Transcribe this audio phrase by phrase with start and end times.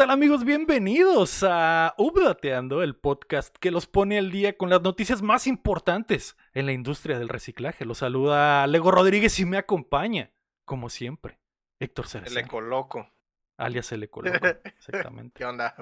[0.00, 0.46] ¿Qué tal amigos?
[0.46, 6.38] Bienvenidos a Updateando, el podcast que los pone al día con las noticias más importantes
[6.54, 7.84] en la industria del reciclaje.
[7.84, 10.30] Los saluda Lego Rodríguez y me acompaña,
[10.64, 11.38] como siempre,
[11.80, 12.40] Héctor Cereceda.
[12.40, 13.10] El Ecoloco.
[13.58, 15.34] Alias el Ecoloco, exactamente.
[15.36, 15.74] ¿Qué onda?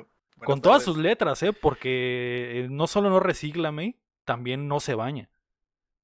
[0.44, 1.52] con todas sus letras, ¿eh?
[1.52, 5.30] Porque eh, no solo no recicla, May, también no se baña.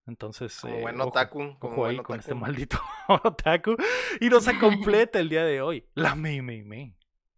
[0.06, 2.40] Entonces, Como eh, buen ojo, otaku, como ojo ahí buen con este otaku.
[2.46, 3.76] maldito otaku.
[4.20, 6.94] Y nos completa el día de hoy, la May May May.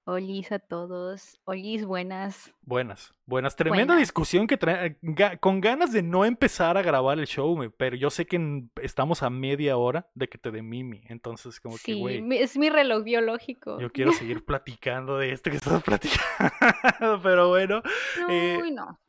[0.09, 1.41] Olis a todos.
[1.47, 2.55] Olis, buenas.
[2.63, 3.57] Buenas, buenas.
[3.57, 3.99] Tremenda Buenas.
[3.99, 8.09] discusión que trae, ga- con ganas de no empezar a grabar el show, pero yo
[8.11, 12.25] sé que estamos a media hora de que te dé Mimi, entonces como que, güey,
[12.39, 13.81] es mi reloj biológico.
[13.81, 17.83] yo quiero seguir platicando de esto que estamos platicando, pero bueno,
[18.21, 19.01] No, eh, uy, no.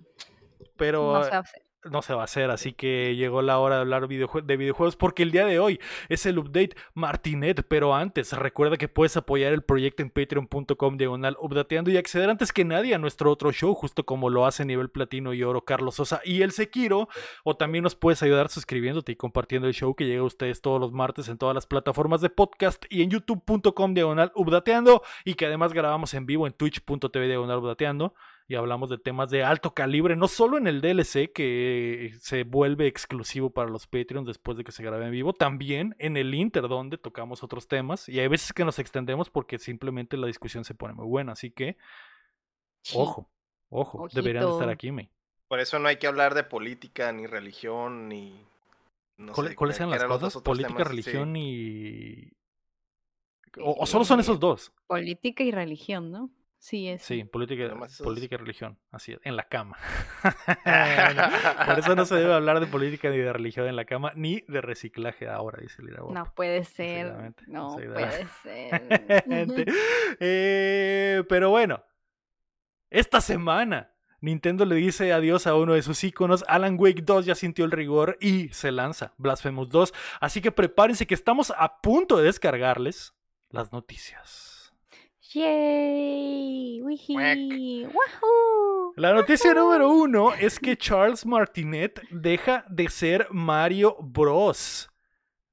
[0.77, 1.61] pero No se va a hacer.
[1.83, 5.23] No se va a hacer, así que llegó la hora de hablar de videojuegos porque
[5.23, 9.61] el día de hoy es el update Martinet, pero antes recuerda que puedes apoyar el
[9.61, 14.05] proyecto en patreon.com diagonal updateando y acceder antes que nadie a nuestro otro show, justo
[14.05, 17.07] como lo hace nivel platino y oro Carlos Sosa y el Sekiro,
[17.43, 20.79] o también nos puedes ayudar suscribiéndote y compartiendo el show que llega a ustedes todos
[20.79, 25.45] los martes en todas las plataformas de podcast y en youtube.com diagonal updateando y que
[25.45, 28.13] además grabamos en vivo en twitch.tv diagonal updateando
[28.47, 32.87] y hablamos de temas de alto calibre, no solo en el DLC que se vuelve
[32.87, 36.67] exclusivo para los Patreons después de que se grabe en vivo, también en el Inter
[36.67, 40.75] donde tocamos otros temas y hay veces que nos extendemos porque simplemente la discusión se
[40.75, 41.77] pone muy buena, así que
[42.83, 42.97] Sí.
[42.99, 43.29] ojo,
[43.69, 44.73] ojo, deberían de estar Ojito.
[44.73, 45.11] aquí, me.
[45.47, 48.45] Por eso no hay que hablar de política, ni religión, ni.
[49.17, 50.35] No ¿Cuáles ¿qué eran las cosas?
[50.35, 50.87] otros Política, temas?
[50.87, 51.39] religión Sí.
[51.39, 52.33] y...
[53.59, 54.71] O, o solo son esos Eh, dos.
[54.87, 56.29] Política y religión, ¿no?
[56.59, 57.03] Sí, es.
[57.03, 57.71] Sí, política,
[58.03, 59.77] política y religión, así es, en la cama.
[61.65, 64.43] Por eso no se debe hablar de política ni de religión en la cama, ni
[64.47, 66.19] de reciclaje ahora, dice Lira Guapa.
[66.19, 67.33] No puede ser.
[67.47, 69.05] No puede ser.
[70.19, 71.83] Eh, pero bueno,
[72.89, 76.43] esta semana Nintendo le dice adiós a uno de sus iconos.
[76.47, 79.93] Alan Wake 2 ya sintió el rigor y se lanza Blasphemous 2.
[80.21, 83.13] Así que prepárense que estamos a punto de descargarles
[83.49, 84.73] las noticias.
[85.33, 86.16] Yay.
[87.07, 88.93] Wahoo.
[88.95, 94.89] La noticia número uno es que Charles Martinet deja de ser Mario Bros.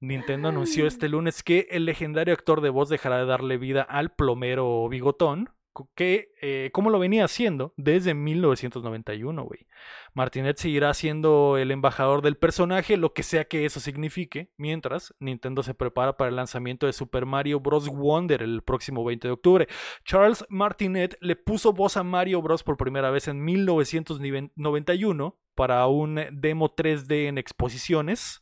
[0.01, 4.11] Nintendo anunció este lunes que el legendario actor de voz dejará de darle vida al
[4.13, 5.51] plomero bigotón,
[5.95, 9.67] que eh, lo venía haciendo desde 1991, güey.
[10.13, 15.63] Martinet seguirá siendo el embajador del personaje, lo que sea que eso signifique, mientras Nintendo
[15.63, 17.89] se prepara para el lanzamiento de Super Mario Bros.
[17.89, 19.69] Wonder el próximo 20 de octubre.
[20.05, 22.63] Charles Martinet le puso voz a Mario Bros.
[22.63, 28.41] por primera vez en 1991 para un demo 3D en exposiciones.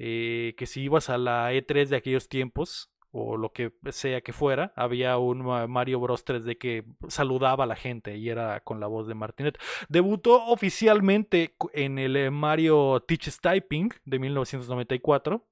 [0.00, 4.32] eh, que si ibas a la E3 de aquellos tiempos, o lo que sea que
[4.32, 8.80] fuera, había un Ma- Mario Bros 3D que saludaba a la gente y era con
[8.80, 9.58] la voz de Martinet.
[9.88, 15.46] Debutó oficialmente en el eh, Mario Teaches Typing de 1994.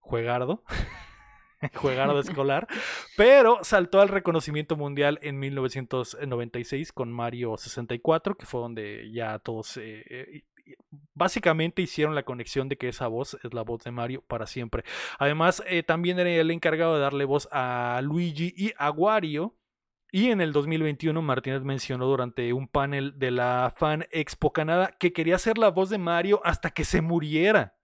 [0.00, 0.64] Juegardo.
[1.74, 2.66] Juegardo escolar.
[3.16, 9.76] Pero saltó al reconocimiento mundial en 1996 con Mario 64, que fue donde ya todos
[9.76, 10.44] eh, eh,
[11.14, 14.84] básicamente hicieron la conexión de que esa voz es la voz de Mario para siempre.
[15.18, 19.54] Además, eh, también era el encargado de darle voz a Luigi y a Wario.
[20.10, 25.12] Y en el 2021 Martínez mencionó durante un panel de la Fan Expo Canadá que
[25.12, 27.77] quería ser la voz de Mario hasta que se muriera.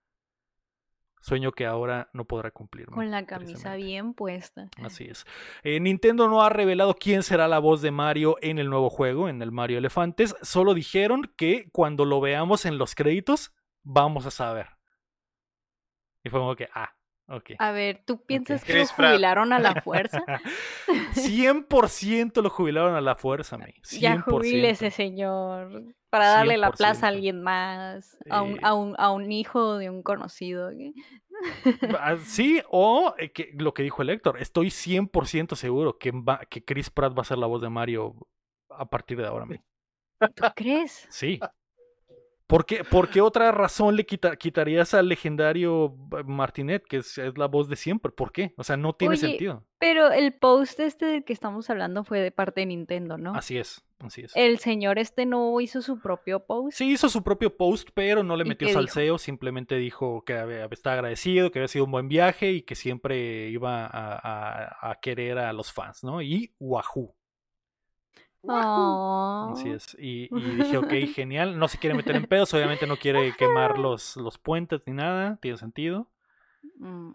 [1.24, 2.84] Sueño que ahora no podrá cumplir.
[2.88, 4.68] Con la camisa bien puesta.
[4.82, 5.24] Así es.
[5.62, 9.30] Eh, Nintendo no ha revelado quién será la voz de Mario en el nuevo juego,
[9.30, 10.36] en el Mario Elefantes.
[10.42, 14.68] Solo dijeron que cuando lo veamos en los créditos, vamos a saber.
[16.22, 16.94] Y fue como que, ah,
[17.28, 17.52] ok.
[17.58, 19.10] A ver, ¿tú piensas que lo Chris Pratt.
[19.12, 20.22] jubilaron a la fuerza?
[21.14, 23.56] 100% lo jubilaron a la fuerza.
[23.58, 23.74] 100%.
[24.00, 25.84] Ya jubílese, señor.
[26.10, 27.14] Para darle la plaza a 100%.
[27.14, 28.16] alguien más.
[28.30, 28.60] A un, Eh.
[28.62, 30.70] a un, a un hijo de un conocido.
[31.98, 36.40] Ah, Sí, o eh, que, lo que dijo el Héctor, estoy 100% seguro que, va-
[36.48, 38.14] que Chris Pratt va a ser la voz de Mario
[38.70, 39.44] a partir de ahora.
[39.46, 39.60] May.
[40.34, 41.06] ¿Tú crees?
[41.10, 41.40] Sí.
[42.46, 47.16] ¿Por qué, por qué otra razón le quita- quitarías al legendario eh, Martinet, que es,
[47.16, 48.12] es la voz de siempre?
[48.12, 48.52] ¿Por qué?
[48.58, 49.64] O sea, no tiene Oye, sentido.
[49.78, 53.34] Pero el post este del que estamos hablando fue de parte de Nintendo, ¿no?
[53.34, 54.32] Así es, así es.
[54.36, 56.76] El señor este no hizo su propio post.
[56.76, 58.78] Sí hizo su propio post, pero no le ¿Y metió dijo?
[58.78, 62.74] salseo, simplemente dijo que había- estaba agradecido, que había sido un buen viaje y que
[62.74, 66.20] siempre iba a, a- a querer a los fans, ¿no?
[66.20, 67.14] Y Wahoo,
[68.46, 69.52] Oh.
[69.52, 69.96] así es.
[69.98, 73.78] Y, y dije, ok, genial, no se quiere meter en pedos, obviamente no quiere quemar
[73.78, 76.10] los, los puentes ni nada, tiene sentido.
[76.78, 77.12] Mm,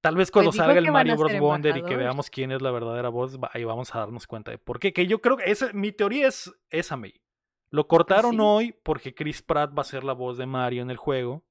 [0.00, 1.38] Tal vez cuando Pues dijo salga el Mario Bros.
[1.38, 4.58] Wonder y que veamos quién es la verdadera voz, ahí vamos a darnos cuenta de
[4.58, 4.92] por qué.
[4.92, 7.20] Que yo creo que esa, mi teoría es esa, May.
[7.70, 8.38] Lo cortaron sí.
[8.40, 11.44] hoy porque Chris Pratt va a ser la voz de Mario en el juego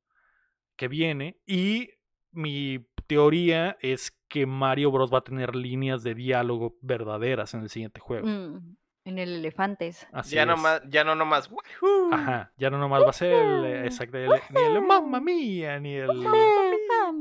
[0.78, 1.40] que viene.
[1.46, 1.92] Y
[2.32, 5.14] mi teoría es que Mario Bros.
[5.14, 8.28] va a tener líneas de diálogo verdaderas en el siguiente juego.
[8.28, 8.78] Mm,
[9.08, 10.06] en el Elefantes.
[10.12, 10.48] Así ya, es.
[10.48, 11.50] no más, ya no nomás.
[11.50, 12.14] "Wahoo".
[12.14, 15.96] Ajá, ya no nomás va a ser el, exacto, el- ni el mamma mía, ni
[15.96, 16.10] el...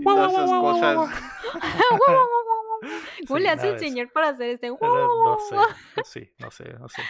[0.00, 0.96] Y todas esas cosas.
[0.96, 1.10] ¿Cómo
[3.38, 4.68] Sí, le hace el señor para hacer este?
[4.68, 5.56] No, no sé,
[5.96, 6.50] no sé, no
[6.88, 7.02] sé,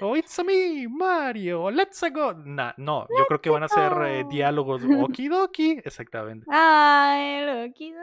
[0.00, 2.32] Oh, it's a me, Mario, let's go.
[2.34, 4.28] Nah, no, yo creo que van a ser eh, go.
[4.30, 6.46] diálogos okidoki, exactamente.
[6.50, 7.94] Ay, loki.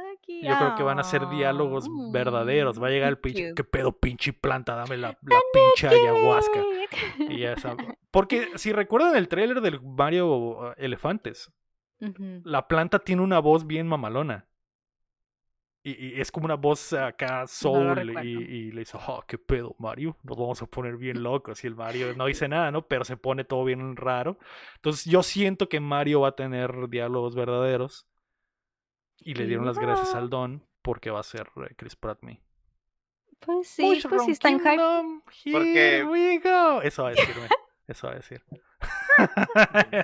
[0.42, 2.82] Yo creo que van a ser diálogos Ah, verdaderos.
[2.82, 3.54] Va a llegar el mm, pinche.
[3.56, 4.76] ¿qué pedo, pinche planta?
[4.76, 6.62] Dame la, la pinche ayahuasca.
[7.30, 7.76] Y ya esa-
[8.12, 11.52] Porque si recuerdan el tráiler del Mario eh, Elefantes,
[12.44, 14.48] la planta tiene una voz bien mamalona.
[15.88, 17.96] Y, y es como una voz acá soul.
[17.96, 18.24] recuerdo.
[18.24, 20.18] y, y le dice, oh, qué pedo, Mario.
[20.24, 21.64] Nos vamos a poner bien locos.
[21.64, 22.88] Y el Mario no dice nada, ¿no?
[22.88, 24.40] Pero se pone todo bien raro.
[24.78, 28.08] Entonces yo siento que Mario va a tener diálogos verdaderos.
[29.20, 32.42] Y le dieron las gracias al Don porque va a ser eh, Chris Pratt me.
[33.40, 35.52] Pues sí, pues Mushroom sí está en hype.
[35.52, 36.82] Porque- here we go.
[36.82, 37.48] Eso va a decirme.
[37.88, 38.42] Eso va a decir.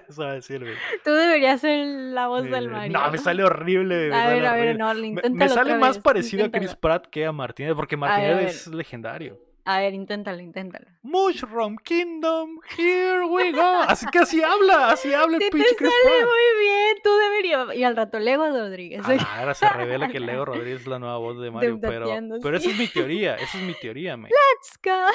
[0.08, 0.72] Eso va a decirme.
[1.04, 3.00] Tú deberías ser la voz del Eh, Mario.
[3.00, 4.10] No, me sale horrible.
[4.10, 6.72] me A ver, a ver, no, Me- inténtalo Me, sale más vez, parecido a Chris
[6.72, 6.80] inténtalo.
[6.82, 8.46] Pratt que a Martínez, porque Martínez ver.
[8.48, 9.40] es legendario.
[9.64, 10.88] A ver, inténtalo, inténtalo.
[11.04, 13.62] Mushroom Kingdom, here we go.
[13.88, 16.30] Así que así habla, así habla el Sí pinche Chris sale Pratt.
[16.30, 17.76] muy bien, tú deberías.
[17.76, 19.04] Y al rato Lego Rodríguez.
[19.06, 22.08] Ah, ahora se revela que Leo Rodríguez es la nueva voz de Mario, pero,
[22.42, 24.30] pero esa es mi teoría, esa es mi teoría, me.
[24.30, 25.06] Let's go.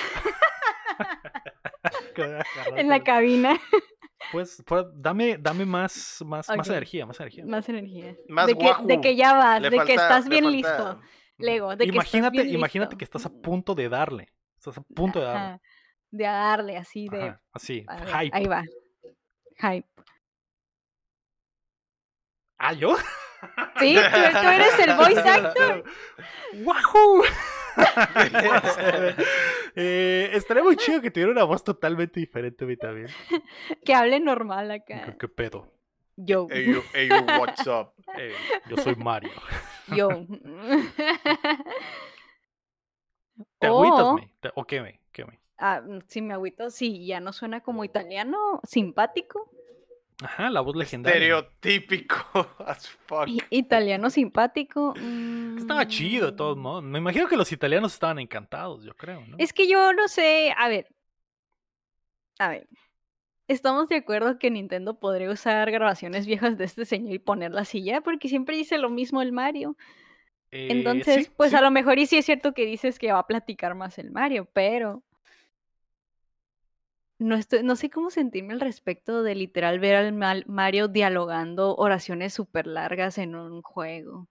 [2.76, 3.58] En la cabina.
[4.32, 6.72] Pues, pues, dame, dame más, más, más Ok.
[6.72, 7.44] energía, más energía.
[7.46, 8.16] Más energía.
[8.28, 10.56] Más de, que, de que ya vas, Le de que falta- estás le bien falta-
[10.56, 11.00] listo.
[11.36, 12.98] Lego, de que estás imagínate, bien imagínate listo.
[12.98, 14.32] que estás a punto de darle.
[14.56, 15.40] Estás a punto de darle.
[15.40, 15.60] Ajá,
[16.10, 17.22] De darle así, de.
[17.22, 18.36] Ajá, así, ver, hype.
[18.36, 18.62] Ahí va.
[19.60, 19.86] Hype.
[22.58, 22.96] ¿Ah, yo?
[23.78, 24.00] Sí, tú,
[24.40, 25.84] tú eres el voice actor.
[26.64, 27.22] ¡Wahoo!
[29.76, 33.08] eh, estaría muy chido que tuviera una voz totalmente diferente a mí también.
[33.84, 35.16] Que hable normal ¿Qué, acá.
[35.18, 35.72] qué pedo?
[36.16, 36.46] Yo.
[36.50, 37.92] Ey, yo, what's up?
[38.70, 39.30] Yo soy Mario.
[39.94, 40.08] Yo.
[43.58, 44.30] ¿Te agüitas, O- me?
[44.40, 45.00] ¿Te- ¿O qué, me?
[45.12, 45.40] ¿Qué, me?
[45.58, 49.50] Ah, si me agüito, sí, ya no suena como italiano, simpático.
[50.22, 51.18] Ajá, la voz legendaria.
[51.18, 52.16] Estereotípico
[52.66, 53.28] as fuck.
[53.50, 54.94] Italiano simpático.
[55.58, 56.84] Estaba chido de todos mm, modos.
[56.84, 59.36] Me imagino que los italianos estaban encantados, yo creo, ¿no?
[59.38, 60.88] Es que yo no sé, a ver.
[62.38, 62.68] A ver.
[63.48, 67.84] Estamos de acuerdo que Nintendo podría usar grabaciones viejas de este señor y ponerlas y
[67.84, 69.76] ya, porque siempre dice lo mismo el Mario.
[70.50, 71.56] Eh, Entonces, sí, pues sí.
[71.56, 74.10] a lo mejor y sí es cierto que dices que va a platicar más el
[74.10, 75.04] Mario, pero
[77.18, 81.74] no estoy, no sé cómo sentirme al respecto de literal ver al Mal- Mario dialogando
[81.76, 84.28] oraciones súper largas en un juego.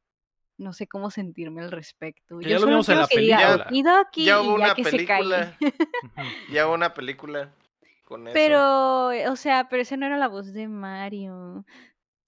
[0.57, 2.39] No sé cómo sentirme al respecto.
[2.39, 3.67] Que Yo ya lo vimos en la película.
[3.69, 5.29] Ya y hubo ya una que se calle.
[5.29, 5.57] película.
[6.51, 7.51] Ya hubo una película
[8.05, 8.33] con eso.
[8.33, 11.65] Pero, o sea, pero esa no era la voz de Mario.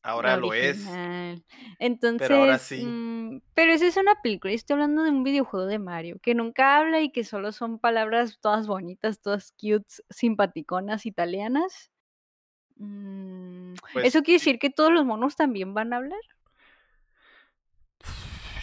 [0.08, 0.88] Ahora lo es.
[1.80, 2.82] Entonces, ahora sí.
[2.82, 6.78] mm, pero esa es una película, estoy hablando de un videojuego de Mario, que nunca
[6.78, 11.92] habla y que solo son palabras todas bonitas, todas cute, simpaticonas, italianas.
[12.78, 16.22] Mm, Pues, ¿Eso quiere decir que todos los monos también van a hablar?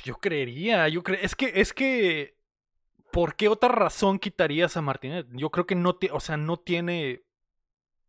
[0.02, 2.36] Yo creería, yo creo, es que, es que,
[3.12, 5.26] ¿por qué otra razón quitarías a Martínez?
[5.32, 7.22] Yo creo que no, o sea, no tiene,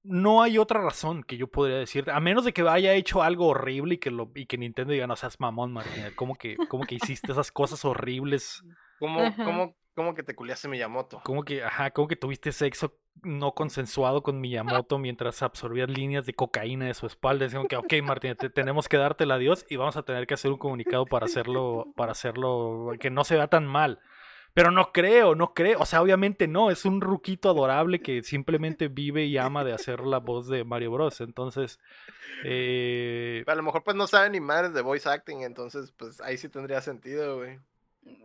[0.06, 3.48] no hay otra razón que yo podría decirte, a menos de que haya hecho algo
[3.48, 6.86] horrible y que lo, y que Nintendo diga, no seas mamón, Martínez, ¿cómo que, cómo
[6.86, 8.64] que hiciste esas cosas horribles?
[9.00, 11.22] ¿Cómo, cómo, cómo que te culiaste Miyamoto?
[11.24, 12.94] ¿Cómo que, ajá, cómo que tuviste sexo
[13.24, 17.46] no consensuado con Miyamoto mientras absorbías líneas de cocaína de su espalda?
[17.46, 20.34] Decían que, ok, Martínez, te- tenemos que darte el adiós y vamos a tener que
[20.36, 24.00] hacer un comunicado para hacerlo, para hacerlo, que no se vea tan mal.
[24.56, 25.80] Pero no creo, no creo.
[25.82, 26.72] O sea, obviamente no.
[26.72, 30.92] Es un ruquito adorable que simplemente vive y ama de hacer la voz de Mario
[30.92, 31.22] Bros.
[31.22, 31.78] Entonces,
[32.46, 36.38] eh, A lo mejor pues no sabe ni madres de voice acting, entonces pues ahí
[36.38, 37.60] sí tendría sentido, güey.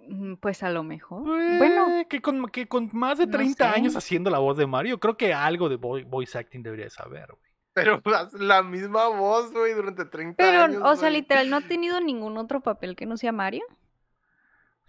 [0.08, 1.22] Mm, Pues a lo mejor.
[1.24, 5.00] Bueno, que, con, que con más de no 30 años haciendo la voz de Mario,
[5.00, 7.50] creo que algo de vo- voice acting debería de saber, güey.
[7.72, 10.82] Pero haz la misma voz, güey, durante 30 pero, años.
[10.84, 11.20] o sea, güey.
[11.22, 13.62] literal, ¿no ha tenido ningún otro papel que no sea Mario?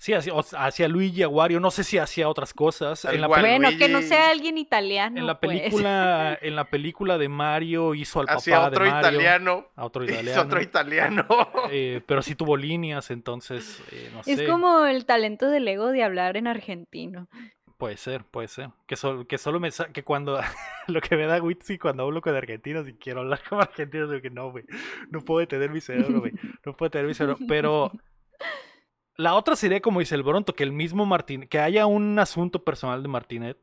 [0.02, 3.06] Sí, hacia, hacia Luigi, a Wario, no sé si hacía otras cosas.
[3.06, 5.20] En la, Bueno, que no Luigi- sea alguien italiano.
[5.20, 5.60] en la pues.
[5.60, 9.10] película, en la película de Mario hizo al Hacia papá otro de Mario.
[9.10, 9.68] italiano.
[9.76, 10.42] A otro Es italiano.
[10.42, 11.28] otro italiano.
[11.72, 14.34] eh, pero sí tuvo líneas, entonces, eh, no sé.
[14.34, 17.28] Es como el talento del ego de hablar en argentino.
[17.78, 18.70] Puede ser, puede ser.
[18.88, 20.40] Que, sol- que solo me sa- que cuando
[20.88, 24.22] lo que me da Witsi cuando hablo con argentinos y quiero hablar como argentinos, digo
[24.24, 24.64] que no, güey.
[25.12, 26.32] No puedo detener mi cerebro, güey.
[26.66, 27.38] No puedo detener mi cerebro.
[27.48, 27.92] Pero
[29.22, 32.64] la otra sería como dice el Bronto, que el mismo Martín, que haya un asunto
[32.64, 33.58] personal de Martinet,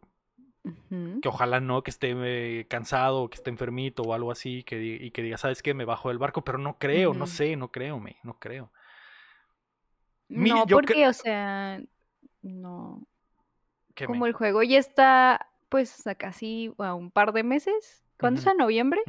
[1.21, 5.11] que ojalá no, que esté eh, cansado, que esté enfermito o algo así, que, y
[5.11, 5.75] que diga, ¿sabes qué?
[5.75, 8.71] Me bajo del barco, pero no creo, no sé, no creo, me, no creo.
[10.29, 11.81] Mi- No, cre- porque, o sea,
[12.43, 13.07] no.
[14.07, 18.05] Como me- el juego ya está, pues, a casi a un par de meses.
[18.19, 18.47] ¿Cuándo es?
[18.47, 19.01] ¿A noviembre?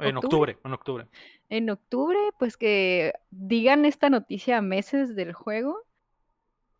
[0.00, 0.52] En ¿Octubre?
[0.52, 1.06] octubre, en octubre.
[1.48, 5.84] En octubre, pues que digan esta noticia a meses del juego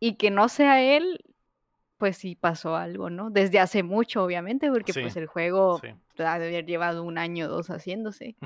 [0.01, 1.25] y que no sea él,
[1.97, 3.31] pues sí pasó algo, ¿no?
[3.31, 5.89] Desde hace mucho, obviamente, porque Sí, pues el juego Sí.
[6.23, 8.37] ha de haber llevado un año o dos haciéndose.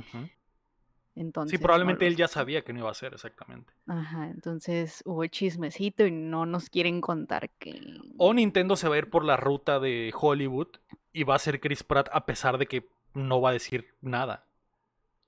[1.14, 3.74] Entonces, Sí, no probablemente él ya sabía que no iba a ser exactamente.
[3.86, 7.78] Ajá, entonces hubo chismecito y no nos quieren contar que...
[8.16, 10.68] O Nintendo se va a ir por la ruta de Hollywood
[11.12, 14.46] y va a ser Chris Pratt a pesar de que no va a decir nada.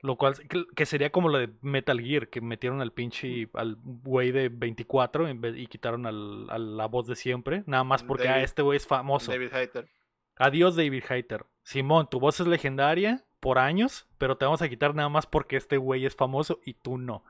[0.04, 0.34] Lo cual
[0.74, 5.28] que, sería como lo de Metal Gear, que metieron al pinche al güey de 24
[5.28, 8.60] en vez- y quitaron al, a la voz de siempre, nada más porque ah, este
[8.60, 9.32] güey es famoso.
[9.32, 9.88] David Hayter.
[10.36, 11.46] Adiós David Hayter.
[11.62, 15.56] Simón, tu voz es legendaria por años, pero te vamos a quitar nada más porque
[15.56, 17.24] este güey es famoso y tú no.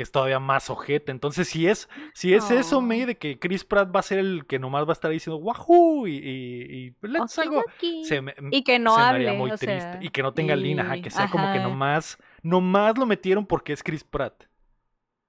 [0.00, 1.12] Que es todavía más ojete.
[1.12, 2.80] Entonces, si es, si es eso.
[2.80, 5.36] May, de que Chris Pratt va a ser el que nomás va a estar diciendo
[5.36, 6.06] ¡Wahoo!
[6.06, 7.58] y, y, y let's algo.
[7.60, 8.04] Okidoki.
[8.04, 9.78] Se me, Y que no se me hable, haría muy o triste.
[9.78, 13.44] sea, y que no tenga ajá, y- que sea como que nomás, nomás lo metieron
[13.44, 14.44] porque es Chris Pratt.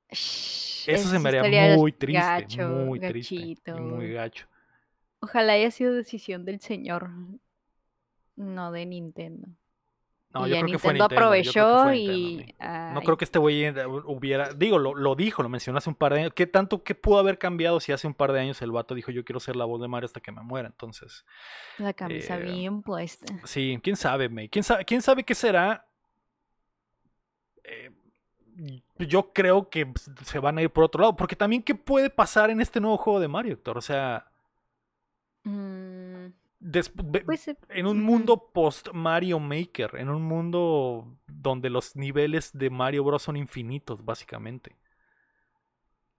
[0.10, 3.36] Shh, Eso se me haría muy triste, gacho, muy triste.
[3.36, 3.82] y.
[3.82, 4.48] Muy gacho.
[5.20, 7.10] Ojalá haya sido decisión del señor,
[8.38, 9.50] no de Nintendo.
[10.34, 10.94] No, y yo creo que fue Nintendo Nintendo.
[10.94, 12.08] yo creo que aprovechó fue y...
[12.38, 12.94] Nintendo, sí.
[12.94, 15.96] No creo que este güey eh, hubiera, digo, lo, lo dijo, lo mencionó hace un
[15.96, 16.34] par de años.
[16.34, 19.12] ¿Qué tanto que pudo haber cambiado si hace un par de años el vato dijo
[19.12, 20.68] yo quiero ser la voz de Mario hasta que me muera?
[20.70, 21.26] Entonces,
[21.78, 23.34] La camisa eh, bien puesta.
[23.44, 24.48] sí, quién sabe, May.
[24.48, 25.86] ¿Quién sabe, quién sabe qué será?
[27.64, 27.92] Eh,
[29.00, 29.92] yo creo que
[30.24, 32.98] se van a ir por otro lado, porque también qué puede pasar en este nuevo
[32.98, 33.78] juego de Mario, Héctor.
[33.78, 34.28] O sea,
[35.44, 36.28] Mm,
[37.26, 43.04] pues en un mundo post Mario Maker, en un mundo donde los niveles de Mario
[43.04, 44.76] Bros son infinitos, básicamente.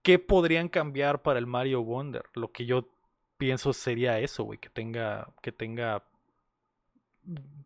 [0.02, 2.24] ¿Qué podrían cambiar para el Mario Wonder?
[2.34, 2.88] Lo que yo
[3.36, 6.04] pienso sería eso, güey, que tenga, que tenga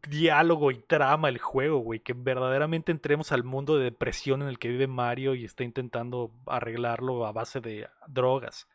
[0.08, 4.58] diálogo y trama el juego, güey, que verdaderamente entremos al mundo de depresión en el
[4.58, 8.68] que vive Mario y está intentando arreglarlo a base de drogas.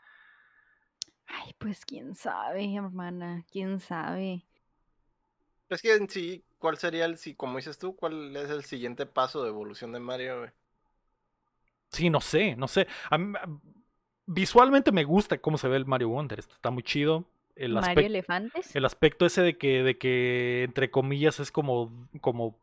[1.34, 4.46] Ay, pues quién sabe, hermana, quién sabe.
[5.70, 9.08] Es que en sí, ¿cuál sería el, si como dices tú, cuál es el siguiente
[9.08, 10.52] paso de evolución de Mario, güey?
[11.92, 12.88] Sí, no sé, no sé.
[13.10, 13.48] A mí- a-
[14.26, 16.40] visualmente me gusta cómo se ve el Mario Wonder.
[16.40, 17.26] Está muy chido.
[17.56, 18.78] El, Mario aspecto Elefantes.
[18.78, 22.58] el aspecto ese de que, de que, entre comillas, es como, como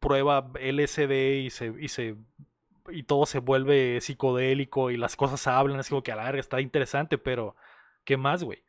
[0.00, 2.16] prueba LSD y se, y se
[2.90, 6.40] y todo se vuelve psicodélico y las cosas hablan, es como que a la verga
[6.40, 7.56] está interesante, pero
[8.04, 8.64] ¿qué más, güey?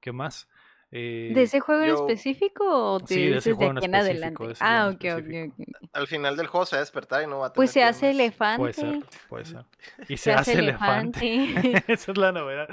[0.00, 0.48] ¿Qué más?
[0.90, 3.76] Eh, ¿De ese juego en específico o te Sí, de ese dices de juego en
[3.76, 4.64] aquí en específico, adelante?
[4.64, 5.88] Ah, ok, ok, ok.
[5.92, 7.82] Al final del juego se va a despertar y no va a tener Pues se
[7.82, 8.58] hace elefante.
[8.58, 9.64] puede ser, puede ser.
[10.08, 11.82] Y se, Se hace elefante.
[11.88, 12.68] Esa es la novedad.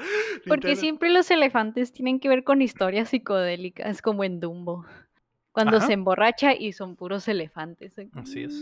[0.48, 4.86] Porque siempre los elefantes tienen que ver con historias psicodélicas, como en Dumbo.
[5.52, 5.88] Cuando Ajá.
[5.88, 7.96] se emborracha y son puros elefantes.
[8.14, 8.54] Así es.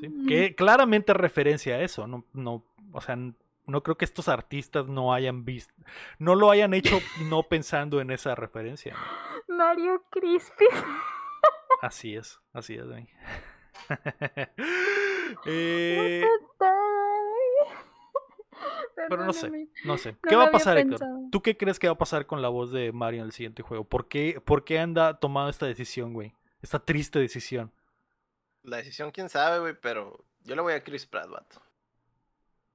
[0.00, 0.08] Sí.
[0.08, 0.26] Mm.
[0.26, 2.06] Que claramente referencia a eso.
[2.06, 3.18] No, no, o sea,
[3.66, 5.72] no creo que estos artistas no hayan visto,
[6.18, 8.94] no lo hayan hecho no pensando en esa referencia.
[9.48, 9.56] ¿no?
[9.56, 10.66] Mario Crispy.
[11.80, 12.86] Así es, así es.
[12.86, 13.08] güey.
[15.46, 16.22] Eh,
[19.08, 19.50] pero no sé,
[19.84, 20.16] no sé.
[20.28, 21.00] ¿Qué va a pasar, Héctor?
[21.30, 23.62] ¿Tú qué crees que va a pasar con la voz de Mario en el siguiente
[23.62, 23.84] juego?
[23.84, 26.34] ¿Por qué, por qué anda tomando esta decisión, güey?
[26.60, 27.72] Esta triste decisión.
[28.62, 31.60] La decisión, quién sabe, güey, pero yo le voy a Chris Pratt, vato.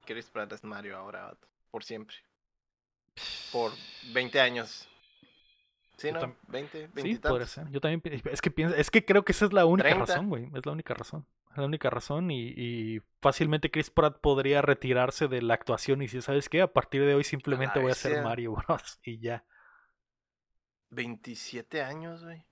[0.07, 1.47] Chris Pratt es Mario ahora, vato.
[1.69, 2.15] Por siempre.
[3.51, 3.71] Por
[4.13, 4.89] 20 años.
[5.97, 6.19] ¿Sí, no?
[6.21, 7.49] tam- 20, 20 Sí, y podría tantos.
[7.51, 7.69] ser.
[7.69, 10.05] Yo también es que pienso, es que creo que esa es la única 30.
[10.05, 10.49] razón, güey.
[10.55, 11.27] Es la única razón.
[11.51, 16.05] Es la única razón y, y fácilmente Chris Pratt podría retirarse de la actuación y
[16.05, 16.61] decir, ¿sabes qué?
[16.61, 18.27] A partir de hoy simplemente voy a ser bestia.
[18.27, 18.99] Mario Bros.
[19.03, 19.43] y ya.
[20.91, 22.45] 27 años, güey.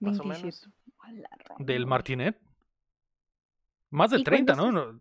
[0.00, 0.66] Más o 27.
[1.08, 1.26] menos.
[1.58, 1.86] Del.
[1.86, 2.38] Martinet.
[3.90, 5.00] Más de ¿Y 30, ¿no?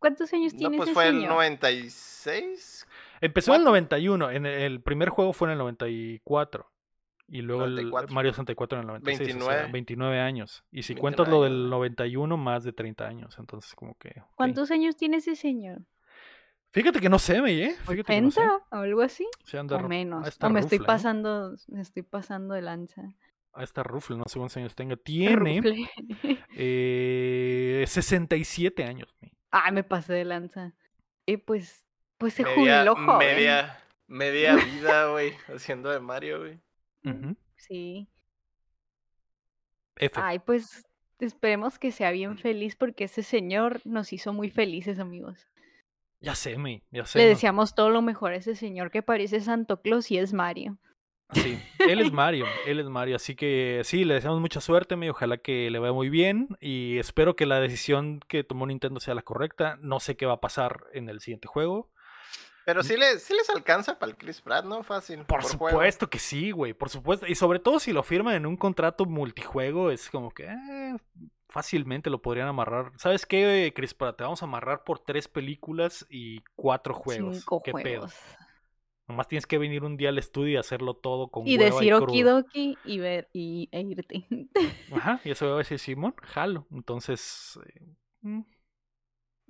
[0.00, 1.30] Cuántos No, ¿Cuántos años No, tiene pues ese fue el señor?
[1.30, 2.86] 96.
[3.20, 6.66] Empezó en el 91, en el, el primer juego fue en el 94.
[7.28, 8.14] Y luego el 94.
[8.14, 9.36] Mario 64 en el 96.
[9.36, 9.72] o sea, 29.
[9.72, 10.64] 29 años.
[10.72, 11.70] Y si 29 cuentas lo del años.
[11.70, 13.36] 91, más de 30 años.
[13.38, 14.08] Entonces, como que.
[14.08, 14.32] ok.
[14.34, 15.82] ¿Cuántos años tiene ese señor?
[16.72, 17.76] Fíjate que no sé, me ¿eh?
[17.82, 18.40] Fíjate que no sé.
[18.40, 19.26] ¿80 o algo así?
[19.44, 20.38] Sí, anda O menos.
[20.40, 20.86] O me estoy rufle, ¿no?
[20.86, 23.02] pasando, me estoy pasando de lanza.
[23.52, 24.96] A esta Rufle, no sé cuántos años tenga.
[25.04, 25.60] Tiene
[26.56, 29.14] eh, 67 años.
[29.50, 30.74] Ay, me pasé de lanza.
[31.26, 31.86] Y pues,
[32.18, 33.18] pues se media, jubiló joven.
[33.18, 36.60] media, media vida, güey, haciendo de Mario, güey.
[37.56, 38.08] Sí.
[39.96, 40.20] F.
[40.22, 40.86] Ay, pues
[41.18, 45.48] esperemos que sea bien feliz porque ese señor nos hizo muy felices, amigos.
[46.20, 46.82] Ya sé, mi.
[46.90, 47.18] Ya sé.
[47.18, 47.30] Le ¿no?
[47.30, 50.78] deseamos todo lo mejor a ese señor que parece Santo Claus y es Mario.
[51.32, 55.08] Sí, él es Mario, él es Mario, así que sí, le deseamos mucha suerte, mi,
[55.08, 59.14] ojalá que le vaya muy bien y espero que la decisión que tomó Nintendo sea
[59.14, 59.78] la correcta.
[59.80, 61.90] No sé qué va a pasar en el siguiente juego.
[62.64, 64.82] Pero sí, le, sí les alcanza para el Chris Pratt, ¿no?
[64.82, 65.24] Fácil.
[65.24, 65.70] Por, juego.
[65.70, 67.26] supuesto que sí, güey, por supuesto.
[67.26, 70.96] Y sobre todo si lo firman en un contrato multijuego, es como que eh,
[71.48, 72.92] fácilmente lo podrían amarrar.
[72.96, 74.18] ¿Sabes qué, Chris Pratt?
[74.18, 77.38] Te vamos a amarrar por tres películas y cuatro juegos.
[77.38, 78.08] Cinco ¿Qué pedo?
[79.10, 81.92] Nomás tienes que venir un día al estudio y hacerlo todo con Y hueva decir
[81.94, 82.04] crudo.
[82.04, 84.24] okidoki y ver y, e irte.
[84.92, 86.66] Ajá, y eso va a decir Simón, jalo.
[86.70, 87.80] Entonces, eh,
[88.22, 88.40] mm.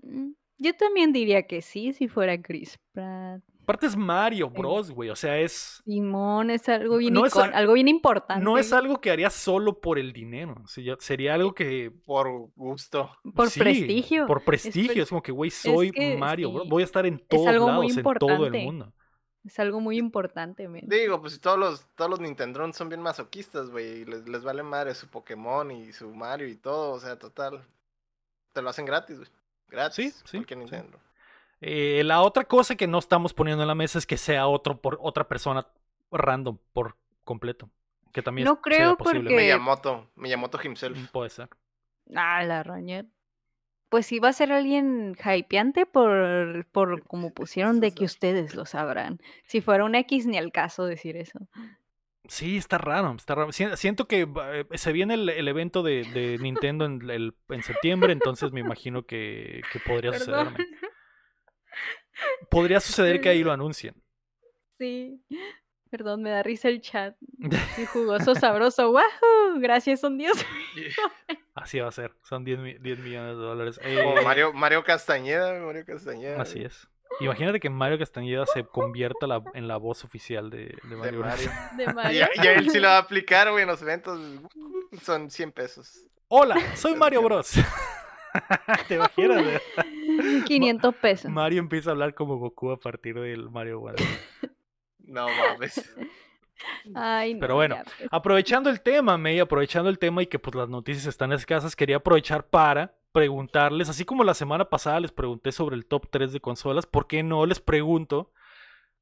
[0.03, 3.43] Mm, Yo también diría que sí, si fuera Chris Pratt.
[3.63, 5.11] aparte es Mario Bros, güey.
[5.11, 5.81] O sea, es.
[5.85, 8.43] Simón es algo bien, No es icon- a- algo bien importante.
[8.45, 10.55] No es algo que haría solo por el dinero.
[10.99, 11.91] Sería algo que.
[12.05, 13.11] Por gusto.
[13.35, 14.27] Por sí, prestigio.
[14.27, 14.93] Por prestigio.
[14.93, 16.69] pre- Es, como que, güey, soy que Mario Bros.
[16.69, 18.93] Voy a estar en todos algo muy lados, en todo el mundo.
[19.45, 20.87] Es algo muy importante, men.
[20.87, 24.63] Digo, pues todos los, todos los Nintendo son bien masoquistas, güey, y les, les vale
[24.63, 27.65] madre su Pokémon y su Mario y todo, o sea, total.
[28.53, 29.31] Te lo hacen gratis, güey.
[29.69, 30.15] Gratis.
[30.17, 30.65] Sí, sí, cualquier sí.
[30.65, 30.99] Nintendo.
[31.63, 34.81] Eh, la otra cosa que no estamos poniendo en la mesa es que sea otro
[34.81, 35.67] por otra persona
[36.11, 37.71] random por completo.
[38.13, 39.23] Que también No creo posible.
[39.31, 40.99] porque- Miyamoto, Miyamoto himself.
[40.99, 41.49] Mm, Puede ser.
[42.15, 43.07] Ah, la roña.
[43.91, 48.65] Pues sí va a ser alguien hypeante por, por como pusieron de que ustedes lo
[48.65, 49.19] sabrán.
[49.47, 51.41] Si fuera un X, ni al caso decir eso.
[52.29, 53.51] Sí, está raro, está raro.
[53.51, 57.63] Sien- Siento que eh, se viene el, el evento de, de Nintendo en, el- en
[57.65, 60.55] septiembre, entonces me imagino que, que podría Perdón.
[60.55, 60.67] sucederme.
[62.49, 63.95] Podría suceder que ahí lo anuncien.
[64.79, 65.21] Sí.
[65.91, 67.17] Perdón, me da risa el chat.
[67.79, 68.91] Y jugoso, sabroso.
[68.93, 69.59] ¡Wahoo!
[69.59, 70.37] Gracias, son Dios.
[71.55, 73.79] Así va a ser, son 10, mi- 10 millones de dólares.
[73.79, 76.41] Como Eh, Mario, Mario Castañeda, Mario Castañeda.
[76.41, 76.89] Así es.
[77.19, 81.19] Imagínate que Mario Castañeda se convierta la- en la voz oficial de, Mario.
[81.21, 81.27] Bros.
[81.33, 81.51] Mario.
[81.77, 82.25] De Y Mario.
[82.25, 84.19] a, y a él sí lo va a aplicar, güey, en los eventos.
[85.03, 86.07] Son 100 pesos.
[86.29, 87.53] Hola, soy Mario Bros.
[88.87, 89.45] ¿Te imaginas?
[89.45, 90.43] eh?
[90.47, 91.31] 500 pesos.
[91.31, 94.01] Mario empieza a hablar como Goku a partir del Mario World.
[95.11, 95.95] No mames.
[96.95, 98.09] Ay, no, Pero bueno, ya, pues.
[98.11, 101.97] Aprovechando el tema, May, aprovechando el tema y que pues las noticias están escasas, quería
[101.97, 106.41] aprovechar para preguntarles, así como la semana pasada les pregunté sobre el top 3 de
[106.41, 108.33] consolas, ¿por qué no les pregunto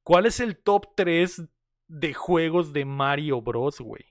[0.04, 1.42] cuál es el top 3
[1.88, 4.04] de juegos de Mario Bros, güey?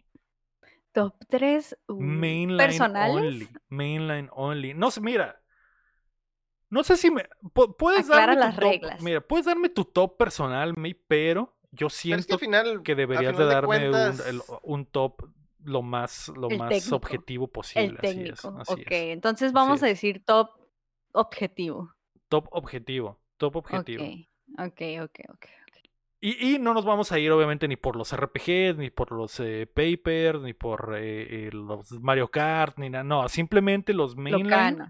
[0.92, 3.16] Top 3 Mainline personales.
[3.16, 4.74] only, mainline only.
[4.74, 5.42] No sé, mira.
[6.70, 9.02] No sé si me pu- puedes Aclara darme tu las top- reglas.
[9.02, 12.84] Mira, puedes darme tu top personal, May, pero yo Pero es que siento al final,
[12.84, 15.24] que a deberías de final darme un- cuentas, el- un top
[15.64, 16.96] lo más, lo El más técnico.
[16.96, 17.88] objetivo posible.
[17.88, 18.58] El así es, técnico.
[18.62, 19.14] así ok, es.
[19.14, 20.50] entonces vamos a decir top
[21.14, 21.94] objetivo.
[22.30, 23.20] Top objetivo.
[23.38, 24.04] Top objetivo.
[24.58, 25.46] Ok, ok, ok, ok.
[26.20, 29.40] Y, y no nos vamos a ir, obviamente, ni por los RPGs, ni por los
[29.40, 33.04] eh, papers, ni por eh, eh, los Mario Kart, ni nada.
[33.04, 34.82] No, simplemente los Lo mainline.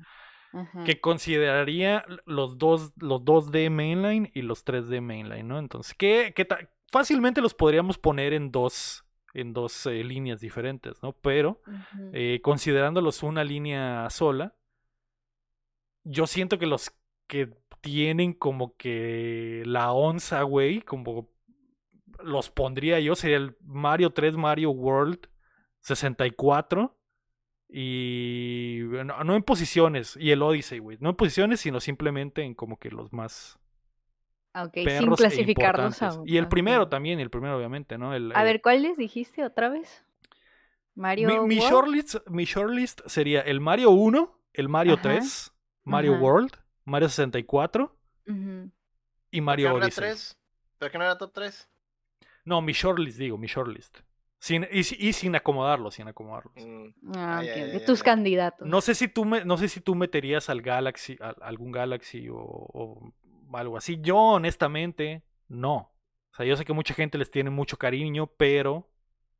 [0.54, 0.86] Ajá.
[0.86, 5.60] que consideraría los dos, los 2D mainline y los 3D mainline, ¿no?
[5.60, 5.93] Entonces,
[6.34, 11.13] que ta- fácilmente los podríamos poner en dos, en dos eh, líneas diferentes, ¿no?
[11.13, 11.62] Pero
[12.13, 14.56] eh, considerándolos una línea sola,
[16.04, 16.91] yo siento que los
[17.28, 21.30] que tienen como que la onza, güey, como
[22.23, 25.30] los pondría yo, sería el Mario 3, Mario World
[25.82, 26.97] 64
[27.69, 32.56] y no, no en posiciones, y el Odyssey, güey, no en posiciones, sino simplemente en
[32.56, 33.60] como que los más
[34.58, 36.28] Ah, ok, sin perros e clasificarlos aún.
[36.28, 38.13] Y el primero también, y el primero obviamente, ¿no?
[38.15, 40.04] El, A el- ver, ¿cuál les dijiste otra vez?
[40.96, 41.28] Mario.
[41.30, 41.70] Mi, mi World?
[41.70, 45.52] shortlist, mi shortlist sería el Mario 1, el Mario Ajá, 3,
[45.84, 46.22] Mario ajá.
[46.24, 46.52] World,
[46.86, 47.96] Mario 64
[48.28, 48.72] Ujú.
[49.32, 50.06] y ¿por Mario qué no era Odyssey.
[50.06, 50.38] 3?
[50.80, 51.70] ¿Por qué no era top 3?
[52.46, 54.00] No, mi shortlist, digo, mi shortlist.
[54.39, 56.54] Sin, y, y sin acomodarlos, sin acomodarlos.
[56.58, 58.67] Ah, Ah, ya, ok, ya, ok, ya, Tus candidatos.
[58.67, 62.30] No sé si tú me, no sé si tú meterías al Galaxy, a- algún Galaxy
[62.30, 63.13] o, o
[63.53, 63.99] algo así.
[64.01, 65.93] Yo, honestamente, No.
[66.33, 68.89] O sea, yo sé que mucha gente les tiene mucho cariño, pero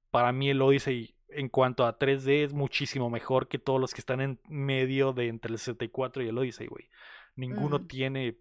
[0.10, 4.00] para mí el Odyssey en cuanto a 3D es muchísimo mejor que todos los que
[4.02, 6.90] están en medio de entre el 64 y el Odyssey, güey.
[7.36, 7.88] Ninguno Mm.
[7.88, 8.38] tiene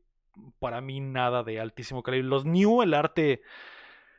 [0.59, 2.29] para mí nada de altísimo calibre.
[2.29, 3.42] Los New, el arte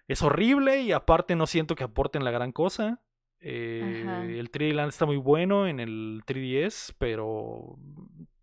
[0.07, 3.01] es horrible y aparte no siento que aporten la gran cosa.
[3.39, 4.05] Eh,
[4.37, 7.77] el 3D Land está muy bueno en el 3DS, pero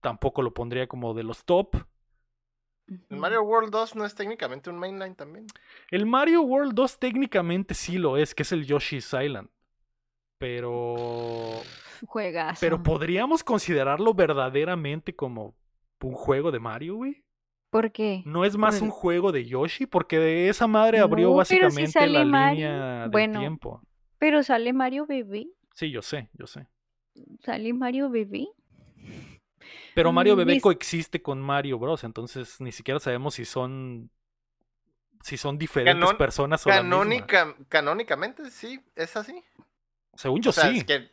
[0.00, 1.76] tampoco lo pondría como de los top.
[2.86, 3.16] El.
[3.18, 5.46] Mario World 2 no es técnicamente un mainline también.
[5.90, 9.48] El Mario World 2 técnicamente sí lo es, que es el Yoshi's Island.
[10.38, 11.60] Pero.
[12.06, 12.58] Juegazo.
[12.60, 15.54] Pero podríamos considerarlo verdaderamente como
[16.02, 17.24] un juego de Mario, güey.
[17.70, 18.22] ¿Por qué?
[18.26, 21.70] No es más Por- un juego de Yoshi, porque de esa madre abrió No, pero
[21.70, 22.54] si básicamente la Mario.
[22.68, 23.40] línea del Bueno.
[23.40, 23.82] tiempo.
[24.18, 25.48] Pero sale Mario Bebé.
[25.74, 26.68] Sí, yo sé, yo sé.
[27.40, 28.46] Sale Mario Bebé.
[29.94, 32.04] Pero Mario Mm, Bebé mis- coexiste con Mario Bros.
[32.04, 34.10] Entonces ni siquiera sabemos si son.
[35.22, 36.98] Si son diferentes Canon- personas o la misma.
[36.98, 39.42] Canónica, canónicamente, sí, es así.
[40.16, 40.78] Según yo o sea, sí.
[40.78, 41.10] es que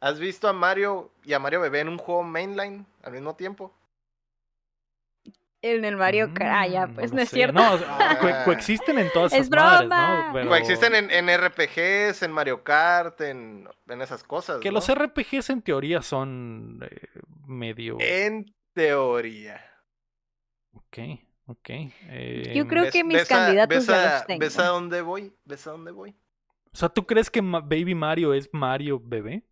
[0.00, 3.74] has visto a Mario y a Mario Bebé en un juego mainline al mismo tiempo.
[5.76, 6.50] En el Mario Kart.
[6.52, 7.36] Ah, ya, Mm, pues no, es sé.
[7.36, 7.54] cierto.
[7.60, 10.26] No, o sea, co- coexisten en todas Es esas madres, broma.
[10.28, 10.32] ¿no?
[10.32, 14.60] Pero Coexisten en, en RPGs, en Mario Kart, en, en esas cosas.
[14.60, 14.74] Que ¿no?
[14.74, 17.08] los RPGs en teoría son eh,
[17.46, 17.96] medio.
[18.00, 19.60] En teoría.
[20.72, 20.98] Ok,
[21.46, 21.68] ok.
[21.70, 24.40] eh, Yo creo ¿Ves- que mis ves a- candidatos ves ya a- los tengo.
[24.40, 25.32] ¿Ves a dónde voy?
[25.44, 26.16] ¿Ves a dónde voy?
[26.72, 29.42] O sea, ¿tú crees que Ma- Baby Mario es Mario bebé?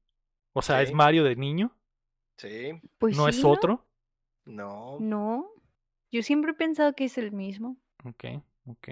[0.53, 0.93] O sea, ¿es.
[0.93, 1.77] Mario de niño?
[2.39, 3.87] Sí, Pues ¿No sí, es otro?
[4.45, 4.99] no.
[5.01, 5.51] No.
[6.13, 7.77] Yo siempre he pensado que es el mismo.
[8.05, 8.25] Ok,
[8.67, 8.89] ok.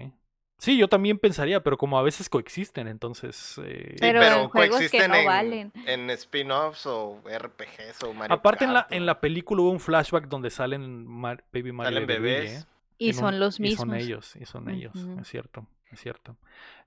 [0.59, 3.61] Sí, yo también pensaría, pero como a veces coexisten, entonces.
[3.62, 5.72] eh, Sí, Pero pero, en que coexisten no en, valen.
[5.87, 10.29] en spin-offs o RPGs o Mario Aparte, en la, en la película hubo un flashback
[10.29, 12.62] donde salen Mar- Baby Mario salen y Luigi, bebés.
[12.62, 12.66] ¿eh?
[12.98, 13.87] Y en un- son los y mismos.
[13.88, 16.37] son ellos, y son ellos, es cierto, es cierto.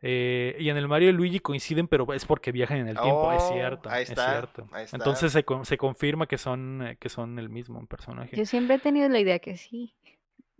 [0.01, 3.31] Eh, y en el Mario y Luigi coinciden, pero es porque viajan en el tiempo,
[3.31, 4.67] es Oh, cierto, ahí es está, cierto.
[4.71, 4.97] ahí está.
[4.97, 8.35] Entonces se, con- se confirma que son, eh, que son el mismo personaje.
[8.37, 9.93] Yo siempre he tenido la idea que sí.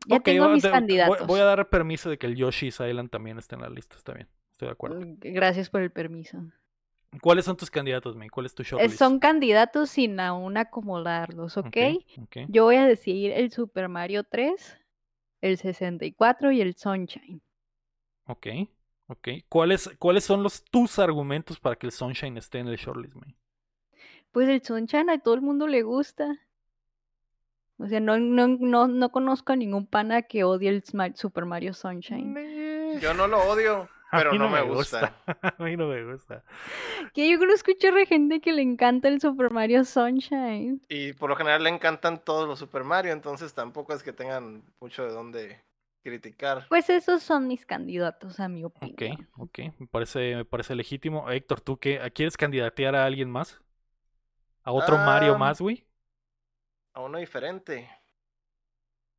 [0.06, 1.26] Ya tengo mis candidatos.
[1.28, 4.14] Voy, a dar permiso de que el Yoshi's Island también esté en la lista, está
[4.14, 5.02] bien, estoy de acuerdo.
[5.02, 6.38] Mm, Gracias por el permiso.
[7.22, 8.30] ¿Cuáles son tus candidatos, May?
[8.30, 9.00] ¿Cuál es tu Eh, shortlist?
[9.00, 11.78] Son candidatos sin aún acomodarlos, ¿ok?
[12.22, 12.38] ok.
[12.50, 14.78] Yo voy a decir el Super Mario 3,
[15.42, 17.42] el 64 y el Sunshine.
[18.26, 18.48] Ok,
[19.08, 19.28] ok.
[19.50, 23.36] ¿Cuáles, ¿Cuáles son los tus argumentos para que el Sunshine esté en el shortlist, May?
[24.32, 26.38] Pues el Sunshine a todo el mundo le gusta.
[27.80, 30.84] O sea, no, no, no, no conozco a ningún pana que odie el
[31.16, 33.00] Super Mario Sunshine.
[33.00, 35.16] Yo no lo odio, pero no, me gusta.
[35.58, 36.44] A mí no me gusta.
[37.13, 37.38] Que yo
[37.80, 40.82] chorro de gente que le encanta el Super Mario Sunshine.
[40.90, 44.63] Y por lo general le encantan todos los Super Mario, entonces tampoco es que tengan
[44.80, 45.62] mucho de dónde
[46.02, 46.66] criticar.
[46.70, 49.28] Pues esos son mis candidatos, a mi Ok, opinión.
[49.38, 49.60] ok.
[49.80, 51.30] Me parece, me parece legítimo.
[51.30, 52.00] Héctor, ¿tú qué?
[52.13, 53.62] ¿Quieres candidatear a alguien más?
[54.63, 55.87] ¿A otro Mario Ah, más, güey?
[56.98, 57.88] A uno diferente.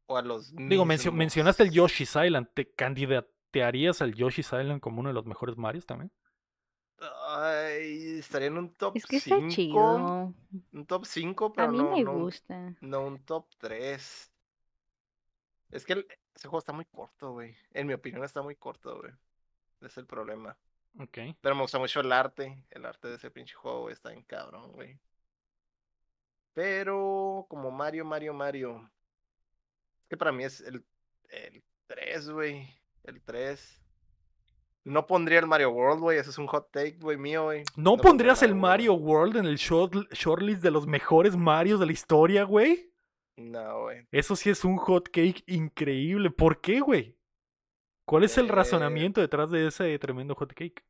[0.06, 1.70] O a los Digo, mencio- mencionaste el.
[1.70, 2.48] Yoshi's Island.
[2.52, 6.10] ¿Te candidatearías al Yoshi's Island como uno de los mejores Marios también?
[7.28, 9.48] Ay, estaría en un top Es que está 5.
[9.50, 10.34] chido.
[10.72, 12.74] Un top 5, A pero mí no, me no, gusta.
[12.80, 14.32] no un top 3.
[15.70, 17.54] Es que el- ese juego está muy corto, güey.
[17.72, 19.12] En mi opinión está muy corto, güey.
[19.76, 20.56] Ese Es el problema.
[20.98, 21.18] Ok.
[21.40, 22.64] Pero me gusta mucho el arte.
[22.70, 24.98] El arte de ese pinche juego güey, está en cabrón, güey.
[26.58, 28.90] Pero como Mario, Mario, Mario.
[30.00, 30.84] Es que para mí es el,
[31.28, 32.68] el 3, güey.
[33.04, 33.80] El 3.
[34.82, 36.18] No pondría el Mario World, güey.
[36.18, 37.62] Ese es un hot take, güey, mío, güey.
[37.76, 39.36] ¿No, pondría pondrías el Mario World.
[39.36, 42.92] World en el short, shortlist de los mejores Marios de la historia, güey?
[43.36, 44.08] No, güey.
[44.10, 46.28] Eso sí es un hot cake increíble.
[46.28, 47.16] ¿Por qué, güey?
[48.04, 50.84] ¿Cuál es el Eh, razonamiento detrás de ese tremendo hot cake?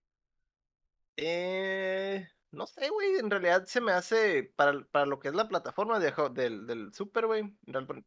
[1.19, 3.17] Eh, no sé, güey.
[3.19, 4.53] En realidad se me hace.
[4.57, 7.45] Para, para lo que es la plataforma de, del, del Super, güey.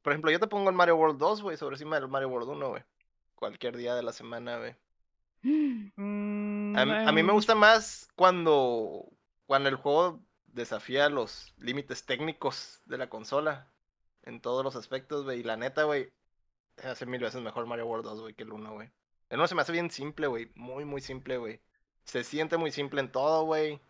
[0.02, 2.50] Por ejemplo, yo te pongo el Mario World 2, güey, sobre encima del Mario World
[2.50, 2.84] 1, güey.
[3.36, 4.76] Cualquier día de la semana, güey.
[5.96, 9.06] Mm, A, mí- a mí me gusta más cuando,
[9.48, 13.68] cuando el juego desafía los límites técnicos de la consola.
[14.24, 15.40] En todos los aspectos, güey.
[15.40, 16.12] Y la neta, güey.
[16.84, 18.90] Hace mil veces mejor Mario World 2, güey, que el 1, güey.
[19.30, 20.52] El 1 se me hace bien simple, güey.
[20.56, 21.60] Muy, muy simple, güey.
[22.04, 23.82] Se siente muy simple en todo, güey.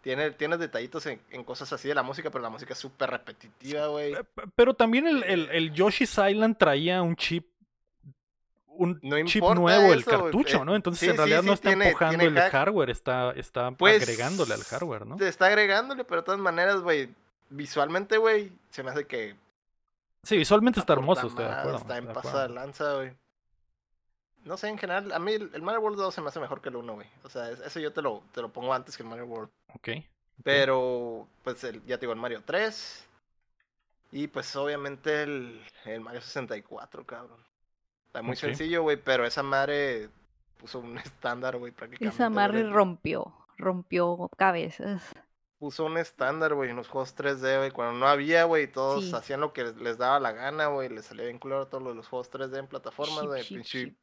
[0.00, 3.10] Tiene, tiene detallitos en, en cosas así de la música, pero la música es súper
[3.10, 4.12] repetitiva, güey.
[4.14, 7.46] Pe- pe- Pero también el, el, el Yoshi's Island traía un chip.
[8.68, 10.76] Un No chip nuevo, el eso, cartucho, eh, ¿no?
[10.76, 14.00] Entonces sí, en realidad sí, no está tiene- empujando tiene el hardware, está, está Pues,
[14.00, 15.16] agregándole al hardware, ¿no?
[15.18, 17.08] Está agregándole, pero de todas maneras, güey.
[17.50, 19.34] Visualmente, güey, se me hace que
[20.22, 21.78] Sí, visualmente está hermoso, estoy de acuerdo.
[21.78, 23.12] Está en de pasada de lanza, güey.
[24.44, 26.60] No sé, en general, a mí el el Mario World 2 se me hace mejor
[26.60, 27.06] que el 1, güey.
[27.24, 29.50] O sea, es- eso yo te lo, te lo pongo antes que el Mario World.
[29.74, 29.88] Ok.
[30.44, 33.04] Pero, pues, el- ya te digo, el Mario 3.
[34.12, 37.38] Y pues, obviamente, el, el Mario 64, cabrón.
[38.06, 40.08] Está muy sencillo, güey, pero esa madre
[40.56, 42.14] puso un estándar, güey, prácticamente.
[42.14, 45.02] Esa madre rompió, rompió cabezas.
[45.58, 47.70] Puso un estándar, güey, en los juegos 3D, güey.
[47.72, 49.12] Cuando no había, güey, todos Sí.
[49.14, 50.88] hacían lo que les, daba la gana, güey.
[50.88, 53.44] Les salía bien claro todo lo de los juegos 3D en plataformas, güey.
[53.46, 53.94] Pinche.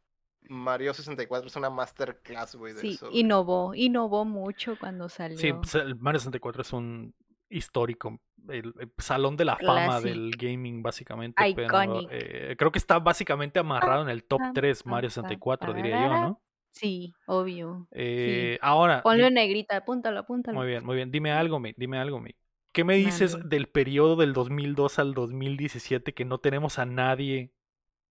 [0.49, 3.09] Mario 64 es una masterclass, güey, de Sí, eso.
[3.11, 5.37] innovó, innovó mucho cuando salió.
[5.37, 7.13] Sí, pues, el Mario 64 es un
[7.49, 11.41] histórico, el, el salón de la fama del gaming, básicamente.
[11.55, 12.09] Pero Iconic.
[12.11, 15.73] eh, creo que está básicamente amarrado en el top pam, 3 pam, Mario pam, 64,
[15.73, 16.09] diría yo.
[16.09, 16.41] ¿no?
[16.71, 17.87] Sí, obvio.
[17.91, 20.57] Eh, Ahora, Ponlo en negrita, apúntalo, apúntalo.
[20.57, 21.09] muy bien, muy bien.
[21.11, 22.31] Dime algo, mi, dime algo, mi.
[22.73, 27.53] ¿Qué me dices del periodo del 2002 al 2017 que no tenemos a nadie,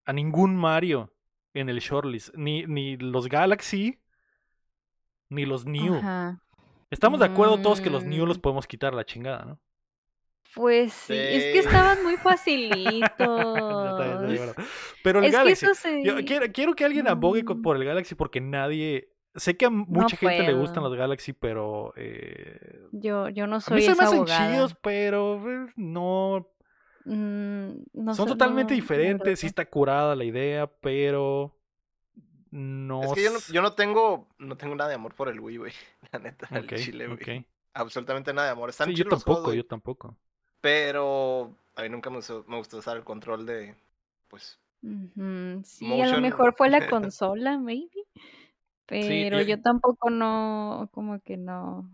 [0.07, 1.13] a ningún Mario
[1.55, 2.35] en el shortlist?
[2.35, 3.99] Ni, ni los Galaxy,
[5.31, 5.95] ni los New.
[5.97, 6.40] Ajá.
[6.90, 8.40] Estamos de acuerdo todos que los New los Mm.
[8.43, 9.61] podemos quitar a la chingada, ¿no?
[10.55, 13.11] Pues sí, es que estaban muy está, facilitos.
[13.19, 14.55] acuerdo.
[15.03, 15.64] Pero el Es que Galaxy.
[15.64, 16.05] eso se...
[16.05, 17.62] Yo quiero, quiero que alguien abogue Mm.
[17.62, 19.09] por el Galaxy porque nadie.
[19.37, 21.93] Sé que a mucha gente le gustan los Galaxy, pero.
[21.97, 24.53] eh, Yo, yo no a soy mí se me hacen abogada.
[24.53, 26.49] chidos, pero eh, no.
[27.05, 29.40] Mm, no Son sé, totalmente no- no diferentes.
[29.40, 31.55] Sí está curada la idea, pero.
[32.51, 33.03] No.
[33.03, 35.57] Es que yo no, yo no tengo no tengo nada de amor por el Wii,
[35.57, 35.73] güey.
[36.12, 37.45] La neta, Ok, chile, güey.
[37.75, 38.71] Absolutamente nada de amor.
[38.71, 40.17] Están Sí, yo juegos, tampoco, yo tampoco.
[40.61, 43.75] Pero a mí nunca me gustó, me gustó usar el control de,
[44.29, 47.88] pues, Ujú, Sí, a lo mejor fue la consola, maybe.
[47.90, 48.05] Sí,
[48.87, 51.90] Pero yo- yo tampoco no, como que no,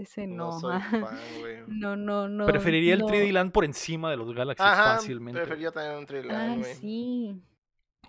[0.00, 1.56] ese no no, soy ah, fan, güey.
[1.68, 2.46] no, no, no.
[2.46, 3.06] Preferiría el no.
[3.08, 5.40] 3D Land por encima de los Galaxy Ajá, fácilmente.
[5.40, 6.74] prefería también un Ah, Triland, güey.
[6.74, 7.42] sí,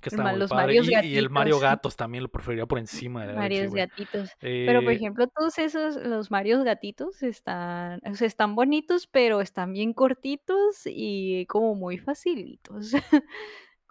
[0.01, 0.73] Que está ma- muy los padre.
[0.75, 1.61] Y, y el Mario gatitos.
[1.71, 3.81] Gatos también lo preferiría por encima Galaxy, Marios güey.
[3.85, 4.29] gatitos.
[4.39, 9.41] Pero por Eh, ejemplo, todos esos, los Marios gatitos están, o sea, están bonitos, pero
[9.41, 12.91] están bien cortitos y como muy facilitos.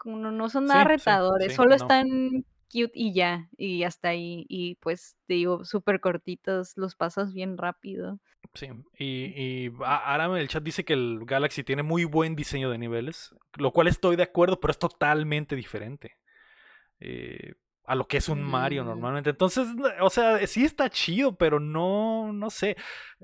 [0.01, 1.75] Como no, no son nada Sí, sí, retadores, sí, solo no.
[1.75, 2.07] están
[2.73, 4.47] cute y ya, y hasta ahí.
[4.49, 8.19] Y pues te digo, súper cortitos, los pasas bien rápido.
[8.55, 12.35] Sí, y, y a- Aram en el chat dice que el Galaxy tiene muy buen
[12.37, 16.17] diseño de niveles, lo cual estoy de acuerdo, pero es totalmente diferente
[17.01, 17.55] eh,
[17.85, 18.87] a lo que es un Mario Mm.
[18.87, 19.31] normalmente.
[19.31, 19.67] Entonces,
[20.01, 22.77] o sea, sí está chido, pero no, no sé.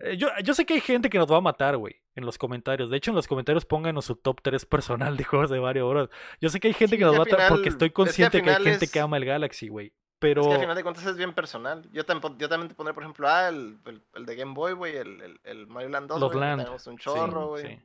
[0.03, 2.39] Eh, Yo, yo sé que hay gente que nos va a matar, güey, en los
[2.39, 2.91] comentarios.
[2.91, 6.11] De hecho, en los comentarios pónganos su top 3 personal de juegos de Mario Bros.
[6.41, 7.87] Yo sé que hay gente Sí, que nos va a al matar porque final- estoy
[7.87, 9.87] es que consciente que hay final gente que es- ama el Galaxy, güey.
[9.89, 10.43] Es Pero...
[10.49, 11.83] que al final de cuentas es bien personal.
[11.93, 14.73] Yo, tampo- yo también te pondré, por ejemplo, ah, el, el, el de Game Boy,
[14.73, 17.67] güey, el, el, el Mario Land 2, Los que Land, tenemos un chorro, güey.
[17.67, 17.79] sí.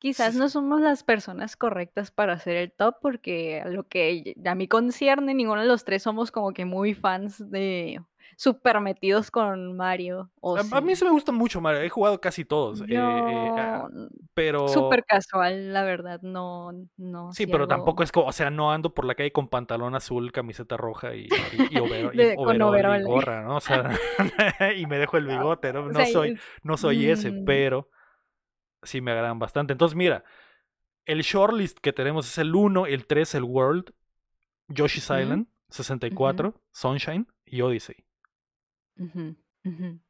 [0.00, 0.38] Quizás sí.
[0.38, 4.68] no somos las personas correctas para hacer el top, porque a lo que a mí
[4.68, 8.00] concierne, ninguno de los tres somos como que muy fans de
[8.38, 10.30] súper metidos con Mario.
[10.40, 10.96] O A, a mí sí.
[10.96, 12.80] se me gustan mucho Mario, he jugado casi todos.
[12.82, 17.32] eh, eh, ah, Yo pero súper casual, la verdad, no, no.
[17.32, 19.94] sí, si pero tampoco es como, o sea, no ando por la calle con pantalón
[19.94, 21.78] azul, camiseta roja y, y, y
[22.14, 23.02] De- overol overol.
[23.04, 23.56] gorra, ¿no?
[23.56, 23.90] O sea,
[24.76, 25.84] y me dejo el bigote, ¿no?
[25.84, 27.90] O No sea, soy, es- no soy ese, mm, pero
[28.82, 29.72] sí me agradan bastante.
[29.72, 30.24] Entonces, mira,
[31.06, 33.92] el shortlist que tenemos es el 1, el 3, el World,
[34.68, 37.96] Yoshi's Island, 64, Sunshine y Odyssey.
[38.98, 40.00] Ujú, ujú.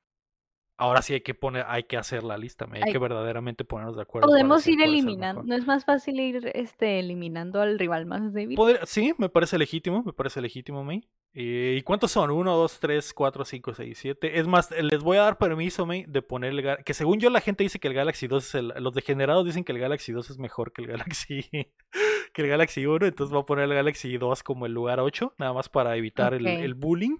[0.81, 3.97] Ahora sí hay que poner, hay que hacer la lista, me hay que verdaderamente ponernos
[3.97, 4.29] de acuerdo.
[4.29, 5.49] para Podemos decir ir cuál es el eliminando, mejor.
[5.49, 8.57] ¿no es más fácil ir este, eliminando al rival más débil?
[8.85, 11.03] Sí, me parece legítimo, me parece legítimo, May.
[11.35, 12.31] Eh, ¿Y cuántos son?
[12.31, 14.39] 1, 2, 3, 4, 5, 6, 7.
[14.39, 17.41] Es más, les voy a dar permiso, May, de poner el Que según yo la
[17.41, 18.69] gente dice que el Galaxy 2 es el...
[18.79, 21.43] Los degenerados dicen que el Galaxy 2 es mejor que el Galaxy...
[22.33, 23.05] que el Galaxy 1.
[23.07, 26.35] Entonces voy a poner el Galaxy 2 como el lugar 8, nada más para evitar
[26.35, 26.53] el, Ok.
[26.53, 27.17] el bullying.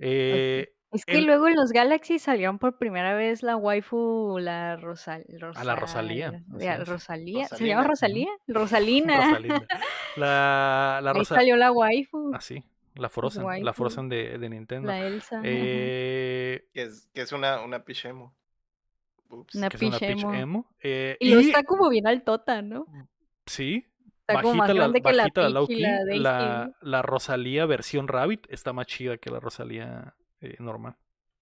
[0.00, 4.76] Eh, Es que el- luego en los Galaxy salieron por primera vez la waifu, la
[4.76, 5.24] Rosal,
[5.54, 6.88] A la Rosalía, es.
[6.88, 7.44] Rosalía.
[7.46, 7.68] ¿Se Rosalina.
[7.76, 8.28] llama Rosalía?
[8.48, 9.16] Rosalina.
[9.28, 9.66] Rosalinda.
[10.16, 11.36] La, la Ahí Rosa...
[11.36, 12.64] salió la waifu, Ah, sí.
[12.96, 13.64] La Frozen.
[13.64, 13.72] La.
[13.72, 14.88] Frozen de, de Nintendo.
[14.88, 15.40] la Elsa.
[15.44, 18.34] Eh, Que es, que es una, una pichemo.
[19.28, 19.54] Ups.
[19.54, 20.34] Una que es una Peach Peach emo.
[20.34, 20.74] emo.
[20.82, 22.86] eh, Y luego está como bien altota, ¿no?
[23.46, 23.86] Sí,
[24.26, 28.46] Está como más bajita la, la bajita la y la la, la Rosalía versión Rabbit
[28.50, 30.96] está más chida que la Rosalía eh, normal.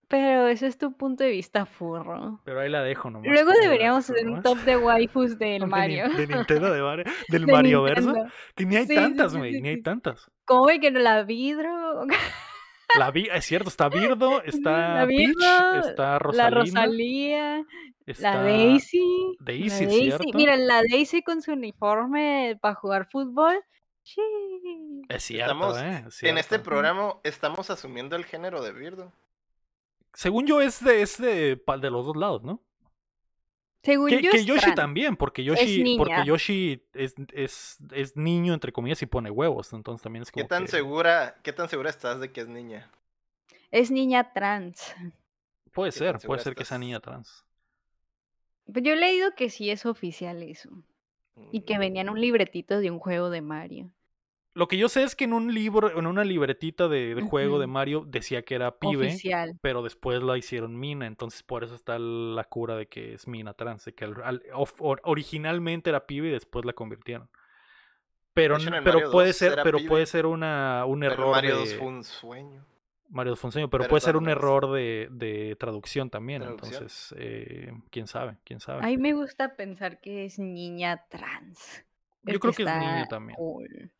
[0.08, 2.40] Pero ese es tu punto de vista furro.
[2.44, 3.30] Pero ahí la dejo nomás.
[3.30, 6.08] Luego deberíamos hacer un top de waifus De del Nin- Mario.
[6.08, 8.14] De, Nintendo, de Mario, del De Mario Verso.
[8.54, 10.30] Que ni hay Sí, tantas, güey, sí, ni hay tantas.
[10.46, 12.06] ¿Cómo que no la vidro?
[12.98, 17.62] La vi, es cierto, está Birdo, está la Peach, está la Rosalía,
[18.06, 19.36] está la Daisy.
[19.40, 20.24] Daisy, la cierto.
[20.32, 23.62] Mira, la Daisy con su uniforme para jugar fútbol.
[24.14, 25.02] Sí.
[25.10, 26.04] Es cierto, Estamos- ¿eh?
[26.08, 29.12] Es En este programa estamos asumiendo el género de Birdo.
[30.14, 32.62] Según yo, es de, es de, de los dos lados, ¿no?
[33.82, 34.74] Según Que, yo que Yoshi trans.
[34.76, 36.24] también, porque Yoshi, porque.
[36.24, 39.72] Yoshi es, es, es niño, entre comillas, y pone huevos.
[39.74, 40.48] Entonces también es ¿Qué como.
[40.48, 42.90] tan que- segura, qué tan segura estás de que es niña?
[43.70, 44.94] Es niña trans.
[45.72, 47.44] Puede qué tan ser, puede ser que sea niña trans.
[48.72, 50.70] Pues yo he leído que sí es oficial eso.
[51.52, 53.90] Y que venía en un libretito de un juego de Mario.
[54.54, 57.58] Lo que yo sé es que en un libro, en una libretita de, de juego
[57.60, 57.66] de.
[57.68, 59.56] Mario decía que era pibe, Oficial.
[59.60, 63.54] pero después la hicieron mina, entonces por eso está la cura de que es mina
[63.54, 67.28] trans, de que al- al- of- or- originalmente era pibe y después la convirtieron.
[68.34, 69.88] Pero, hecho, pero puede 2 ser, pero pibe.
[69.88, 72.64] puede ser una, un Pero error Mario de 2 fue un sueño.
[73.10, 76.74] Mario Fonseño, pero puede ser un error de, de traducción también, Traducción.
[76.74, 78.84] entonces eh, quién sabe, quién sabe.
[78.84, 81.84] A mí me gusta pensar que es niña trans.
[82.28, 83.36] Yo el creo que es niña también.
[83.36, 83.90] cool.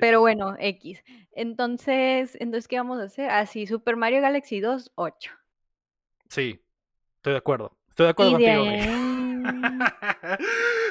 [0.00, 1.02] Pero bueno, X.
[1.32, 3.30] Entonces, entonces, ¿qué vamos a hacer?
[3.30, 5.30] Así, Super Mario Galaxy 2, 8.
[6.28, 6.60] Sí,
[7.16, 7.76] estoy de acuerdo.
[7.88, 8.62] Estoy de acuerdo Y contigo.
[8.62, 9.10] Ahí-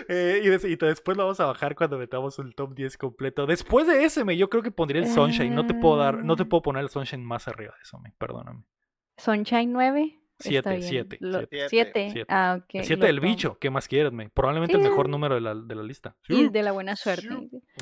[0.10, 3.45] Eh, y, des- y después lo vamos a bajar cuando metamos el top 10 completo.
[3.45, 5.56] Después de ese, me, yo creo que pondría el Sunshine.
[5.56, 6.45] No te puedo dar, no te Ah.
[6.45, 8.63] puedo poner el Sunshine más arriba de eso, me, perdóname.
[9.17, 10.19] Sunshine 9.
[10.39, 11.67] Siete, siete, siete.
[11.69, 12.10] 7.
[12.12, 12.26] Siete.
[12.28, 12.76] Ah, ok.
[12.76, 14.30] el 7 lo del bicho, ¿qué más quieres, me?
[14.30, 16.17] Probablemente el mejor número de la, de la lista.
[16.28, 17.30] Y de la buena suerte.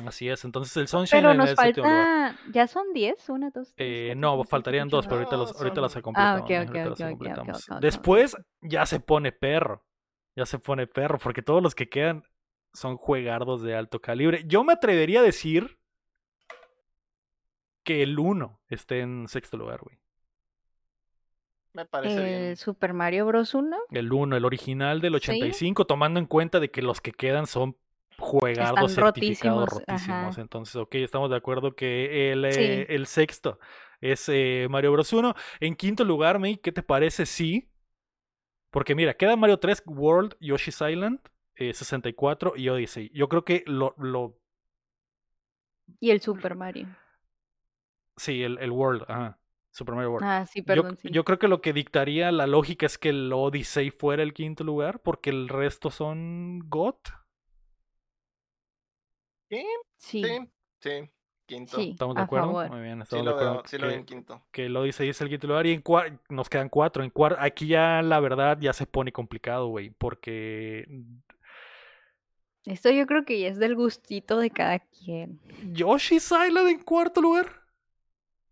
[0.06, 2.36] Así es, entonces el Sunshine Pero en nos el falta.
[2.52, 3.28] ¿Ya son 10?
[3.30, 6.42] ¿Una, dos, tres, Eh, no, faltarían dos, pero ahorita, los, ahorita las son- completamos.
[6.42, 6.90] ok, ¿no?
[6.92, 7.80] ok, ok, ok.
[7.80, 9.84] Después ya se pone perro.
[10.36, 12.22] Ya se pone perro, porque todos los que quedan
[12.72, 14.44] son juegardos de alto calibre.
[14.46, 15.78] Yo me atrevería a decir
[17.84, 19.98] que el 1 esté en sexto lugar, güey.
[21.74, 22.28] Me parece bien.
[22.42, 23.54] El Super Mario Bros.
[23.54, 23.76] 1.
[23.90, 25.16] El 1, el original del Sí.
[25.30, 27.76] 85, tomando en cuenta de que los que quedan son
[28.18, 30.38] juegardos Están certificados rotísimos, rotísimos.
[30.38, 32.60] Entonces, ok, estamos de acuerdo que el, Sí.
[32.60, 33.58] eh, el sexto
[34.00, 35.12] es eh, Mario Bros.
[35.12, 35.34] 1.
[35.60, 37.24] En quinto lugar, May, ¿qué te parece?
[37.26, 37.68] Sí.
[38.70, 41.20] Porque mira, queda Mario 3 World, Yoshi's Island,
[41.56, 43.10] eh, 64 y Odyssey.
[43.14, 44.38] Yo creo que lo, lo
[46.00, 46.86] Y el Super Mario.
[48.16, 49.38] sí, el, el World, ajá.
[49.72, 50.26] Super Mario World.
[50.28, 50.96] Ah, sí, Yo, perdón.
[50.98, 51.08] sí.
[51.10, 54.64] yo creo que lo que dictaría la lógica es que el Odyssey fuera el quinto
[54.64, 57.08] lugar, porque el resto son GOT.
[59.50, 59.64] Sí,
[59.96, 60.22] Sí,
[60.80, 61.10] sí.
[61.46, 61.76] Quinto.
[61.76, 62.46] sí, ¿Estamos de acuerdo?
[62.46, 62.70] favor.
[62.70, 63.52] Muy bien, Sí estamos lo de acuerdo.
[63.54, 64.46] veo, sí lo veo en que, quinto.
[64.52, 65.82] que el Odyssey es el quinto lugar y en
[66.30, 67.02] nos quedan cuatro.
[67.02, 70.86] En cuar- aquí ya la verdad ya se pone complicado, güey, porque
[72.64, 75.40] Esto yo creo que ya es del gustito de cada quien.
[75.72, 77.62] Yoshi's Island en cuarto lugar.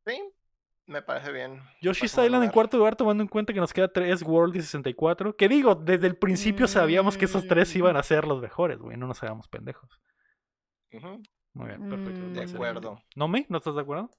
[0.06, 0.20] Sí,
[0.90, 1.62] me parece bien.
[1.80, 5.36] Yoshi's Island en cuarto lugar, tomando en cuenta que nos queda 3 World y 64.
[5.36, 8.96] Que digo, desde el principio sabíamos que esos tres iban a ser los mejores, güey.
[8.96, 9.88] No nos hagamos pendejos.
[10.92, 11.22] Ujú,
[11.54, 12.20] Muy bien, perfecto.
[12.20, 12.32] Mm.
[12.32, 13.02] De acuerdo.
[13.14, 13.46] ¿No me?
[13.48, 14.10] ¿No estás de acuerdo?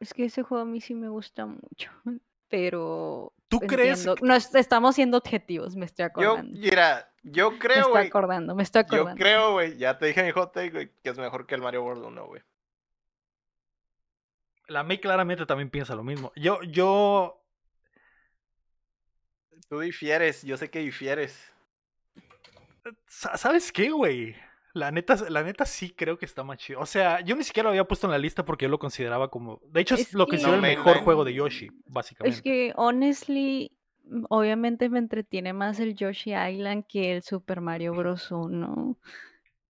[0.00, 1.90] Es que ese juego a mí sí me gusta mucho.
[2.48, 3.32] Pero.
[3.48, 6.58] ¿Tú crees que- Nos estamos siendo objetivos, me estoy Yo, acordando.
[6.58, 8.06] mira, yo me creo, estoy güey.
[8.08, 9.18] acordando, me estoy Yo acordando.
[9.22, 9.76] creo, güey.
[9.76, 12.26] Ya te dije mi hot take, güey, que es mejor que el Mario World 1,
[12.26, 12.42] güey.
[14.68, 16.32] La May claramente también piensa lo mismo.
[16.36, 17.40] Yo, yo.
[19.68, 21.50] Tú difieres, yo sé que difieres.
[23.06, 24.36] Sa- ¿Sabes qué, güey?
[24.74, 26.80] La neta, la neta sí creo que está más chido.
[26.80, 29.30] O sea, yo ni siquiera lo había puesto en la lista porque yo lo consideraba
[29.30, 29.60] como.
[29.70, 31.04] De hecho, es, Es lo que- considero el No, mejor mainline.
[31.04, 32.36] juego de Yoshi, básicamente.
[32.36, 33.70] Es que, honestly,
[34.28, 38.30] obviamente me entretiene más el Yoshi Island que el Super Mario Bros.
[38.32, 38.98] 1.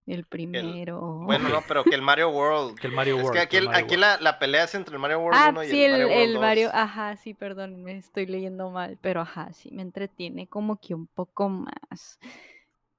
[0.06, 1.00] El primero.
[1.00, 2.78] Bueno, no, pero que el Mario World.
[2.78, 3.36] Que el Mario es World.
[3.38, 3.98] que aquí, que el aquí World.
[4.00, 6.06] la, la pelea es entre el Mario World Ah, 1 y sí, el, el, Mario
[6.08, 6.40] World el 2.
[6.42, 6.70] Mario.
[6.74, 8.98] Ajá, sí, perdón, me estoy leyendo mal.
[9.00, 12.18] Pero ajá, sí, me entretiene como que un poco más.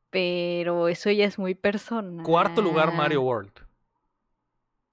[0.09, 2.25] Pero eso ya es muy personal.
[2.25, 3.51] Cuarto lugar, Mario World.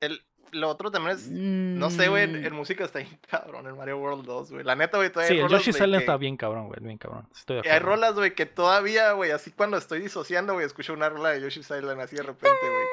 [0.01, 0.21] El,
[0.53, 1.29] lo otro también es.
[1.29, 4.65] No sé, güey, en, Mm, en música está bien cabrón el Mario World 2, güey.
[4.65, 6.81] La neta, güey, todavía Sí, hay el rolas, güey, Island que- está bien cabrón, güey.
[6.81, 7.29] Bien cabrón.
[7.35, 7.87] Estoy de Hay acuerdo.
[7.97, 11.71] rolas, güey, que todavía, güey, así cuando estoy disociando, güey, escucho una rola de Yoshi's
[11.71, 12.87] Island así de repente, güey.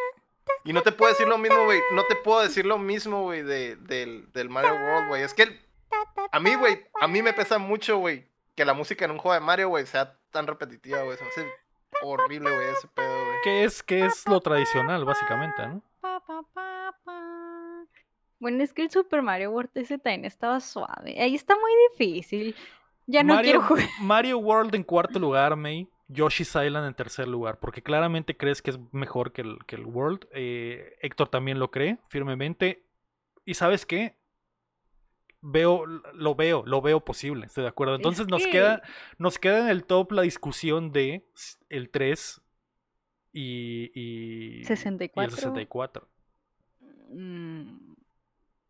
[0.65, 1.79] Y no te puedo decir lo mismo, güey.
[1.93, 5.21] No te puedo decir lo mismo, güey, de, del, del Mario World, güey.
[5.23, 5.61] Es que el-
[6.31, 9.33] a mí, güey, a mí me pesa mucho, güey, que la música en un juego
[9.35, 11.17] de Mario, güey, sea tan repetitiva, güey.
[11.17, 11.51] Se me hace
[12.01, 13.37] horrible, güey, ese pedo, güey.
[13.43, 15.81] Que es, que es lo tradicional, básicamente, ¿no?
[18.39, 21.19] Bueno, es que el Super Mario World ese también estaba suave.
[21.21, 22.55] Ahí está muy difícil.
[23.05, 23.85] Ya no Mario, quiero jugar.
[24.01, 25.87] Mario World en cuarto lugar, May.
[26.07, 27.59] Yoshi's Island en tercer lugar.
[27.59, 30.27] Porque claramente crees que es mejor que el, que el World.
[30.33, 32.85] Eh, Héctor también lo cree firmemente.
[33.45, 34.15] Y sabes qué?
[35.41, 37.93] Veo, lo veo, lo veo posible, estoy de acuerdo.
[37.93, 38.81] Es Entonces nos que- queda,
[39.17, 41.25] nos queda en el top la discusión de
[41.69, 42.41] el 3
[43.31, 45.35] y, y, y el 64.
[45.35, 46.07] 64.
[47.09, 47.88] Mm,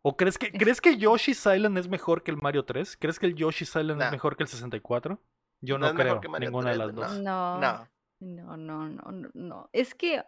[0.02, 2.96] ¿O crees que, Es- ¿crees que Yoshi's Island es mejor que el Mario 3?
[2.98, 5.18] ¿Crees que el Yoshi's Island es mejor que el 64?
[5.60, 7.18] Yo No creo ninguna de 3, las dos.
[7.20, 7.86] no, No.
[8.20, 8.56] no,
[8.88, 9.68] no, no.
[9.72, 10.22] Es que,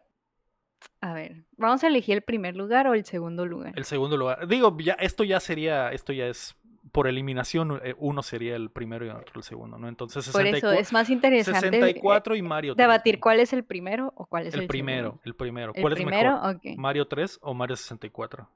[1.00, 3.72] a ver, vamos a elegir el primer lugar o el segundo lugar.
[3.76, 4.46] El segundo lugar.
[4.46, 6.54] Digo, ya, esto ya sería, esto ya es
[6.90, 9.88] por eliminación, eh, uno sería el primero y otro el segundo, ¿no?
[9.88, 12.84] Entonces Por eso 64, es más interesante eh, 64 y Mario 3.
[12.84, 15.22] debatir cuál es el primero o cuál es el, El primero, segundo.
[15.24, 15.72] el primero.
[15.74, 16.56] El ¿Cuál primero, es mejor?
[16.56, 16.62] ok.
[16.78, 18.46] ¿Mario 3 o Mario 64?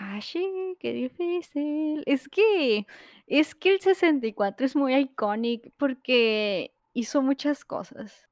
[0.00, 2.02] Ah, sí, qué difícil.
[2.06, 2.86] Es que,
[3.26, 8.28] es que el 64 es muy icónico porque hizo muchas cosas.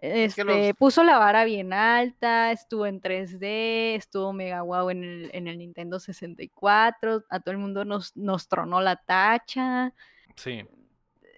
[0.00, 4.90] Es que Este, los- puso la vara bien alta, estuvo en 3D, estuvo mega guau
[4.90, 9.94] en el, en el Nintendo 64, a todo el mundo nos, nos tronó la tacha.
[10.34, 10.64] Sí.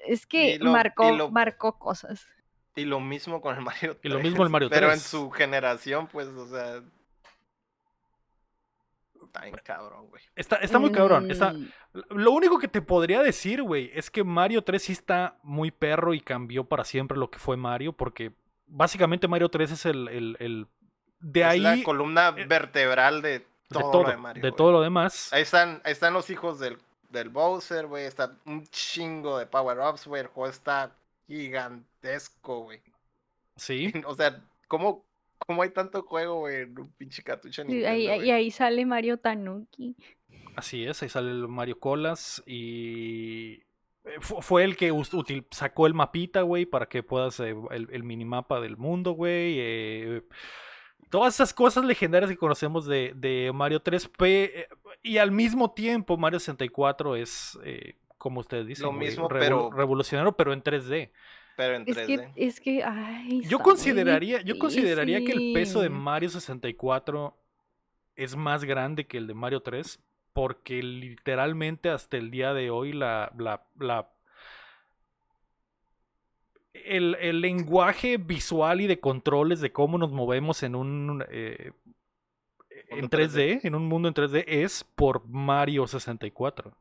[0.07, 2.27] Es que lo- marcó, lo- marcó cosas.
[2.75, 4.05] Y lo mismo con el Mario 3.
[4.05, 5.03] Y lo mismo el Mario Pero en 3.
[5.03, 6.83] su generación, pues, o sea.
[9.29, 10.23] Está bien cabrón, güey.
[10.37, 11.31] Está, está muy cabrón.
[11.31, 11.69] Está, Mm,
[12.11, 16.13] Lo único que te podría decir, güey, es que Mario 3 sí está muy perro
[16.15, 18.33] y cambió para siempre lo que fue Mario, porque
[18.67, 20.09] básicamente Mario 3 es el...
[20.09, 20.67] el- el-
[21.21, 21.61] de es ahí...
[21.61, 24.43] la columna eh, vertebral de de todo, lo de Mario.
[24.43, 24.57] de güey.
[24.57, 25.33] todo lo demás.
[25.33, 26.79] Ahí están, ahí están los hijos del,
[27.11, 28.05] del Bowser, güey.
[28.07, 30.23] Está un chingo de power-ups, güey.
[30.23, 30.93] El juego está
[31.27, 32.81] gigantesco, güey.
[33.57, 33.93] Sí.
[34.07, 35.05] O sea, ¿cómo,
[35.49, 39.17] cómo hay tanto juego, güey, en un pinche cartucho y ahí, y ahí sale Mario
[39.17, 39.97] Tanuki.
[40.57, 43.55] Así es, ahí sale el Mario Colas y
[44.05, 44.93] eh, fu- fue el que
[45.51, 49.55] sacó el mapita, güey, para que puedas eh, el, el minimapa del mundo, güey.
[49.59, 50.23] eh,
[51.09, 54.69] todas esas cosas legendarias que conocemos de, de Mario 3P eh,
[55.03, 59.39] y al mismo tiempo Mario 64 es, eh, como ustedes dicen, Lo güey, mismo, revol-
[59.41, 61.11] pero- revolucionario, pero en 3D.
[61.59, 62.07] Pero en Es 3D.
[62.35, 65.89] que, es que, ay, Yo consideraría, yo consideraría que el peso de.
[65.89, 67.37] Mario 64
[68.15, 69.99] es más grande que el de Mario 3,
[70.33, 74.09] porque literalmente hasta el día de hoy la, la, la-
[76.73, 81.73] el, el lenguaje visual y de controles de cómo nos movemos en un eh,
[82.91, 86.73] en Mundo 3D, en un mundo en 3D, es por Mario 64.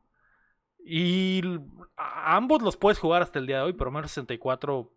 [0.90, 1.42] Y
[1.96, 4.90] a- ambos los puedes jugar hasta el día de hoy, pero Mario 64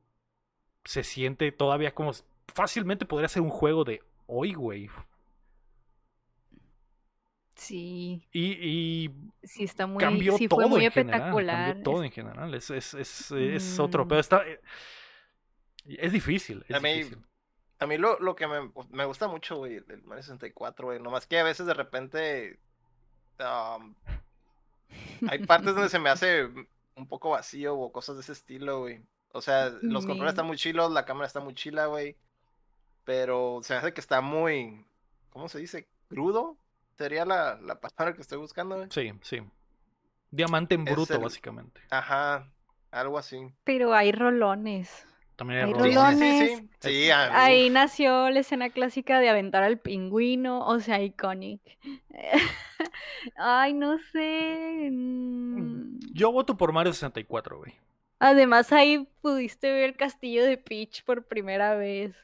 [0.86, 2.12] se siente todavía como
[2.54, 4.90] fácilmente podría ser un juego de hoy, güey.
[7.56, 9.12] Sí, Y, y
[9.44, 11.20] sí está muy, cambió sí todo fue muy en general.
[11.20, 11.68] espectacular.
[11.68, 12.54] Cambió todo es- en general.
[12.56, 14.08] Es, es, es, es otro Mm.
[14.08, 14.20] pedo.
[14.20, 14.60] Está, eh,
[15.86, 16.66] es difícil.
[16.68, 17.20] Es A mí- difícil.
[17.80, 21.00] A mí lo, lo que me, me gusta mucho, güey, del Mario 64, güey.
[21.00, 22.60] Nomás que a veces de repente.
[23.40, 23.96] am,
[25.30, 26.46] hay partes donde se me hace
[26.96, 29.02] un poco vacío o cosas de ese estilo, güey.
[29.34, 32.18] O sea, los controles Me- están muy chilos, la cámara está muy chila, güey.
[33.04, 34.86] Pero se me hace que está muy.
[35.30, 35.88] ¿Cómo se dice?
[36.10, 36.58] ¿Crudo?
[36.98, 38.88] Sería la, la palabra que estoy buscando, güey.
[38.92, 39.42] Sí, sí.
[40.30, 41.82] Diamante en bruto, el- básicamente.
[41.90, 42.52] Ajá,
[42.92, 43.54] algo así.
[43.64, 45.08] Pero hay rolones.
[45.42, 46.18] También Hay hay Sí, sí, roles.
[46.18, 46.38] sí, Rolones.
[46.38, 46.70] sí.
[46.80, 51.62] Sí, ah, Ahí nació la escena clásica de aventar al pingüino, o sea, iconic.
[53.36, 54.90] Ay, no sé.
[54.92, 56.00] mm.
[56.14, 57.74] Yo voto por Mario 64, güey.
[58.20, 62.16] Además, ahí pudiste ver el castillo de Peach por primera vez.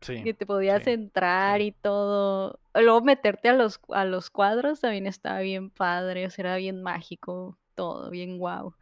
[0.00, 0.22] Sí.
[0.22, 1.68] que te podías sí, entrar sí.
[1.68, 2.60] y todo.
[2.74, 6.82] Luego meterte a los, a los cuadros también estaba bien padre, o sea, era bien
[6.82, 8.74] mágico, todo, bien guau.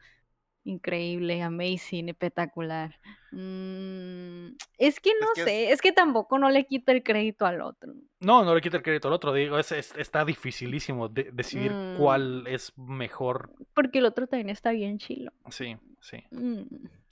[0.68, 2.94] Increíble, amazing, espectacular.
[3.32, 7.62] Mm, es que no que sé, es que tampoco no le quita el crédito al
[7.62, 7.94] otro.
[8.20, 9.32] No, no le quita el crédito al otro.
[9.32, 11.96] Digo, es, es- está dificilísimo de- decidir Mm.
[11.96, 13.50] cuál es mejor.
[13.74, 15.32] Porque el otro también está bien chilo.
[15.50, 16.22] Sí, sí.
[16.32, 16.62] Mm,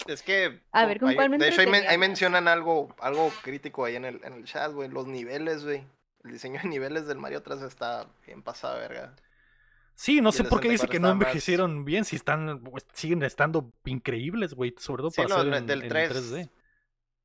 [0.06, 0.60] Es que.
[0.72, 4.04] A ver, ¿con cuál me De hecho, ahí, men- mencionan algo, algo crítico ahí en
[4.04, 4.90] el, en el chat, güey.
[4.90, 5.82] Los niveles, güey.
[6.24, 9.14] El diseño de niveles del Mario 3 está bien pasado, verga.
[9.96, 12.60] Sí, no sé por qué dice 64 que no está más- envejecieron bien si están
[12.62, 16.10] pues, siguen estando increíbles, güey, sobre todo Sí, para no, en, del en 3.
[16.10, 16.50] 3D.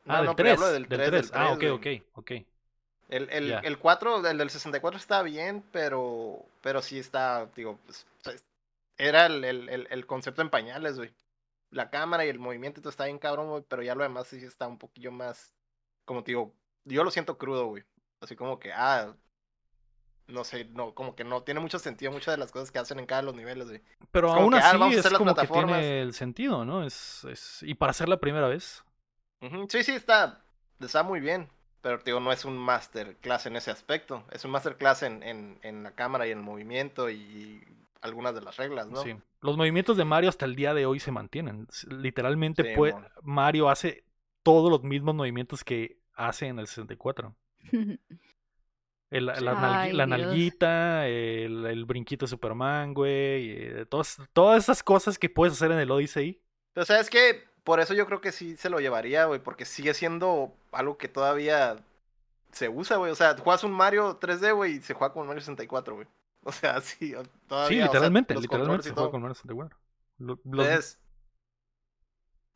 [0.06, 2.32] No, ah, no, del pero 3, hablo del 3, del Ah, ok, 3, ok, ok.
[3.10, 3.60] El, el, Ya.
[3.60, 8.44] el 4, el del 64 está bien, pero, pero sí está, digo, pues, pues,
[8.98, 11.12] era el, el, el, concepto en pañales, güey.
[11.72, 14.68] La cámara y el movimiento está bien cabrón, güey, pero ya lo demás sí está
[14.68, 15.54] un poquillo más,
[16.06, 16.54] como te digo,
[16.86, 17.84] yo lo siento crudo, güey.
[18.22, 19.14] Así como que, ah,
[20.32, 23.00] no sé, no, como que no tiene mucho sentido muchas de las cosas que hacen
[23.00, 23.82] en cada los niveles, güey.
[24.12, 26.84] Pero Es aún que, ah, así es como que tiene el sentido, ¿no?
[26.84, 27.64] Es, es...
[27.64, 28.84] Y para ser la primera vez.
[29.70, 30.44] Sí, sí, está,
[30.80, 31.50] está muy bien,
[31.82, 34.24] pero digo, no es un masterclass en ese aspecto.
[34.32, 37.64] Es un masterclass en, en, en la cámara y en el movimiento y
[38.02, 39.02] algunas de las reglas, ¿no?
[39.04, 39.16] Sí.
[39.42, 41.68] Los movimientos de Mario hasta el día de hoy se mantienen.
[41.88, 42.96] Literalmente Sí, puede-.
[43.24, 44.06] Mario hace
[44.44, 47.36] todos los mismos movimientos que hace en el 64.
[49.12, 54.82] El- la, Ay, la nalguita, el, el brinquito de Superman, güey, eh, todas, todas esas
[54.84, 56.42] cosas que puedes hacer en el Odyssey.
[56.74, 59.94] Pero sabes que por eso yo creo que sí se lo llevaría, güey, porque sigue
[59.94, 61.76] siendo algo que todavía
[62.54, 63.12] se usa, güey.
[63.12, 66.08] O sea, juegas un Mario 3D, güey, y se juega con Mario 64, güey.
[66.44, 67.68] O sea, sí, o- todavía.
[67.70, 69.78] Sí, o sea, literalmente, literalmente se juega con Mario 64.
[70.20, 70.98] Lo- los- Entonces,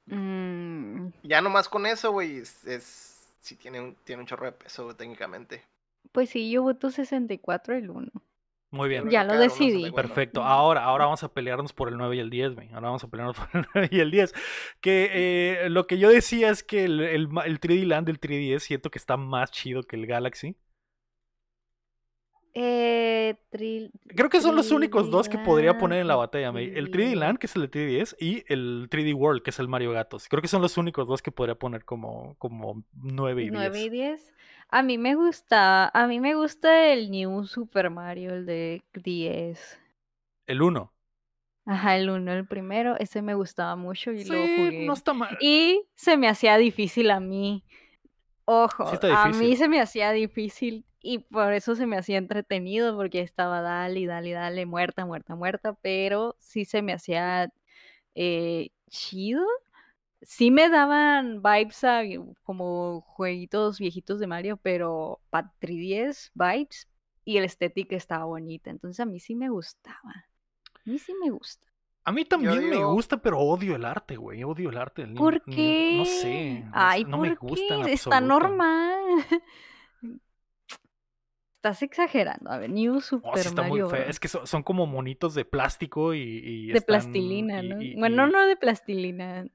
[0.08, 4.52] Mm, ya nomás con eso, güey, es, es- sí tiene un, tiene un chorro de
[4.52, 5.64] peso, técnicamente.
[6.12, 8.12] Pues sí, yo voto 64 el 1.
[8.72, 9.10] muy bien.
[9.10, 9.72] Ya lo decidí.
[9.84, 9.96] 64.
[10.08, 10.44] Perfecto.
[10.44, 12.68] Ahora, ahora vamos a pelearnos por el 9 y el 10, güey.
[12.74, 14.34] Ahora vamos a pelearnos por el 9 y el 10.
[14.82, 15.10] Que
[15.64, 18.90] eh, lo que yo decía es que el, el, el 3D Land del 3DS siento
[18.92, 20.56] que está más chido que el Galaxy.
[22.58, 26.52] Eh, tril- Creo que son los únicos dos que podría poner en la 3D batalla,
[26.54, 26.72] May.
[26.74, 27.16] El 3D 3D.
[27.16, 30.30] Land, que es el de 3DS, y el 3D World, que es el Mario Gatos.
[30.30, 33.54] Creo que son los únicos dos que podría poner como, como 9 y 10.
[33.54, 34.34] 9 y 10.
[34.78, 39.80] A mí me gusta, a mí me gusta el New Super Mario, el de 10.
[40.48, 40.92] El 1.
[41.66, 44.86] Ajá, el 1, el primero, ese me gustaba mucho y lo Sí, jugué.
[44.86, 45.38] no está mal.
[45.42, 47.64] Y se me hacía difícil a mí.
[48.46, 53.22] Ojo, a mí se me hacía difícil y por eso se me hacía entretenido porque
[53.22, 57.50] estaba dale, dale, dale, muerta, muerta, muerta, pero sí se me hacía
[58.16, 59.44] eh, chido.
[60.26, 62.02] Sí me daban vibes a
[62.44, 66.88] como jueguitos viejitos de Mario, pero para 3DS vibes
[67.24, 70.28] y el estética estaba bonita, entonces a mí sí me gustaba.
[70.74, 71.66] A mí sí me gusta.
[72.04, 74.44] A mí también me gusta, pero odio el arte, güey.
[74.44, 75.96] Odio el arte del ¿Por qué?
[75.98, 76.60] No sé.
[76.60, 77.94] no sé, Ay, no ¿por me gusta en qué?
[77.94, 79.00] Está normal.
[81.56, 82.52] Estás exagerando.
[82.52, 84.00] A ver, New sí Super está muy Mario feo.
[84.02, 84.10] Bros.
[84.12, 86.20] Es que son, son como monitos de plástico y.
[86.22, 87.82] y de están- plastilina, y- ¿no?
[87.82, 89.48] y- bueno, y- no de plastilina.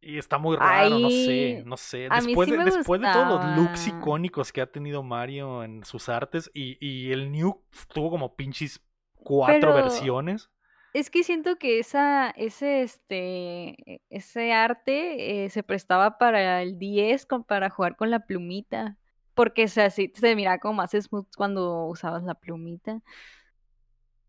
[0.00, 2.08] Y está muy raro, no sé, no sé.
[2.08, 6.08] Después, sí de, después de todos los looks icónicos que ha tenido Mario en sus
[6.08, 8.80] artes y, y el New tuvo como pinches
[9.14, 10.50] cuatro Pero- versiones.
[10.94, 17.26] Es que siento que esa, ese, este, ese arte eh, se prestaba para el 10
[17.26, 18.96] con- para jugar con la plumita.
[19.34, 23.02] Porque o sea, sí, se miraba como más smooth cuando usabas la plumita.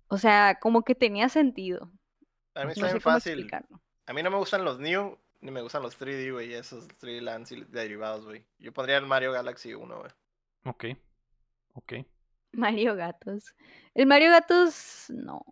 [0.08, 1.92] O sea, como que tenía sentido.
[2.56, 3.34] A mí No está bien fácil.
[3.34, 3.82] explicarlo.
[4.08, 7.22] A mí no me gustan los New, ni me gustan los 3D, güey, esos 3D
[7.22, 8.44] Lands y derivados, güey.
[8.60, 10.12] Yo pondría el Mario Galaxy 1, güey.
[10.66, 10.86] Ok,
[11.74, 11.94] ok.
[12.54, 13.54] Mario Gatos.
[13.94, 15.44] El Mario Gatos, no.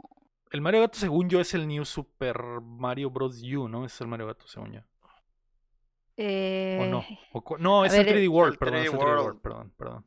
[0.51, 3.41] El Mario Gato, según yo, es el New Super Mario Bros.
[3.43, 3.85] U, ¿no?
[3.85, 4.79] Es el Mario Gato, según yo.
[4.79, 7.01] ¿O no?
[7.01, 9.03] Eh, ¿O cu- no, es el ver, 3D World, el perdón, es 3D el 3D
[9.05, 9.41] World, World.
[9.41, 10.03] perdón, perdón.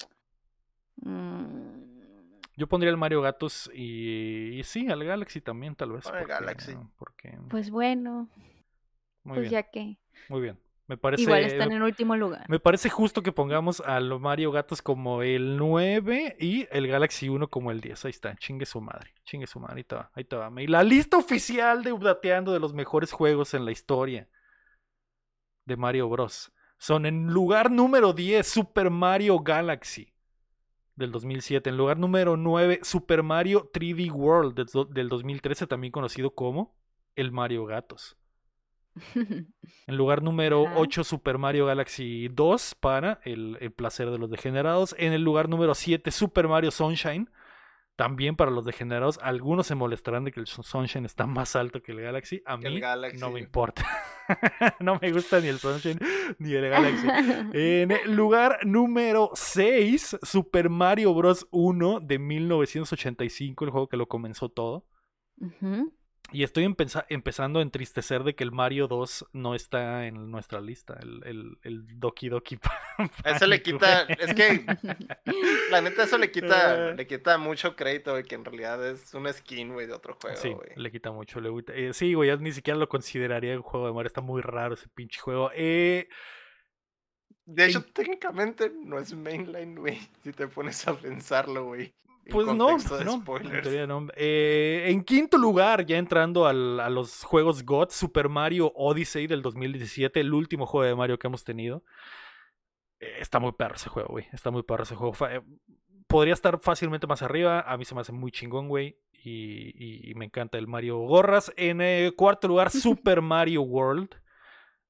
[0.97, 6.05] mm, Yo pondría el Mario Gatos y, y sí, al Galaxy también, tal vez.
[6.05, 6.75] Porque- Galaxy.
[6.97, 8.29] Porque, pues bueno,
[9.23, 9.99] muy pues bien, ya que.
[10.29, 10.59] muy bien.
[10.91, 12.47] Me parece, Igual están en último lugar.
[12.49, 17.47] me parece justo que pongamos al Mario Gatos como el 9 y el Galaxy 1
[17.47, 18.07] como el 10.
[18.07, 19.77] Ahí está, chingue su madre, chingue su madre.
[19.77, 20.51] Ahí te va, ahí te va.
[20.61, 24.29] Y la lista oficial de Updateando de los mejores juegos en la historia
[25.65, 26.53] de Mario Bros.
[26.77, 30.13] Son en lugar número 10 Super Mario Galaxy
[30.97, 31.71] del 2007.
[31.71, 36.77] En lugar número 9 Super Mario 3D World del 2013, también conocido como
[37.15, 38.17] el Mario Gatos.
[39.87, 40.79] En lugar número Ajá.
[40.79, 44.95] 8, Super Mario Galaxy 2 para el, el placer de los degenerados.
[44.99, 47.29] En el lugar número 7, Super Mario Sunshine.
[47.97, 49.19] También para los degenerados.
[49.23, 52.43] Algunos se molestarán de que el Sunshine está más alto que el Galaxy.
[52.47, 53.19] A mí Galaxy.
[53.19, 53.87] no me importa.
[54.81, 55.99] no me gusta ni el Sunshine
[56.39, 57.07] ni el Galaxy.
[57.53, 61.47] En el lugar número 6, Super Mario Bros.
[61.51, 64.87] 1 de 1985, el juego que lo comenzó todo.
[65.37, 65.93] Ujú.
[66.33, 70.61] Y estoy empeza- empezando a entristecer de que el Mario 2 no está en nuestra
[70.61, 72.59] lista, el, el, el Doki Doki
[73.25, 74.65] Eso le quita, es que
[75.71, 79.33] la neta eso le quita, le quita mucho crédito, güey, que en realidad es un
[79.33, 80.71] skin, güey, de otro juego, Sí, güey.
[80.77, 81.41] le quita mucho.
[81.41, 84.07] Le quita- eh, sí, güey, ya ni siquiera lo consideraría un juego de Mario.
[84.07, 85.51] Está muy raro ese pinche juego.
[85.55, 86.09] Eh,
[87.45, 91.95] De hecho, técnicamente no es mainline, güey, si te pones a pensarlo, güey.
[92.29, 92.81] Pues no, no, en
[93.23, 93.63] spoilers.
[93.63, 94.07] teoría no.
[94.17, 99.43] Eh, en quinto lugar, ya entrando al- a los juegos God, Super Mario Odyssey del
[99.43, 101.83] 2017, el último juego de Mario que hemos tenido.
[103.01, 104.27] Eh, está muy perro ese juego, güey.
[104.33, 105.13] Está muy perro ese juego.
[105.15, 105.43] Fa- eh,
[106.07, 107.61] podría estar fácilmente más arriba.
[107.61, 108.99] A mí se me hace muy chingón, güey.
[109.13, 111.53] Y, y- y me encanta el Mario Gorras.
[111.57, 114.11] En eh, cuarto lugar, Super Mario World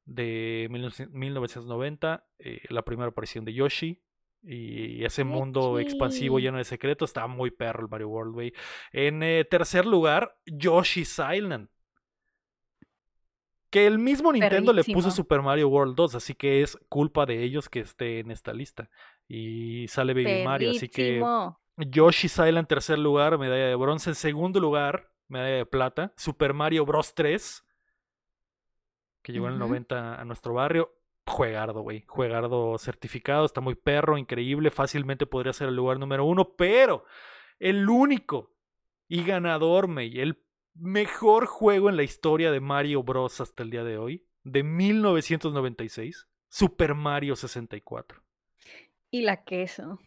[0.05, 2.27] de 19- 1990.
[2.39, 4.03] eh, la primera aparición de Yoshi.
[4.43, 7.11] Y ese mundo expansivo lleno de secretos.
[7.11, 8.53] Está muy perro el Mario World, güey.
[8.93, 11.69] En eh, tercer lugar, Yoshi's Island.
[13.69, 15.11] Que el mismo Nintendo le puso.
[15.11, 18.91] Super Mario World 2, así que es culpa de ellos que esté en esta lista.
[19.29, 21.23] Y sale Baby Mario, así que.
[21.77, 24.11] Yoshi's Island en tercer lugar, medalla de bronce.
[24.11, 26.13] En segundo lugar, medalla de plata.
[26.17, 27.15] Super Mario Bros.
[27.15, 27.65] 3,
[29.23, 29.69] que llegó en el Ujú.
[29.69, 30.93] 90 a nuestro barrio.
[31.31, 32.05] Juegardo, güey.
[32.07, 34.71] Juegardo certificado, está muy perro, increíble.
[34.71, 37.05] Fácilmente podría ser el lugar número uno, pero
[37.59, 38.53] el único
[39.09, 40.43] y ganador, May, el
[40.75, 43.41] mejor juego en la historia de Mario Bros.
[43.41, 48.23] hasta el día de hoy, de 1996, Super Mario 64.
[49.11, 49.99] Y la queso.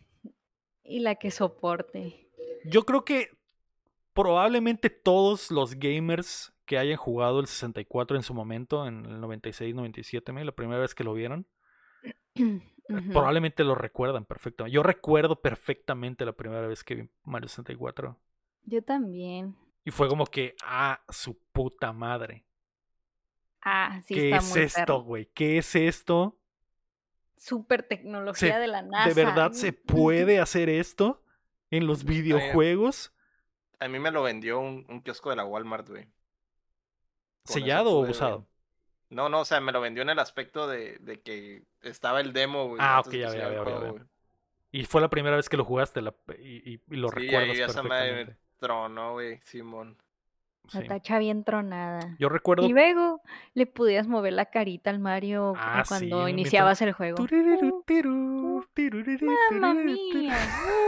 [0.83, 2.29] Y la que soporte.
[2.65, 3.29] Yo creo que
[4.13, 10.31] probablemente todos los gamers que hayan jugado el 64 en su momento, en el 96-97,
[10.31, 11.47] May, la primera vez que lo vieron,
[12.35, 12.61] eh,
[13.11, 14.73] probablemente lo recuerdan perfectamente.
[14.73, 18.17] Yo recuerdo perfectamente la primera vez que vi Mario 64.
[18.65, 19.55] Yo también.
[19.85, 22.45] Y fue como que, ah, su puta madre.
[23.61, 25.25] Ah, sí ¿Qué está es muy esto, güey?
[25.33, 26.37] ¿Qué es esto?
[27.37, 29.09] Super tecnología Se- de la NASA.
[29.09, 31.21] ¿De verdad se puede hacer esto
[31.71, 33.13] en los videojuegos?
[33.79, 36.07] A mí me lo vendió un, un kiosco de la Walmart, güey.
[37.45, 38.47] ¿Sellado o usado?
[39.09, 42.33] No, no, o sea, me lo vendió en el aspecto de, de que estaba el
[42.33, 42.81] demo, güey.
[42.81, 44.07] Ah, ok, ya veo, el ya veo, ya.
[44.71, 47.57] Y fue la primera vez que lo jugaste la- y, y- y lo Sí, recuerdas
[47.57, 48.37] esa madre perfectamente.
[48.59, 49.97] tronó, güey, Simón.
[50.71, 50.87] La Sí.
[50.87, 52.15] tacha bien tronada.
[52.19, 53.21] Yo recuerdo Y luego
[53.53, 57.17] le podías mover la carita al Mario Ah, cuando sí, mientras- iniciabas el juego.
[57.17, 60.37] Tururú, tirú, tururú, Mamma tururú, mía.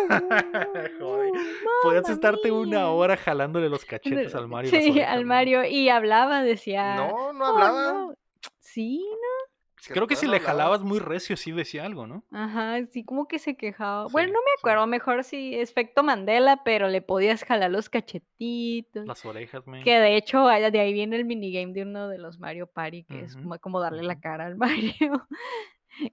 [0.99, 1.31] Joder.
[1.31, 3.83] Uh, Podías estarte una hora jalándole los
[4.29, 4.71] cachetes al Mario.
[4.71, 5.25] Sí, al.
[5.25, 5.65] Mario.
[5.65, 6.95] Y hablaba, decía.
[6.95, 7.91] No, no "Oh, hablaba.
[7.91, 8.15] no".
[8.59, 9.05] Sí,
[9.93, 12.23] Creo que si le jalabas muy recio sí decía algo, ¿no?
[12.31, 14.07] ajá, sí, como que se quejaba.
[14.07, 14.59] Sí, Bueno, no me sí.
[14.59, 19.05] acuerdo, mejor sí, efecto Mandela, pero le podías jalar los cachetitos.
[19.05, 19.83] Las orejas, man.
[19.83, 23.21] Que de hecho, de ahí viene el minigame de uno de los Mario Party, que
[23.21, 24.55] es como, como darle la cara al
[24.99, 25.27] Mario.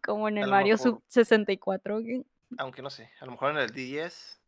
[0.04, 2.00] Como en el Mario mejor- Sub 64.
[2.02, 2.22] que-
[2.58, 4.38] Aunque no sé, a lo mejor en el 10.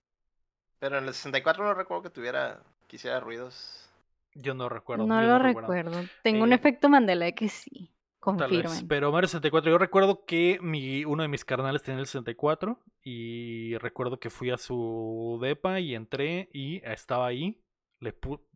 [0.79, 3.89] Pero en el 64 no recuerdo que tuviera, que hiciera ruidos.
[4.35, 5.07] Yo no recuerdo.
[5.07, 5.73] No yo lo recuerdo.
[5.73, 6.09] recuerdo.
[6.23, 7.91] Tengo un Eh, efecto Mandela de que sí.
[8.25, 8.89] Tal vez, Confirmen.
[8.89, 13.77] Pero Mario 64, yo recuerdo que mi, uno de mis carnales tenía el 64 y
[13.79, 17.63] recuerdo que fui a su depa y entré y estaba ahí,
[18.01, 18.15] le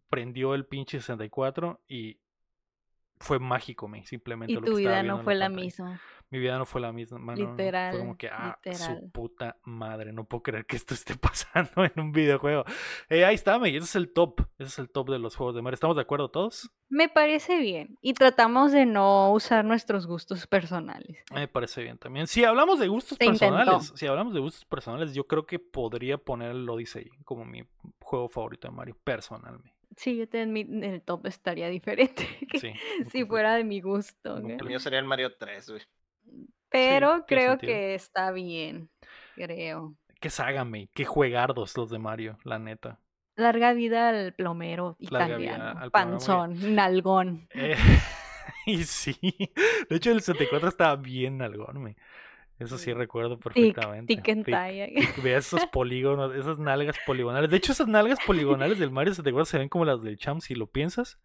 [0.09, 2.21] prendió el pinche 64 y
[3.21, 6.01] fue mágico, me, simplemente Y lo tu vida no fue la misma.
[6.31, 9.11] Mi vida no fue la misma, mano, no, Fue Literal, como que, ah, su literal.
[9.13, 12.65] puta madre, no puedo creer que esto esté pasando en un videojuego.
[13.09, 15.55] Eh, ahí está, me, ese es el top, ese es el top de los juegos
[15.55, 15.75] de Mario.
[15.75, 16.71] ¿Estamos de acuerdo todos?
[16.91, 17.97] Me parece bien.
[18.03, 21.25] Y tratamos de no usar nuestros gustos personales.
[21.33, 22.27] Me parece bien también.
[22.27, 23.55] Si hablamos de gustos Se intentó.
[23.57, 27.63] personales, si hablamos de gustos personales, yo creo que podría poner el Odyssey como mi
[28.01, 29.78] juego favorito de Mario, personalmente.
[29.97, 32.73] Sí, yo también en el top estaría diferente que Sí.
[33.11, 34.37] si fuera de mi gusto.
[34.37, 35.83] El mío sería el Mario 3, güey.
[36.71, 38.91] Pero tiene creo que está bien.
[39.35, 39.97] Creo.
[40.21, 43.01] Qué ságame, qué juegardos los de Mario, la neta.
[43.37, 45.65] Larga vida al plomero italiano.
[45.65, 47.49] al plomero, panzón, nalgón.
[47.55, 47.77] Eh,
[48.67, 49.17] y sí,
[49.89, 51.97] de hecho el 64 estaba bien algón, me.
[52.59, 54.17] Eso sí recuerdo perfectamente.
[54.17, 54.47] tic
[55.23, 57.51] Veas esos polígonos, esas nalgas poligonales.
[57.51, 60.55] De hecho, esas nalgas poligonales del Mario 64 se ven como las del Cham, si
[60.55, 61.21] lo piensas.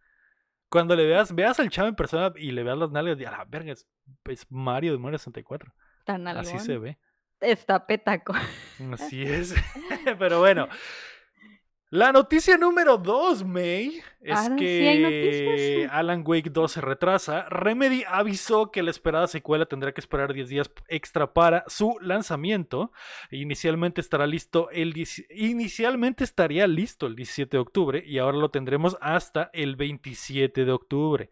[0.70, 3.32] Cuando le veas, veas al Cham en persona y le veas las nalgas, y a
[3.32, 3.88] la verga, es,
[4.26, 5.74] es Mario de Mario 64.
[6.06, 6.98] Tan Así se ve.
[7.40, 8.34] Está petaco.
[8.92, 9.56] Así es.
[10.20, 10.68] Pero bueno.
[11.94, 15.88] La noticia número 2, May, es Ahora que.
[15.92, 17.48] Alan Wake 2 se retrasa.
[17.50, 22.92] Remedy avisó que la esperada secuela tendrá que esperar 10 días extra para su lanzamiento.
[23.30, 28.50] Inicialmente estará listo el 10 inicialmente estaría listo el 17 de octubre y ahora lo
[28.50, 31.30] tendremos hasta el 27 de octubre.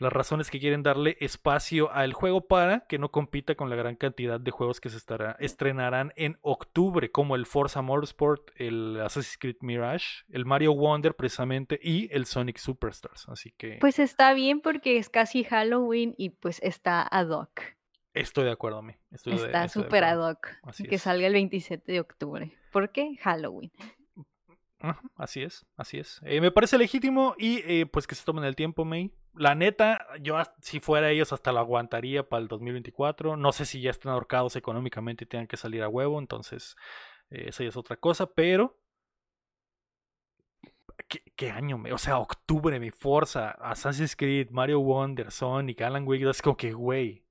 [0.00, 3.96] Las razones que quieren darle espacio al juego para que no compita con la gran
[3.96, 9.36] cantidad de juegos que se estará, estrenarán en octubre, como el Forza Motorsport, el Assassin's
[9.38, 13.28] Creed Mirage, el Mario Wonder precisamente y el Sonic Superstars.
[13.28, 17.60] Así que Pues está bien porque es casi Halloween y pues está ad hoc.
[18.14, 18.82] estoy de acuerdo.
[19.10, 20.48] Estoy de- Está súper ad hoc.
[20.62, 21.02] Así que es.
[21.02, 22.52] salga el 27 de octubre.
[22.72, 23.16] ¿Por qué?
[23.20, 23.70] Halloween.
[25.16, 26.20] Así es, así es.
[26.24, 29.12] Eh, me parece legítimo y eh, pues que se tomen el tiempo, May.
[29.34, 33.36] La neta, yo si fuera ellos hasta lo aguantaría para el 2024.
[33.36, 36.76] No sé si ya están ahorcados económicamente y tengan que salir a huevo, entonces
[37.30, 38.76] eh, esa ya es otra cosa, pero...
[41.08, 41.78] ¿Qué, qué año?
[41.78, 46.56] me- O sea, octubre, mi Forza, Assassin's Creed, Mario Wonder, Sonic, Alan Wake, es como
[46.56, 47.24] que, güey,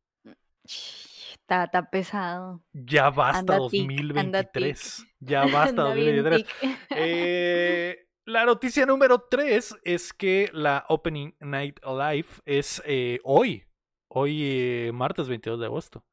[0.63, 2.61] Está, pesado.
[2.73, 4.53] ya basta Anda tic, anda tic.
[4.53, 5.05] 2023.
[5.19, 6.45] Ya basta Anda bien 2023.
[6.45, 6.79] tic.
[6.95, 13.63] Eh, La noticia número 3 es que la Opening Night Live es eh, hoy.
[14.07, 16.05] Hoy, eh, martes 22 de agosto.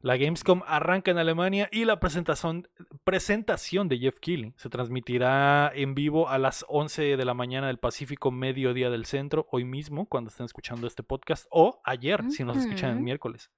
[0.00, 2.68] La Gamescom arranca en Alemania y la presentación,
[3.04, 7.78] presentación de Jeff Keighley se transmitirá en vivo a las 11 de la mañana del
[7.78, 12.58] Pacífico, mediodía del centro, hoy mismo, cuando estén escuchando este podcast, o ayer, si nos
[12.58, 13.50] escuchan el miércoles,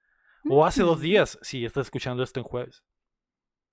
[0.49, 1.03] o hace dos Ujú.
[1.03, 2.85] días, si estás escuchando esto en jueves.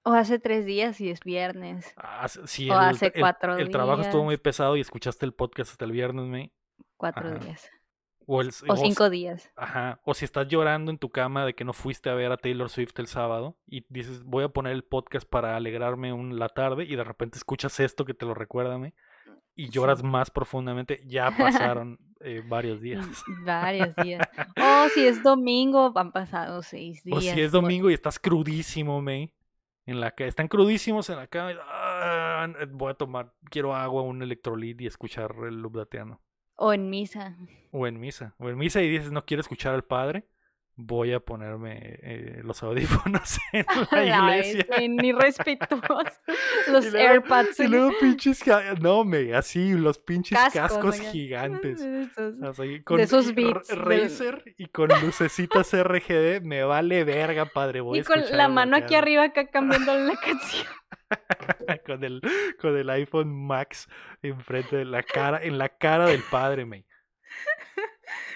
[0.05, 1.93] O hace tres días y es viernes.
[1.97, 4.25] Ah, O el, hace el- cuatro el trabajo estuvo días.
[4.25, 6.51] muy pesado y escuchaste el podcast hasta el viernes, me,
[6.97, 7.39] Cuatro Ajá.
[7.39, 7.69] días.
[8.25, 9.49] o, el, O o cinco días.
[9.55, 9.99] Ajá.
[10.05, 12.69] O si estás llorando en tu cama de que no fuiste a ver a Taylor
[12.69, 16.83] Swift el sábado y dices, voy a poner el podcast para alegrarme un, la tarde
[16.85, 18.93] y de repente escuchas esto que te lo recuerda me,
[19.55, 20.05] y lloras Sí.
[20.05, 21.31] más profundamente, ya
[21.77, 23.05] pasaron eh, varios días.
[23.45, 24.25] Varios días.
[24.57, 27.17] O si es domingo, han pasado seis días.
[27.17, 29.33] O si es domingo y estás crudísimo, me.
[29.85, 31.51] En la ca- están crudísimos en la cama.
[31.63, 36.21] "Ah, voy a tomar, quiero agua, un electrolit y escuchar el Lubdateano.
[36.55, 37.35] O en misa.
[37.71, 38.35] O en misa.
[38.37, 40.27] O en misa y dices, no quiero escuchar al padre.
[40.75, 44.65] Voy a ponerme eh, los audífonos en la iglesia.
[44.89, 46.19] ni respetuosos.
[46.67, 47.59] Los Y luego- AirPods.
[47.59, 48.43] Y luego pinches,
[48.81, 51.79] no, me, así, los pinches Cascos, gigantes.
[51.81, 52.41] Esos.
[52.41, 57.81] Así, con esos r- beats Razer y con lucecitas RGB, me vale verga, padre.
[57.81, 60.65] Voy Y con la mano aquí arriba acá cambiándole la canción.
[61.85, 62.21] con el
[62.59, 63.87] con el iPhone Max
[64.23, 66.85] enfrente de la cara en la cara del padre me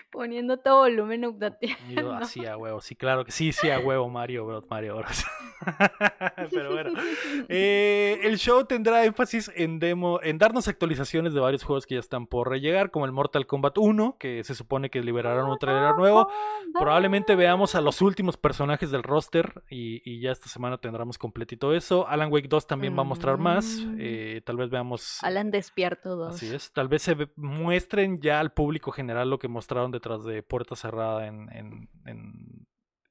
[0.09, 2.13] Poniendo todo volumen updateando.
[2.13, 5.25] así a huevo sí claro que sí sí a huevo Mario Bros Mario Bros
[6.51, 6.91] pero bueno
[7.49, 11.99] eh, el show tendrá énfasis en demo en darnos actualizaciones de varios juegos que ya
[11.99, 15.95] están por llegar como el Mortal Kombat 1 que se supone que liberaron un trailer
[15.95, 16.29] nuevo
[16.73, 21.73] Probablemente veamos a los últimos personajes del roster y, y ya esta semana tendremos completito
[21.73, 22.07] eso.
[22.07, 23.65] Alan Wake 2 también va a mostrar más.
[23.65, 23.95] Mm.
[23.99, 25.19] eh, tal vez veamos.
[25.23, 26.35] Alan Despierto 2.
[26.35, 26.71] Así es.
[26.71, 31.27] Tal vez se muestren ya al público general lo que mostraron detrás de puerta cerrada
[31.27, 32.67] en, en, en-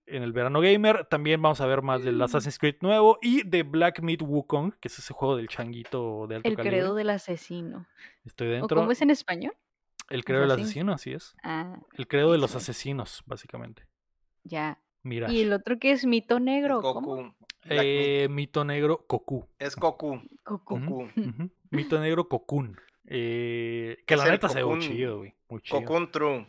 [0.09, 1.05] en el verano gamer.
[1.07, 2.23] También vamos a ver más del Mm.
[2.23, 6.37] Assassin's Creed nuevo y de Black Myth Wukong, que es ese juego del changuito de
[6.37, 6.79] alto El calibre.
[6.79, 7.87] credo del asesino.
[8.25, 8.77] Estoy ¿O dentro.
[8.77, 9.55] cómo es en español?
[10.09, 11.35] El credo del asesino, así es.
[11.43, 13.83] Ah, El credo de los asesinos, básicamente.
[14.45, 14.79] ya.
[15.03, 15.31] Mira.
[15.31, 16.81] Y el otro que es mito negro.
[16.81, 17.33] Goku.
[17.65, 19.47] Eh, mito negro, Goku.
[19.57, 20.21] Es Goku.
[20.45, 21.09] Goku.
[21.71, 22.77] Mito negro Cocoon.
[23.07, 25.35] Eh, que Es la neta se ve muy chido, güey.
[25.49, 25.79] Muy chido.
[25.81, 26.47] Cocoon True.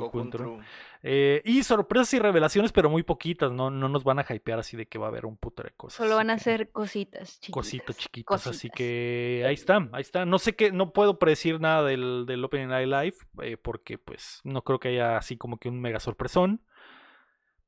[0.00, 0.58] Cocoon True.
[1.02, 3.50] Eh, y sorpresas y revelaciones, pero muy poquitas.
[3.52, 5.70] No, no nos van a hypear así de que va a haber un puto de
[5.70, 5.96] cosas.
[5.98, 7.52] Solo van a que- ser cositas chiquitas.
[7.52, 10.24] Cositas chiquitas, así que ahí está, ahí está.
[10.26, 14.40] No sé qué, no puedo predecir nada del, del Opening Night Live, eh, porque pues
[14.44, 16.62] no creo que haya así como que un mega sorpresón.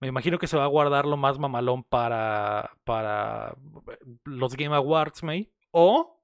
[0.01, 3.55] Me imagino que se va a guardar lo más mamalón para, para
[4.25, 5.53] los Game Awards, May.
[5.71, 6.21] O,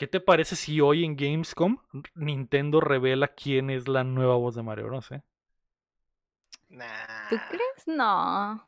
[0.00, 1.76] ¿qué te parece si hoy en Gamescom
[2.14, 5.12] Nintendo revela quién es la nueva voz de Mario Bros?
[5.12, 5.20] eh?
[6.70, 7.28] Nah.
[7.28, 7.86] ¿Tú crees?
[7.86, 8.66] No.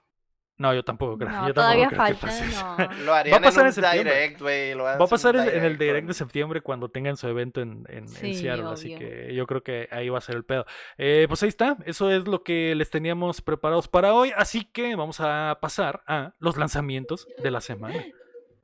[0.59, 1.31] No, yo tampoco creo.
[1.31, 2.87] No, yo tampoco todavía creo falta.
[2.87, 2.95] No.
[3.07, 4.75] Lo harían pasar en en direct, güey.
[4.75, 8.01] Va a pasar en, en el direct, de septiembre cuando tengan su evento en, en,
[8.01, 10.67] en Sí, Seattle, así que yo creo que ahí va a ser el pedo.
[10.99, 14.97] Eh, pues ahí está, eso es lo que les teníamos preparados para hoy, así que
[14.97, 18.05] vamos a pasar a los lanzamientos de la semana.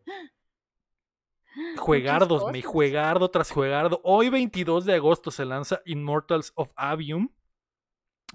[1.77, 4.01] Juegardos, mi juegardo tras juegardo.
[4.05, 7.31] Hoy 22 de agosto se lanza Immortals of Avium,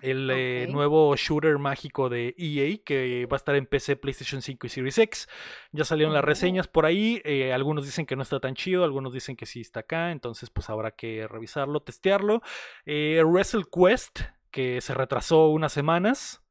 [0.01, 4.67] el eh, nuevo shooter mágico de EA que va a estar en PC, PlayStation 5
[4.67, 5.28] y Series X.
[5.71, 7.21] Ya salieron las reseñas por ahí.
[7.24, 10.11] eh, algunos dicen que no está tan chido, algunos dicen que sí está acá.
[10.11, 12.41] Entonces, pues habrá que revisarlo, testearlo.
[12.86, 14.21] Eh, Wrestle Quest,
[14.51, 16.42] que se retrasó unas semanas.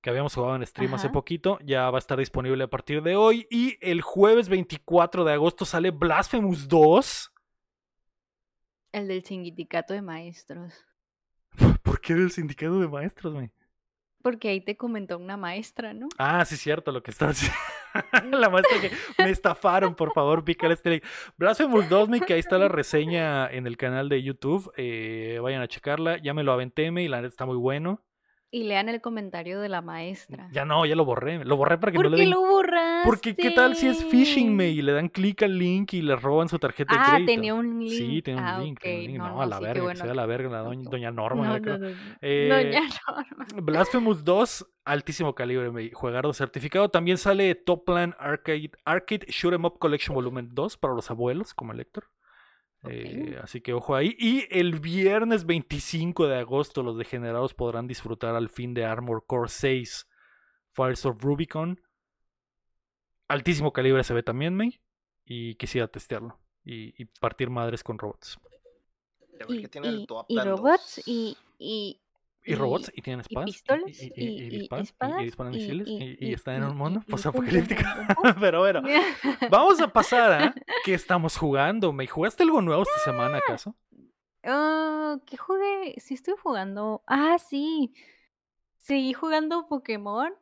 [0.00, 3.16] Que habíamos jugado en stream hace poquito, ya va a estar disponible a partir de
[3.16, 3.46] hoy.
[3.50, 7.32] Y el jueves 24 de agosto sale Blasphemous 2.
[8.92, 10.86] El del sindicato de maestros.
[11.82, 13.50] ¿Por qué del sindicato de maestros, güey?
[14.22, 16.08] Porque ahí te comentó una maestra, ¿no?
[16.18, 17.42] Ah, sí, cierto, lo que estás.
[18.30, 18.90] La maestra que
[19.22, 21.06] me estafaron, por favor, pícale este like.
[21.36, 24.72] Blasphemous 2, me que ahí está la reseña en el canal de YouTube.
[24.76, 26.18] eh, vayan a checarla.
[26.18, 28.02] Ya me lo aventé, me, y la neta está muy bueno.
[28.52, 30.48] Y lean el comentario de la maestra.
[30.50, 31.44] Ya no, ya lo borré.
[31.44, 32.30] Lo borré para que ¿Por no le qué den.
[32.30, 33.06] lo borraste?
[33.08, 36.16] Porque qué tal si es phishing, me, y le dan clic al link y le
[36.16, 37.32] roban su tarjeta de Ah, crédito.
[37.32, 37.92] tenía un link.
[37.92, 39.18] Sí, un Ah, link, tiene un link.
[39.18, 40.00] No, No, no, a la sí, verga, que bueno.
[40.00, 41.46] se vea la verga, la doña, doña Norma.
[41.58, 41.94] No, creo.
[42.22, 43.46] Eh, Doña Norma.
[43.62, 46.88] Blasphemous 2, altísimo calibre, juegardo certificado.
[46.88, 51.54] También sale Top Plan Arcade, Arcade Shoot 'em Up Collection Volumen 2 para los abuelos,
[51.54, 51.78] como el
[52.88, 54.16] Eh, así que ojo ahí.
[54.18, 59.48] Y el viernes 25 de agosto, los degenerados podrán disfrutar al fin de Armor Core
[59.50, 60.06] 6
[60.72, 61.80] Fires of Rubicon.
[63.28, 64.80] Altísimo calibre se ve también, May.
[65.24, 66.38] Y quisiera testearlo.
[66.64, 68.38] y, y partir madres con robots.
[69.48, 71.08] Y, y- y robots 2.
[71.58, 72.00] y,
[72.44, 73.50] y, Y robots, y tienen y espadas.
[73.52, 77.82] pistolas, y, y, y- y y espadas, disparan misiles, y- están en un mundo posapocalíptico.
[78.40, 78.82] Pero bueno,
[79.50, 81.92] vamos a pasar a ¿qué estamos jugando?
[81.92, 83.74] ¿Me jugaste algo nuevo esta semana acaso?
[84.42, 85.94] Ah, ¿qué jugué?
[85.98, 87.02] Sí estoy jugando.
[87.06, 87.92] Ah, sí.
[88.78, 90.32] Seguí jugando Pokémon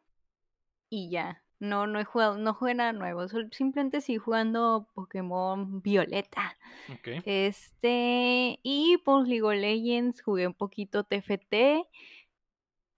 [0.89, 1.43] y ya.
[1.61, 3.27] No, no he jugado, no jugué nada nuevo.
[3.51, 6.57] Simplemente seguí jugando Pokémon Violeta.
[6.93, 7.25] Ok.
[7.25, 11.87] Este, y pues League of Legends, jugué un poquito TFT.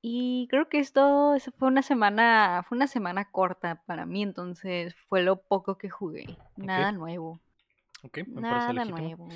[0.02, 5.22] Y creo que esto, fue una semana, fue una semana corta para mí, entonces fue
[5.22, 6.38] lo poco que jugué.
[6.56, 7.38] Nada nuevo.
[8.02, 9.26] Ok, me parece Nada legítimo.
[9.26, 9.28] nuevo.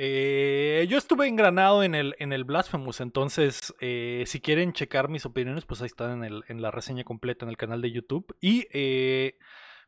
[0.00, 5.26] Eh, yo estuve engranado en el, en el Blasphemous, entonces eh, si quieren checar mis
[5.26, 8.36] opiniones, pues ahí están en, el, en la reseña completa en el canal de YouTube.
[8.40, 9.38] Y eh,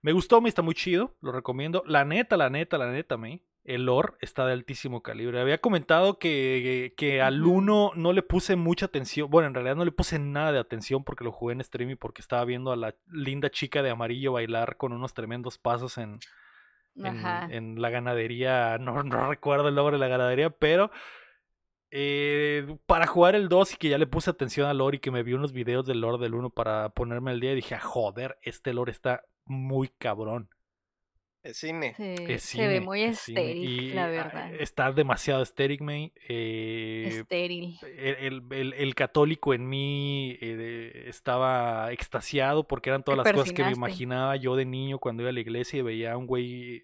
[0.02, 1.84] me gustó, me está muy chido, lo recomiendo.
[1.86, 3.44] La neta, la neta, la neta, me.
[3.62, 5.40] El lore está de altísimo calibre.
[5.40, 7.44] Había comentado que, que al.
[7.44, 9.30] 1 no le puse mucha atención.
[9.30, 11.94] Bueno, en realidad no le puse nada de atención porque lo jugué en stream y
[11.94, 16.18] porque estaba viendo a la linda chica de amarillo bailar con unos tremendos pasos en,
[16.96, 20.90] en, la ganadería, no, no recuerdo el nombre de la ganadería, pero
[21.90, 25.10] eh, para jugar el 2 y que ya le puse atención al lore y que
[25.10, 28.38] me vi unos videos del lore del 1 para ponerme al día, dije, "Ah, joder,
[28.42, 30.48] este lore está muy cabrón.
[31.42, 31.94] Es cine.
[31.96, 34.54] Se, Es se ve muy estéril, y, la ah, verdad.
[34.60, 36.12] Está demasiado estéril, man.
[36.28, 37.78] eh, Estéril.
[37.96, 43.32] el, el- el- el católico en mí eh, estaba extasiado porque eran todas Te las
[43.40, 46.16] cosas que me imaginaba yo de niño cuando iba a la iglesia y veía a
[46.18, 46.82] un güey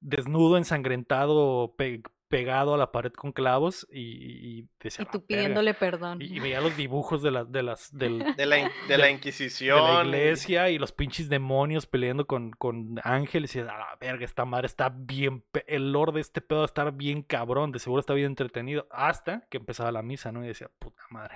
[0.00, 2.02] desnudo, ensangrentado, pe-
[2.32, 6.22] pegado a la pared con clavos y, y decía, Y tú pidiéndole perdón.
[6.22, 9.04] Y, y veía los dibujos de, las de, las, del, De la, de De- la
[9.06, 9.78] de Inquisición.
[9.78, 14.24] la y- iglesia y los pinches demonios peleando con, con ángeles y a la verga,
[14.24, 17.78] esta madre está bien, el lore de este pedo va a estar bien cabrón, de
[17.78, 20.42] seguro está bien entretenido, hasta que empezaba la misa, ¿no?
[20.42, 21.34] Y decía, puta madre.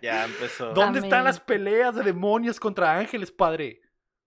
[0.00, 0.72] Ya empezó.
[0.74, 3.80] ¿Dónde están las peleas de demonios contra ángeles, padre?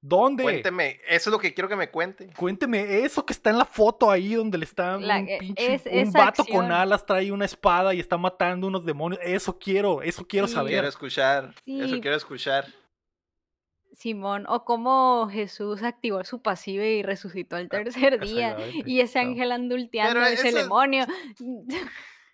[0.03, 0.41] ¿Dónde?
[0.41, 2.27] Cuénteme, eso es lo que quiero que me cuente.
[2.35, 5.75] Cuénteme eso que está en la foto ahí donde le está La- un e- pinche
[5.75, 9.21] es- un vato con alas trae una espada y está matando unos demonios.
[9.23, 10.55] Eso quiero, eso quiero Sí.
[10.55, 10.71] saber.
[10.71, 11.53] Quiero escuchar.
[11.67, 12.65] Eso quiero escuchar.
[13.93, 18.19] Simón, o cómo Jesús activó su pasiva y resucitó al tercer
[18.55, 18.57] día.
[18.85, 21.05] Y ese ángel andulteando ese demonio.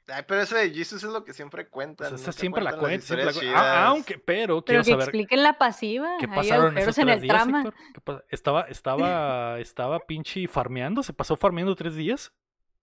[0.09, 2.09] Ay, pero eso de Jesus es lo que siempre cuentan.
[2.09, 3.59] Pues esa nunca siempre la cuentan las siempre la.
[3.59, 6.15] Ah, aunque, pero Pero quiero que saber expliquen la pasiva.
[6.19, 7.59] qué pasaron esos en tres el días, trama.
[7.63, 7.73] Héctor.
[7.93, 12.31] ¿Qué pa- Estaba, estaba, estaba pinche farmeando, se pasó farmeando tres días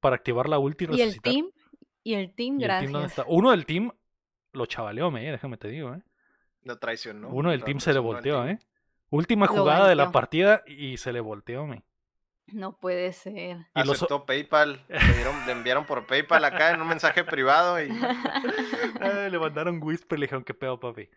[0.00, 1.50] para activar la ulti y Y el team,
[2.02, 3.04] y el team, ¿Y el team dónde gracias.
[3.18, 3.24] está?
[3.28, 3.90] Uno del team
[4.52, 6.02] lo chavaleó, me, déjame te digo, eh.
[6.62, 7.30] Lo traicionó.
[7.30, 8.58] Uno del Lo team se le volteó, eh.
[9.10, 11.84] Última jugada de la partida y se le volteó, me.
[12.48, 13.66] No puede ser.
[13.74, 14.84] Y los- Aceptó PayPal.
[14.88, 17.88] Le, dieron- le enviaron por PayPal acá en un mensaje privado y.
[19.00, 21.08] Eh, le mandaron whisper y le dijeron, ¿qué pedo, papi?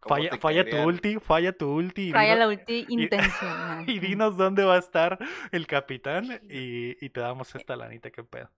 [0.00, 2.10] ¿cómo Falla, falla tu ulti, falla tu ulti.
[2.12, 3.84] Falla dinos- la ulti intencional.
[3.88, 5.18] y dinos dónde va a estar
[5.52, 8.50] el capitán y, y te damos esta lanita, qué pedo.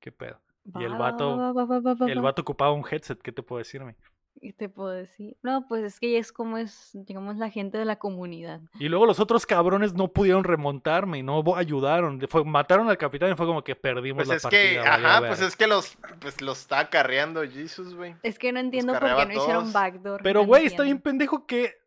[0.00, 0.40] Qué pedo.
[0.78, 2.22] Y el Va, vato, va, va, va, va, va, el va.
[2.22, 3.96] vato ocupaba un headset, ¿qué te puedo decirme?
[4.40, 5.36] ¿Qué te puedo decir?
[5.42, 8.60] No, pues es que ya es como es, digamos, la gente de la comunidad.
[8.78, 12.20] Y luego los otros cabrones no pudieron remontarme y no ayudaron.
[12.28, 14.60] fue- mataron al capitán y fue como que perdimos Pues la es partida.
[14.60, 18.16] que, ajá, pues es que los, pues los está acarreando Jesus, güey.
[18.22, 20.20] Es que no entiendo por qué no hicieron backdoor.
[20.22, 21.83] Pero, no güey, está bien pendejo que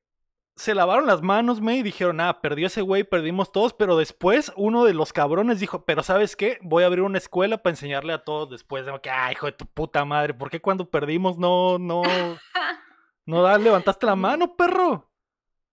[0.58, 4.52] se lavaron las manos, me, y dijeron, ah, perdió ese güey, perdimos todos, pero después
[4.58, 6.58] uno de los cabrones dijo, pero ¿sabes qué?
[6.62, 8.86] Voy a abrir una escuela para enseñarle a todos después.
[8.86, 12.02] De que, ah, hijo de tu puta madre, ¿por qué cuando perdimos no, no,
[13.26, 15.10] no da- levantaste la mano, perro?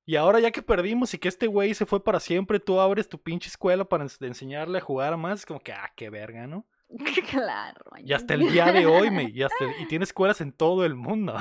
[0.07, 3.09] Y ahora ya que perdimos y que este güey se fue para siempre, tú abres
[3.09, 6.47] tu pinche escuela para ens- enseñarle a jugar más, es como que, ah, qué verga,
[6.47, 6.66] ¿no?
[7.30, 7.85] claro.
[7.99, 10.95] Y hasta el día de hoy, me, y, hasta, y tiene escuelas en todo el
[10.95, 11.35] mundo.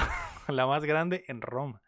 [0.47, 1.81] la más grande en Roma.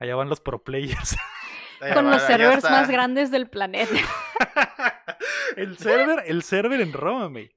[0.00, 1.16] Allá van los pro players.
[1.80, 2.70] Allá Con va- los servers está.
[2.70, 3.92] más grandes del planeta.
[5.56, 7.50] el server, el server en Roma, me.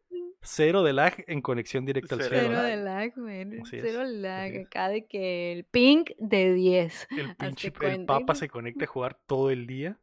[0.43, 2.49] Cero de lag en conexión directa al Cero server.
[2.57, 3.61] Cero de lag, man.
[3.69, 4.57] Cero lag.
[4.65, 7.07] Acá de que el ping de 10.
[7.11, 9.97] El pinche el papa se conecta a jugar todo el día.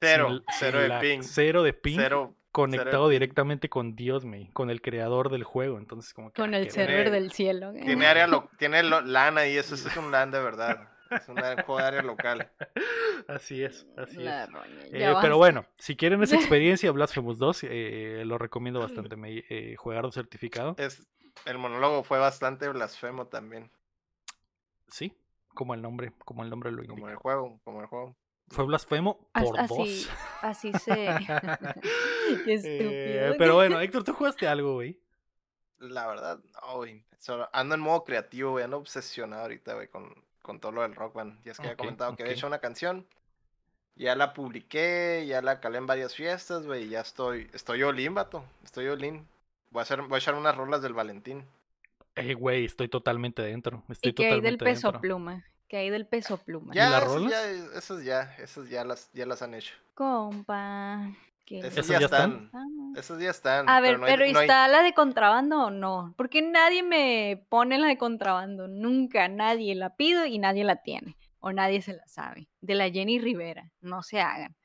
[0.00, 1.00] Cero, sin- cero sin de lag.
[1.00, 1.22] ping.
[1.22, 1.96] Cero de ping.
[1.98, 2.34] Cero.
[2.56, 4.50] Conectado directamente con Dios, me.
[4.52, 5.78] Con el creador del juego.
[5.78, 6.40] Entonces, como que.
[6.40, 7.72] Con ah, el server del cielo.
[7.72, 10.88] Tiene área lo, tiene lo- LAN y eso, eso es un LAN de verdad.
[11.10, 12.50] Es un juego de área local.
[13.28, 14.52] Así es, así La es.
[14.52, 19.16] roña, Eh, pero bueno, si quieren esa experiencia, Blasphemous 2, eh, lo recomiendo bastante.
[19.16, 20.74] Me, eh, jugar certificado.
[20.78, 21.06] Es,
[21.44, 23.70] el monólogo fue bastante blasfemo también.
[24.88, 25.12] Sí,
[25.54, 27.10] como el nombre, como el nombre lo Como indica.
[27.12, 28.16] el juego, como el juego.
[28.48, 29.74] Fue blasfemo As- por así,
[30.04, 30.10] dos.
[30.42, 30.94] así se.
[32.44, 32.90] Qué estúpido.
[32.92, 35.00] Eh, pero bueno, Héctor, ¿tú jugaste algo, güey?
[35.78, 37.04] La verdad, no, güey.
[37.52, 38.64] Ando en modo creativo, güey.
[38.64, 41.42] Ando obsesionado ahorita, güey, con, con todo lo del rock band.
[41.44, 43.06] Ya es que había Ok, comentado que había hecho una canción.
[43.96, 46.84] Ya la publiqué, ya la calé en varias fiestas, güey.
[46.84, 48.44] y Ya estoy, estoy all-in, vato.
[48.62, 49.26] Estoy all-in.
[49.70, 51.44] Voy a, hacer, voy a echar unas rolas del Valentín.
[52.14, 53.82] Eh, güey, estoy totalmente dentro.
[53.88, 55.00] Estoy ¿Y qué hay del totalmente peso dentro.
[55.00, 55.44] pluma?
[55.68, 56.72] ¿Qué hay del peso pluma?
[56.72, 57.30] ¿Y Ya, las esas rolas?
[57.32, 59.74] ya, esas ya, esas ya las, ya las han hecho.
[59.94, 61.10] Compa.
[61.44, 62.30] ¿qué Esas le ¿Esas ya ya están?
[62.32, 62.50] están.
[62.50, 62.98] pasamos?
[62.98, 63.68] Esas ya están.
[63.68, 66.14] A ver, no hay- pero ¿y no hay- está la de contrabando o no?
[66.16, 68.66] Porque nadie me pone la de contrabando.
[68.68, 71.16] Nunca, nadie la pido y nadie la tiene.
[71.40, 72.48] O nadie se la sabe.
[72.60, 73.70] De la Jenny Rivera.
[73.80, 74.56] No se hagan.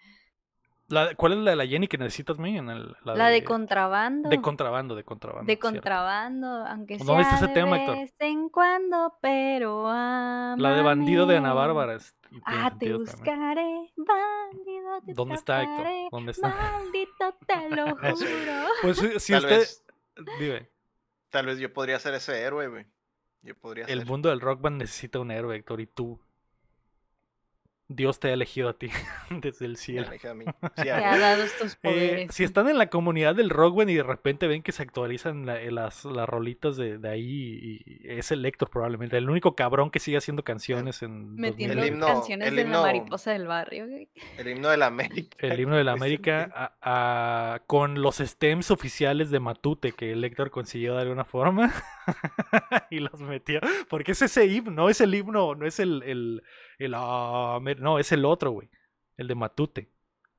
[0.91, 2.57] La- ¿Cuál es la de la Jenny que necesitas, güey?
[2.57, 4.29] En el- La, de, contrabando.
[4.29, 5.47] De contrabando, de contrabando.
[5.47, 5.67] de cierto.
[5.69, 7.95] contrabando, aunque sea ¿Dónde está ese de tema, Héctor?
[7.97, 11.53] vez en cuando, pero La de bandido de Ana.
[11.53, 11.95] Bárbara.
[11.95, 12.15] es-
[12.45, 13.39] Ah, te sentido también.
[13.39, 15.87] buscaré, bandido, te ¿Dónde está, Héctor?
[16.11, 16.47] ¿Dónde está?
[16.49, 18.69] Maldito, te lo juro.
[18.81, 19.57] Pues si- usted.
[19.59, 19.85] vez,
[20.39, 20.69] Dime,
[21.29, 22.85] tal vez yo podría ser ese héroe, güey.
[23.43, 24.07] Yo podría el ser.
[24.07, 26.19] mundo del rock band necesita un héroe, Héctor, y tú.
[27.95, 28.89] Dios te ha elegido a ti
[29.29, 30.07] desde el cielo.
[30.07, 30.45] a mí.
[30.45, 31.21] Sí, Te a ha huevo.
[31.21, 32.35] dado estos Eh, poderes.
[32.35, 35.45] si están en la comunidad del rock band y de repente ven que se actualizan
[35.45, 39.55] la- eh, las, las rolitas de, de ahí, y es el Héctor probablemente, el único
[39.55, 41.87] cabrón que sigue haciendo canciones en Metiendo 2020.
[41.87, 43.85] El himno- canciones el de himno- la mariposa del barrio.
[44.37, 45.37] El himno de la América.
[45.39, 46.73] El himno de la América a-
[47.55, 51.73] a- con los stems oficiales de Matute que el Héctor consiguió de alguna forma
[52.89, 53.59] y los metió.
[53.89, 56.43] Porque es ese himno, no es el himno, no es el, el,
[56.85, 58.69] el Amer- no, es el otro, güey.
[59.17, 59.89] El de Matute.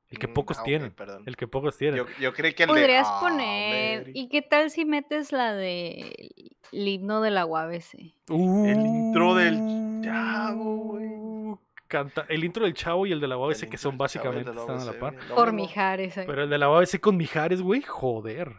[0.08, 0.90] El que Mm, pocos ah, tienen.
[0.92, 1.22] perdón.
[1.26, 1.96] El que pocos tienen.
[1.98, 4.00] Yo, yo creí que el de Podrías poner.
[4.00, 4.18] América.
[4.18, 6.30] ¿Y qué tal si metes la de
[6.72, 7.94] el himno de la UABC?
[8.28, 11.06] El intro del Chavo, güey.
[11.08, 14.08] Uh, Canta, el intro del chavo y el de la UABC El que son del
[14.08, 15.14] Chavo básicamente están a la par.
[15.34, 16.16] Por Mijares.
[16.18, 16.26] ahí.
[16.26, 18.52] Pero el de la UABC con Mijares, güey, joder.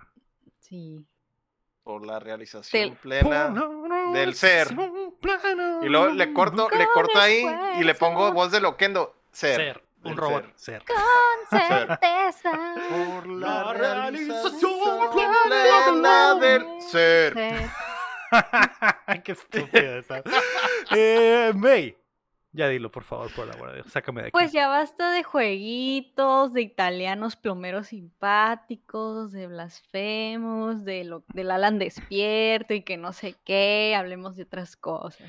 [0.60, 1.06] Sí.
[1.84, 3.54] Por la realización Del- plena.
[4.14, 4.68] del ser.
[5.82, 7.46] Y luego le corto, le corto ahí
[7.80, 9.16] y le pongo voz de loquendo.
[9.32, 9.56] Ser.
[9.56, 10.82] Ser, un robot, ser.
[10.82, 10.84] ser.
[10.86, 12.52] Con certeza.
[12.90, 14.72] Por la La realización
[15.14, 17.34] realización plena del ser.
[17.34, 17.70] ser.
[19.24, 20.24] Qué estúpida esa.
[20.92, 21.98] Eh, May,
[22.54, 23.88] ya dilo, por favor, por la amor de Dios.
[23.92, 24.32] Sácame de aquí.
[24.32, 31.80] Pues ya basta de jueguitos, de italianos plomeros simpáticos, de blasfemos, de lo, del Alan
[31.80, 35.28] despierto y que no sé qué, hablemos de otras cosas.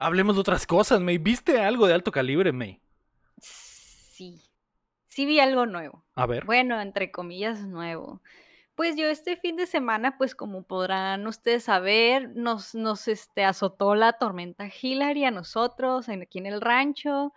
[0.00, 1.18] Hablemos de otras cosas, May.
[1.18, 2.80] ¿Viste algo de alto calibre, May?
[3.38, 4.42] Sí,
[5.06, 6.04] sí vi algo nuevo.
[6.16, 6.44] A ver.
[6.44, 8.20] Bueno, entre comillas, nuevo.
[8.74, 13.94] Pues yo este fin de semana, pues como podrán ustedes saber, nos, nos este, azotó
[13.94, 17.32] la tormenta Hillary a nosotros en- aquí en el rancho.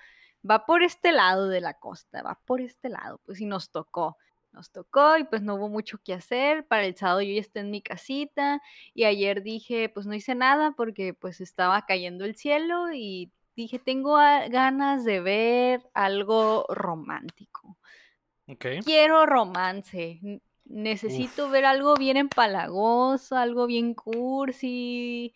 [0.50, 4.18] Va por este lado de la costa, va por este lado, pues y nos tocó.
[4.54, 6.66] Nos tocó y pues no hubo mucho que hacer.
[6.68, 8.62] Para el sábado yo ya estoy en mi casita
[8.94, 13.80] y ayer dije, pues no hice nada porque pues estaba cayendo el cielo y dije,
[13.80, 17.78] tengo ganas de ver algo romántico
[18.86, 20.20] quiero romance.
[20.66, 21.52] Necesito Uf.
[21.52, 25.34] ver algo bien empalagoso, algo bien cursi.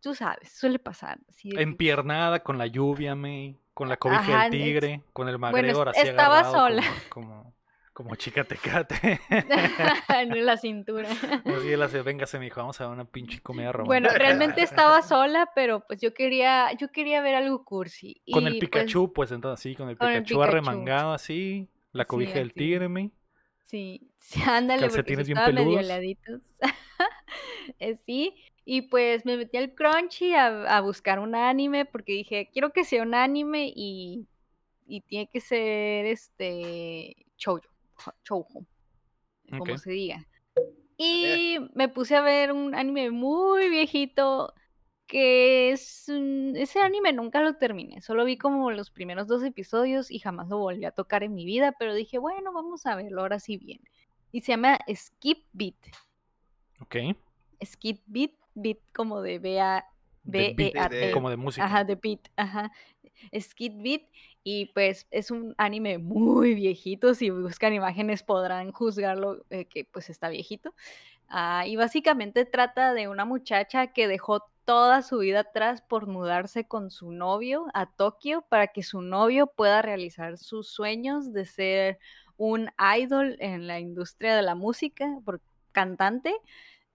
[0.00, 1.18] Tú sabes, suele pasar.
[1.40, 3.56] que- Empiernada con la lluvia, May.
[3.74, 5.02] Con la cobija Ajá, del tigre.
[5.12, 6.82] Con el Bueno, McGregor est- así estaba agarrado sola.
[7.10, 7.54] Como, como,
[7.92, 9.20] como chica tecate.
[10.08, 11.08] en la cintura.
[11.10, 14.08] Así él hace, véngase, mijo, vamos a ver una pinche comedia romántica.
[14.12, 18.22] Bueno, realmente estaba sola, pero pues yo quería, yo quería ver algo cursi.
[18.30, 20.42] Con el y, pues, Pikachu, pues, entonces sí, con el con el Pikachu, Pikachu.
[20.50, 21.68] arremangado así.
[21.92, 23.10] La Sí, cobija del tigre, May.
[23.66, 26.40] Sí, sí, ándale, porque estaban medio heladitos.
[27.78, 32.50] Eh, sí, y pues me metí al Crunchy a, a buscar un anime porque dije,
[32.52, 34.26] quiero que sea un anime y,
[34.86, 37.62] y tiene que ser este shoujo,
[37.94, 38.66] jo- shoujo,
[39.56, 40.26] como se diga.
[40.96, 44.54] Y me puse a ver un anime muy viejito
[45.06, 50.10] que es un- ese anime nunca lo terminé, solo vi como los primeros dos episodios
[50.10, 53.22] y jamás lo volví a tocar en mi vida, pero dije, bueno, vamos a verlo
[53.22, 53.80] ahora sí bien.
[54.34, 55.76] Y se llama Skip Beat.
[56.80, 56.96] Ok.
[57.64, 59.84] Skip Beat, beat como de B-A-
[60.24, 61.12] De beat, B-E-A-T.
[61.12, 61.64] como de música.
[61.64, 62.72] Ajá, de beat, ajá.
[63.38, 64.02] Skid Beat.
[64.42, 67.14] Y pues es un anime muy viejito.
[67.14, 70.74] Si buscan imágenes podrán juzgarlo eh, que pues está viejito.
[71.28, 76.66] Ah, y básicamente trata de una muchacha que dejó toda su vida atrás por mudarse
[76.66, 81.98] con su novio a Tokio para que su novio pueda realizar sus sueños de ser
[82.36, 85.40] un idol en la industria de la música, por
[85.72, 86.34] cantante.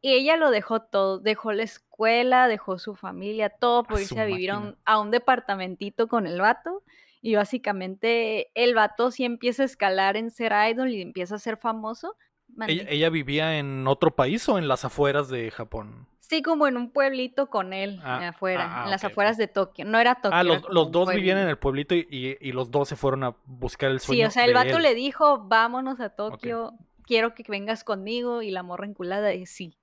[0.01, 4.19] Y ella lo dejó todo, dejó la escuela, dejó su familia, todo por A irse
[4.19, 4.81] a vivir a un, máquina.
[4.85, 6.83] a un departamentito con el vato.
[7.21, 11.57] Y básicamente el vato sí empieza a escalar en ser idol y empieza a ser
[11.57, 12.15] famoso.
[12.47, 12.73] Mande.
[12.73, 16.07] ¿Ella, ella vivía en otro país o en las afueras de Japón?
[16.30, 19.47] Sí, como en un pueblito con él, Ah, afuera, ah, ah, en las afueras de
[19.47, 19.84] Tokio.
[19.84, 20.38] No era Tokio.
[20.38, 20.61] Ah, los,
[20.91, 23.99] dos vivían en el pueblito y, y- y los dos se fueron a buscar el
[23.99, 24.19] sueño.
[24.19, 24.84] Sí, o sea, el vato él.
[24.84, 26.73] le dijo, vámonos a Tokio,
[27.03, 29.75] quiero que vengas conmigo, y la morra enculada, y sí.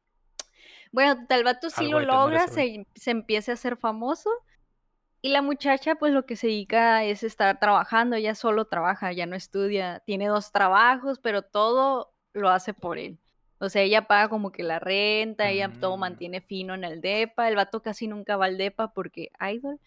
[0.93, 4.31] Bueno, el vato sí Algo lo logra, se empieza a hacer famoso,
[5.23, 9.27] y la muchacha, pues lo que se dedica es estar trabajando, ella solo trabaja, ya
[9.27, 13.19] no estudia, tiene dos trabajos, pero todo lo hace por él.
[13.59, 16.01] O sea, ella paga como que la renta, ella todo Mm.
[16.01, 19.81] mantiene fino en el depa, el vato casi nunca va al depa porque idol,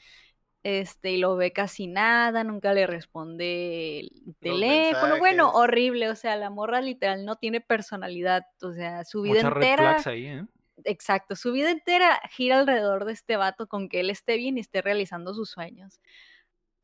[0.63, 6.35] este, y lo ve casi nada, nunca le responde el teléfono, bueno, horrible, o sea,
[6.37, 10.25] la morra literal no tiene personalidad, o sea, su vida Muchas red entera, flags ahí,
[10.27, 10.45] ¿eh?
[10.85, 14.61] exacto, su vida entera gira alrededor de este vato con que él esté bien y
[14.61, 16.01] esté realizando sus sueños.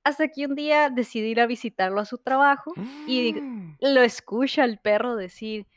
[0.04, 3.44] Hasta que un día decide ir a visitarlo a su trabajo y
[3.80, 5.68] lo escucha el perro decir,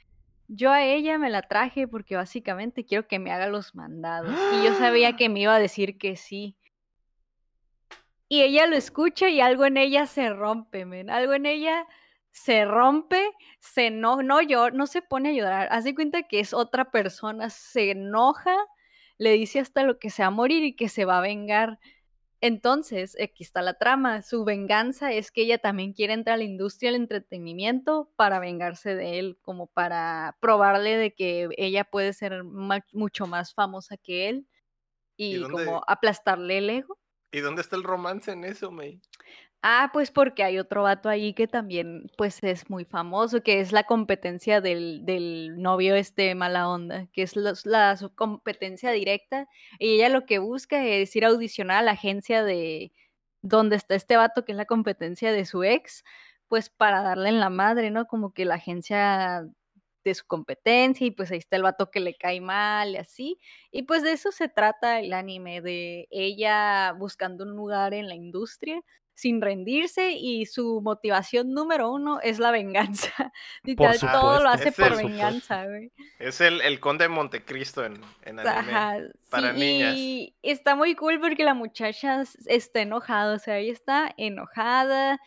[0.49, 4.35] yo a ella me la traje porque básicamente quiero que me haga los mandados.
[4.55, 6.57] Y yo sabía que me iba a decir que sí.
[8.29, 11.11] Y ella lo escucha y algo en ella se rompe, men.
[11.11, 11.87] Algo en ella
[12.31, 13.31] se rompe,
[13.61, 15.69] se no, no llora, no se pone a llorar.
[15.71, 18.57] Hace cuenta que es otra persona, se enoja,
[19.19, 21.79] le dice hasta lo que se va a morir y que se va a vengar.
[22.41, 24.23] Entonces, aquí está la trama.
[24.23, 28.95] Su venganza es que ella también quiere entrar a la industria del entretenimiento para vengarse
[28.95, 34.47] de él, como para probarle de que ella puede ser mucho más famosa que él
[35.17, 36.99] ¿Y y, como aplastarle el ego.
[37.33, 39.03] ¿Y dónde está el romance en eso, May?
[39.63, 43.73] Ah, pues porque hay otro vato ahí que también pues es muy famoso, que es
[43.73, 49.49] la competencia del, del novio este mala onda, que es los- la su competencia directa.
[49.81, 52.93] Y ella lo que busca es ir a audicionar a la agencia de
[53.43, 56.05] donde está este vato, que es la competencia de su ex,
[56.47, 58.07] pues para darle en la madre, ¿no?
[58.07, 59.45] Como que la agencia
[60.05, 63.39] de su competencia y pues ahí está el vato que le cae mal y así.
[63.73, 68.15] Y pues de eso se trata el anime, de ella buscando un lugar en la
[68.15, 68.81] industria
[69.19, 73.33] sin rendirse y su motivación número uno es la venganza.
[73.65, 75.91] Literal, todo lo supuesto, hace es por el- venganza, güey.
[76.21, 78.49] Es el, el conde de Montecristo en, en anime.
[78.73, 78.99] Ajá,
[79.29, 79.95] para sí, niñas.
[79.97, 85.19] Y está muy cool porque la muchacha está enojada, o sea, ella está enojada,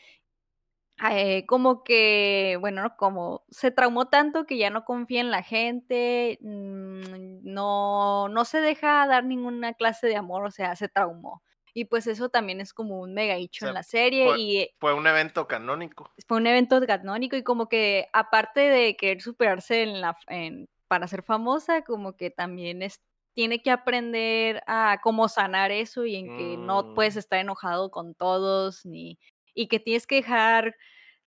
[1.11, 5.43] eh, como que, bueno, no como se traumó tanto que ya no confía en la
[5.43, 11.43] gente, mm, no, no se deja dar ninguna clase de amor, o sea, se traumó.
[11.74, 14.69] Y pues eso también es como un mega hecho sea, en la serie fue- y
[14.80, 16.11] Fue un evento canónico.
[16.28, 21.07] fue un evento canónico y como que aparte de querer superarse en la, en- para
[21.07, 22.99] ser famosa, como que también es,
[23.34, 27.19] tiene que aprender a cómo sanar eso y en que no puedes Mm.
[27.19, 29.17] estar enojado con todos ni
[29.53, 30.76] y que tienes que dejar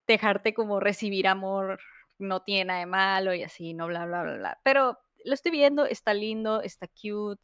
[0.06, 1.78] dejarte como recibir amor
[2.18, 4.60] no tiene nada de malo y así, no bla bla bla bla.
[4.64, 7.40] Pero lo estoy viendo, está lindo, está cute.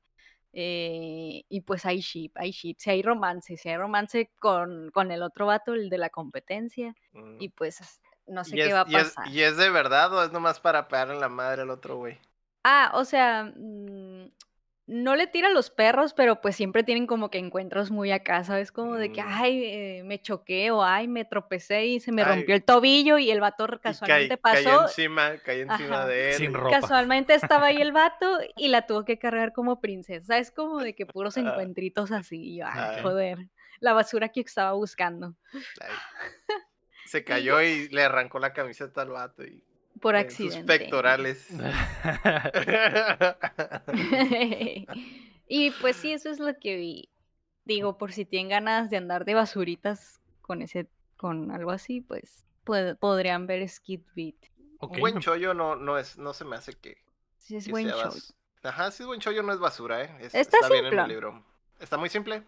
[0.57, 5.11] Eh, y pues hay ship, hay ship, si hay romance, si hay romance con, con
[5.11, 7.37] el otro vato, el de la competencia, Mm.
[7.41, 7.81] y pues
[8.27, 9.29] no sé ¿Y qué es, va a es- pasar.
[9.29, 12.19] ¿Y es de verdad o es nomás para pegar en la madre al otro güey?
[12.65, 14.31] Ah, o sea, mm,
[14.87, 18.45] no le tira a los perros, pero pues siempre tienen como que encuentros muy acá,
[18.45, 18.71] ¿sabes?
[18.71, 19.27] Como de que, Mm.
[19.29, 22.29] ay, eh, me choqué o ay, me tropecé y se me Ay.
[22.37, 24.83] rompió el tobillo y el vato casualmente pasó.
[24.83, 26.07] encima, cae encima Ajá.
[26.07, 26.35] de él.
[26.35, 26.81] Sin ropa.
[26.81, 30.37] Casualmente estaba ahí el vato y la tuvo que cargar como princesa.
[30.39, 31.41] Es como de que puros Ah.
[31.41, 32.37] encuentritos así.
[32.55, 32.99] y yo, ay, Ah.
[33.03, 33.39] joder.
[33.81, 35.35] La basura que estaba buscando.
[35.53, 35.89] Ay.
[37.07, 39.63] Se cayó y le arrancó la camiseta al vato y
[40.05, 40.79] Por en sus accidente.
[40.79, 41.49] pectorales.
[45.49, 47.09] y pues sí, eso es lo que vi.
[47.65, 52.45] Digo, por si tienen ganas de andar de basuritas con ese, con algo así, pues
[52.67, 54.35] pod- podrían ver Skid Beat.
[54.81, 56.99] Ok, Un buen chollo no, no es, no se me hace que,
[57.39, 60.15] Sí, es que buen bas- Ajá, sí es buen chollo, no es basura, eh.
[60.21, 61.43] Es- Está bien en el libro.
[61.81, 62.43] Está muy simple.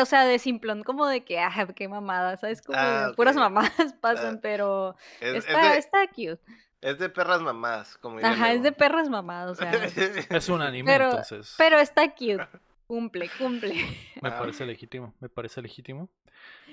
[0.00, 2.62] O sea, de simplón, como de que, ah, qué mamada, ¿sabes?
[2.62, 3.70] Como Ah, puras mamadas
[4.00, 6.40] pasan, Ah, pero Es, es está, de, está cute.
[6.80, 9.70] Es de perras mamás, como Ajá, es de perras mamadas, o sea,
[10.30, 11.54] Es un anime, Pero- entonces.
[11.58, 12.46] pero está cute.
[12.86, 13.74] Cumple, cumple.
[14.22, 14.38] Me Ah.
[14.38, 16.08] parece legítimo, me parece legítimo.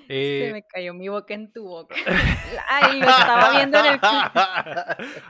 [0.08, 1.96] Se Eh, me cayó mi boca en tu boca.
[2.70, 4.00] Ay, lo estaba viendo en el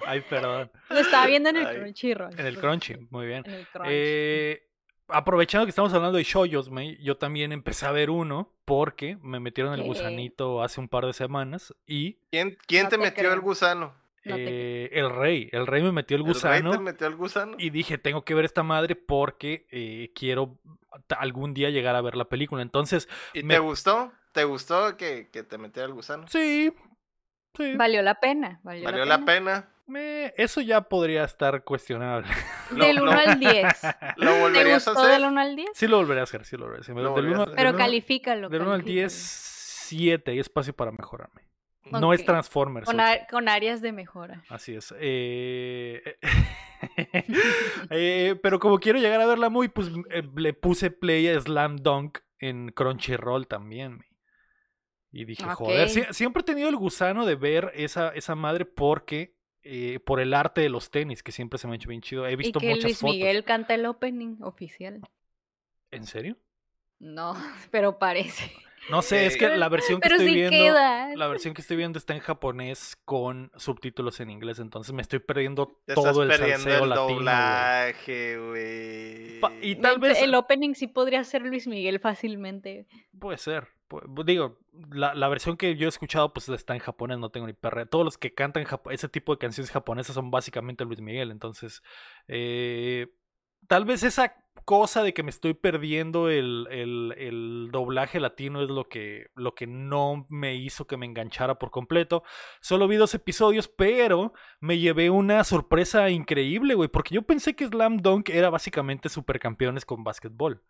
[0.05, 0.69] Ay, perdón.
[0.89, 1.77] lo estaba viendo en el Ay.
[1.77, 2.39] Crunchyroll.
[2.39, 3.43] En el Crunchy, muy bien.
[3.47, 3.89] En el Crunchy.
[3.91, 4.67] Eh,
[5.07, 9.39] aprovechando que estamos hablando de shoyos, May, yo también empecé a ver uno porque me
[9.39, 9.87] metieron el ¿Qué?
[9.87, 13.33] gusanito hace un par de semanas y ¿Quién, quién No te te metió creo.
[13.33, 13.93] el gusano?
[14.25, 17.07] No te eh, el rey, el rey me metió el ¿El rey gusano te metió
[17.07, 17.55] el gusano?
[17.59, 20.57] y dije, tengo que ver esta madre porque eh, quiero
[21.17, 22.61] algún día llegar a ver la película.
[22.61, 24.11] Entonces, ¿Y me- te gustó?
[24.31, 26.27] ¿te gustó que, que te metiera el gusano?
[26.27, 26.73] Sí.
[27.55, 27.75] Sí.
[27.77, 28.59] Valió la pena.
[28.63, 29.25] Valió, ¿Valió la la pena.
[29.61, 29.69] pena?
[29.87, 32.27] Me- eso ya podría estar cuestionable.
[32.71, 33.63] Del lo- 1 al 10.
[34.17, 35.19] ¿Lo ¿Te volverías a gustó hacer?
[35.21, 35.69] del 1 al 10?
[35.73, 36.95] Sí lo volveré a hacer, sí lo volveré a hacer.
[36.95, 37.55] Lo Del volverías a uno- hacer.
[37.55, 38.49] Pero del uno- califícalo.
[38.49, 39.01] Del 1 al califícalo.
[39.01, 40.31] 10, 7.
[40.31, 41.44] Hay espacio para mejorarme.
[41.91, 42.25] No es.
[42.25, 42.85] Transformers.
[42.85, 43.03] Con, ocho.
[43.07, 44.43] a- con áreas de mejora.
[44.49, 44.93] Así es.
[44.99, 46.17] Eh,
[47.89, 51.77] eh, pero como quiero llegar a verla muy, pues eh, le puse play a Slam
[51.77, 54.03] Dunk en Crunchyroll también.
[55.11, 59.99] Y dije, joder, siempre he tenido el gusano de ver esa, esa madre porque, eh,
[60.05, 62.27] por el arte de los tenis, que siempre se me ha hecho bien chido.
[62.27, 63.13] He Y visto que muchas Luis fotos.
[63.15, 65.01] Miguel canta el opening oficial.
[65.91, 66.37] ¿En serio?
[66.99, 67.33] No,
[67.71, 68.51] pero parece.
[68.89, 70.57] No sé, es que Eh, la versión que Pero estoy sí viendo.
[70.57, 71.15] queda.
[71.15, 75.19] La versión que estoy viendo está en japonés con subtítulos en inglés, entonces me estoy
[75.19, 77.13] perdiendo Te todo el estás perdiendo salseo el latino.
[77.19, 79.39] doblaje, güey.
[79.61, 82.85] Y tal vez El opening sí podría ser Luis Miguel fácilmente.
[83.19, 83.67] Puede ser.
[84.25, 84.59] digo,
[84.91, 87.85] la, la versión que yo he escuchado pues está en japonés, no tengo ni perra.
[87.85, 91.31] Todos los que cantan ese tipo de canciones japonesas son básicamente Luis Miguel.
[91.31, 91.81] Entonces,
[92.27, 93.07] eh,
[93.67, 98.69] tal vez esa cosa de que me estoy perdiendo el, el- el doblaje latino es
[98.69, 102.23] lo que, lo que no me hizo que me enganchara por completo.
[102.61, 107.67] Solo vi dos episodios, pero me llevé una sorpresa increíble, güey, porque yo pensé que
[107.67, 110.63] Slam Dunk era básicamente supercampeones con básquetbol.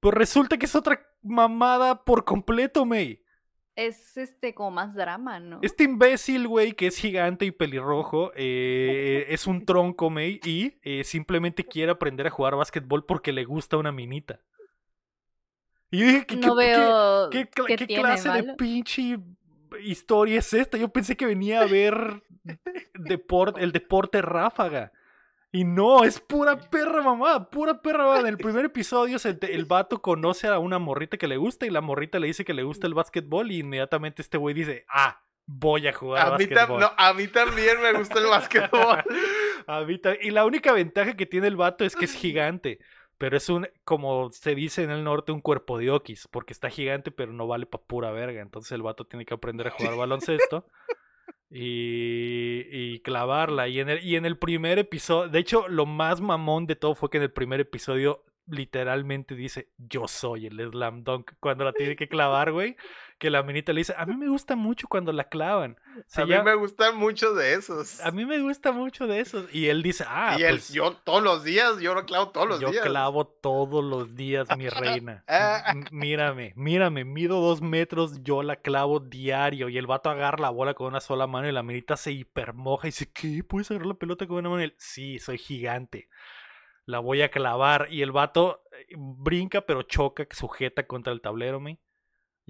[0.00, 3.21] Pues resulta que es otra mamada por completo, May.
[3.74, 5.60] Es este como más drama, ¿no?
[5.62, 11.04] Este imbécil, güey, que es gigante y pelirrojo, eh, es un tronco, May, y eh,
[11.04, 14.40] simplemente quiere aprender a jugar básquetbol porque le gusta una minita.
[15.90, 19.18] Y yo dije, ¿qué, no qué- veo qué tiene clase de pinche
[19.82, 20.76] historia es esta?
[20.78, 22.22] Yo pensé que venía a ver
[22.94, 24.92] deport- el deporte ráfaga.
[25.54, 28.20] Y no, es pura perra mamá, pura perra mamá.
[28.20, 31.70] En el primer episodio se- el vato conoce a una morrita que le gusta y
[31.70, 35.20] la morrita le dice que le gusta el básquetbol y inmediatamente este güey dice, ah,
[35.44, 36.80] voy a jugar A mí, básquetbol.
[36.80, 39.04] no, a mí también me gusta el básquetbol.
[39.66, 42.80] A mí y la única ventaja que tiene el vato es que es gigante.
[43.18, 46.26] Pero es un, como se dice en el norte, un cuerpo de okis.
[46.28, 48.40] Porque está gigante, pero no vale pa' pura verga.
[48.40, 50.66] Entonces el vato tiene que aprender a jugar baloncesto.
[51.54, 53.68] Y, clavarla.
[53.68, 55.28] Y en, el, y en el primer episodio.
[55.28, 59.68] De hecho, lo más mamón de todo fue que en el primer episodio literalmente dice:
[59.76, 61.32] Yo soy el slam dunk.
[61.40, 62.76] Cuando la tiene que clavar, güey.
[63.22, 65.76] Que la minita le dice: A mí me gusta mucho cuando la clavan.
[66.08, 68.00] Se a mí me gustan mucho de esos.
[68.00, 69.46] a mí me gusta mucho de esos.
[69.54, 72.48] Y él dice, ah, y él, pues, yo todos los días, yo lo clavo todos
[72.48, 72.84] los yo días.
[72.84, 75.22] clavo todos los días, mi reina.
[75.28, 75.72] Ah.
[75.92, 79.68] Mírame, mírame, mido dos metros, yo la clavo diario.
[79.68, 82.88] Y el vato agarra la bola con una sola mano y la minita se hipermoja
[82.88, 83.44] y dice, ¿qué?
[83.44, 84.62] ¿Puedes agarrar la pelota con una mano?
[84.62, 86.08] Y él, sí, soy gigante.
[86.86, 87.86] La voy a clavar.
[87.88, 91.78] Y el vato eh, brinca, pero choca, sujeta contra el tablero, me.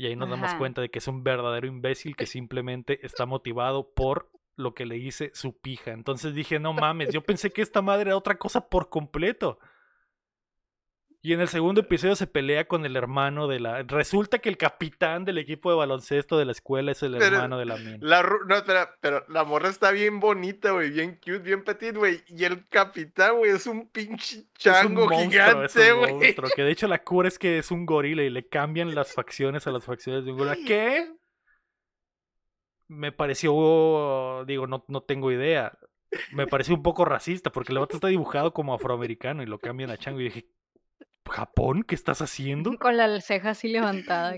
[0.03, 3.93] Y ahí nos damos cuenta de que es un verdadero imbécil que simplemente está motivado
[3.95, 5.93] por lo que le dice su pija.
[5.93, 9.61] Entonces dije, no mames, yo pensé que esta madre era otra cosa por completo.
[11.25, 13.85] Y en el segundo episodio se pelea con el hermano de la...
[13.85, 17.59] Resulta que el capitán del equipo de baloncesto de la escuela es el Pero- hermano
[17.59, 17.99] de la mina.
[18.01, 22.25] La no, espera, pero la morra está bien bonita, güey, bien cute, bien petit, güey.
[22.27, 26.13] Y el capitán, güey, es un pinche Es un chango monstruo, gigante, güey.
[26.15, 29.13] monstruo, Que de hecho la cura es que es un gorila y le cambian las
[29.13, 30.57] facciones a las facciones de un gorila.
[30.67, 31.09] ¿Qué?
[32.89, 35.79] Me pareció, digo, no, no tengo idea.
[36.33, 39.91] Me pareció un poco racista porque el vato está dibujado como afroamericano y lo cambian
[39.91, 40.47] a chango y dije,
[41.31, 41.83] ¿Japón?
[41.85, 42.77] ¿Qué estás haciendo?
[42.79, 44.35] Con la ceja así levantada.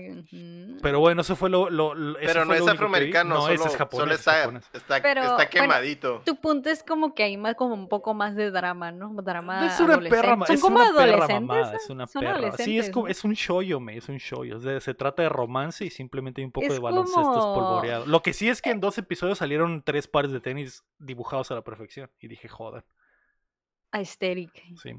[0.81, 1.69] Pero bueno, eso fue lo...
[1.69, 3.99] lo- lo- eso Pero no fue es afroamericano, No, solo, ese es japonés.
[4.01, 4.69] solo es está, japonés.
[4.73, 6.21] está, Pero, está bueno, quemadito.
[6.25, 9.13] Tu punto es como que hay más como un poco más de drama, ¿no?
[9.21, 11.41] Drama Es una perra, Son es como una perra adolescentes.
[11.47, 11.77] mamada, ¿eh?
[11.83, 12.51] es una Son perra.
[12.57, 14.57] Sí, es, es un shoyo, me, es un shoyo.
[14.57, 17.37] O sea, se trata de romance y simplemente hay un poco Es de baloncesto como-
[17.53, 18.05] espolvoreado.
[18.05, 21.55] Lo que sí es que en dos episodios salieron tres pares de tenis dibujados a
[21.55, 22.09] la perfección.
[22.19, 22.85] Y dije, joder.
[23.95, 24.51] Aesthetic.
[24.81, 24.93] Sí,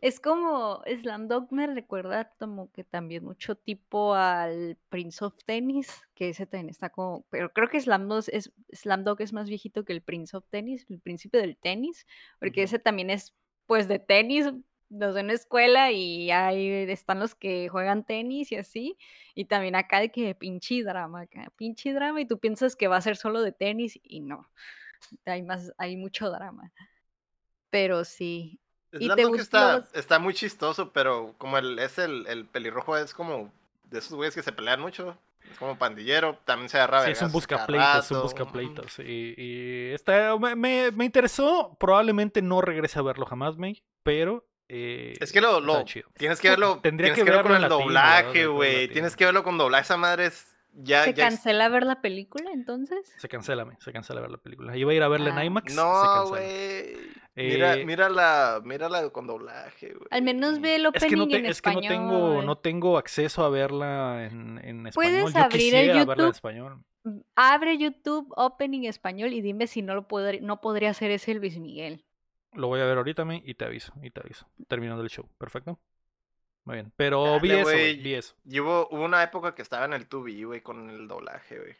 [0.00, 5.88] Es como Slam Dog me recuerda como que también mucho tipo al Prince of Tennis,
[6.14, 9.48] que ese también está como, pero creo que Slam Dog es, Slam Dog es más
[9.48, 12.06] viejito que el Prince of Tennis, el príncipe del tenis,
[12.38, 13.34] porque ese también es
[13.66, 14.46] pues de tenis,
[14.88, 18.96] los en una escuela y ahí están los que juegan tenis y así,
[19.34, 22.98] y también acá de que pinche drama, acá, pinche drama, y tú piensas que va
[22.98, 24.46] a ser solo de tenis y no,
[25.24, 26.72] hay más, hay mucho drama.
[27.72, 28.60] Pero sí,
[28.92, 33.14] ¿Y te gustó está, está muy chistoso, pero como el, es el, el pelirrojo es
[33.14, 33.50] como
[33.84, 35.16] de esos güeyes que se pelean mucho.
[35.50, 38.22] Es como pandillero, también se agarra Sí, es un buscapleitos, un rato.
[38.22, 38.98] buscapleitos.
[39.00, 41.74] Y, y está, me, me, me interesó.
[41.80, 43.82] Probablemente no regrese a verlo jamás, May.
[44.02, 46.08] Pero Eh, Es que lo, lo chido.
[46.16, 48.88] tienes que verlo, Tendría tienes que verlo con el latino, doblaje, güey.
[48.88, 49.82] Tienes que verlo con doblaje.
[49.84, 53.12] Esa madre es ya, ¿Se ya cancela ver la película entonces?
[53.18, 54.76] Se cancela, me, se cancela ver la película.
[54.76, 55.40] Iba a ir a verla Ah.
[55.40, 55.72] en IMAX.
[55.72, 56.96] se No, güey.
[57.34, 60.06] Mira, Eh, mírala, mírala con doblaje, güey.
[60.10, 61.92] Al menos ve el Es que, no opening te- en es que no español.
[61.94, 64.92] tengo, no tengo acceso a verla en, en español.
[65.22, 66.30] Puedes Yo abrir el quisiera verla en YouTube.
[66.34, 66.84] español.
[67.34, 71.58] Abre YouTube Opening español y dime si no lo podr- no podría hacer ese Luis
[71.58, 72.04] Miguel.
[72.52, 74.46] Lo voy a ver ahorita me, y te aviso, y te aviso.
[74.68, 75.26] Terminando el show.
[75.38, 75.80] Perfecto.
[76.64, 76.92] Muy bien.
[76.96, 78.54] Pero Dale, vi eso, vi.
[78.56, 81.74] Y hubo, hubo una época que estaba en el 2B, güey, con el doblaje, güey.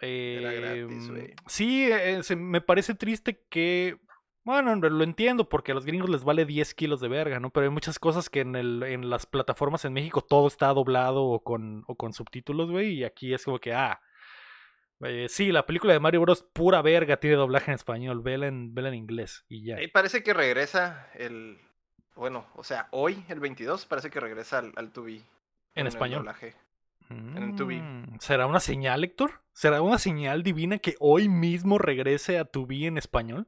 [0.00, 1.34] Era gratis, Em, güey.
[1.46, 3.98] sí, eh, se- me parece triste que.
[4.44, 7.50] Bueno, lo entiendo porque a los gringos les vale 10 kilos de verga, ¿no?
[7.50, 11.24] Pero hay muchas cosas que en, el, en las plataformas en México todo está doblado
[11.24, 12.92] o con, o con subtítulos, güey.
[12.92, 14.00] Y aquí es como que, ah.
[15.02, 16.44] eh, sí, la película de Mario Bros.
[16.52, 18.20] pura verga tiene doblaje en español.
[18.22, 19.82] Vela en, vela en inglés y ya.
[19.82, 21.58] Y parece que regresa el.
[22.16, 25.18] Bueno, o sea, hoy, el 22, parece que regresa al, al 2B.
[25.20, 25.26] con
[25.74, 26.18] En el español.
[26.20, 26.54] doblaje.
[27.10, 27.76] el Tubi.
[27.80, 29.42] Mm, ¿Será una señal, Héctor?
[29.52, 33.46] ¿Será una señal divina que hoy mismo regrese a Tubi en español?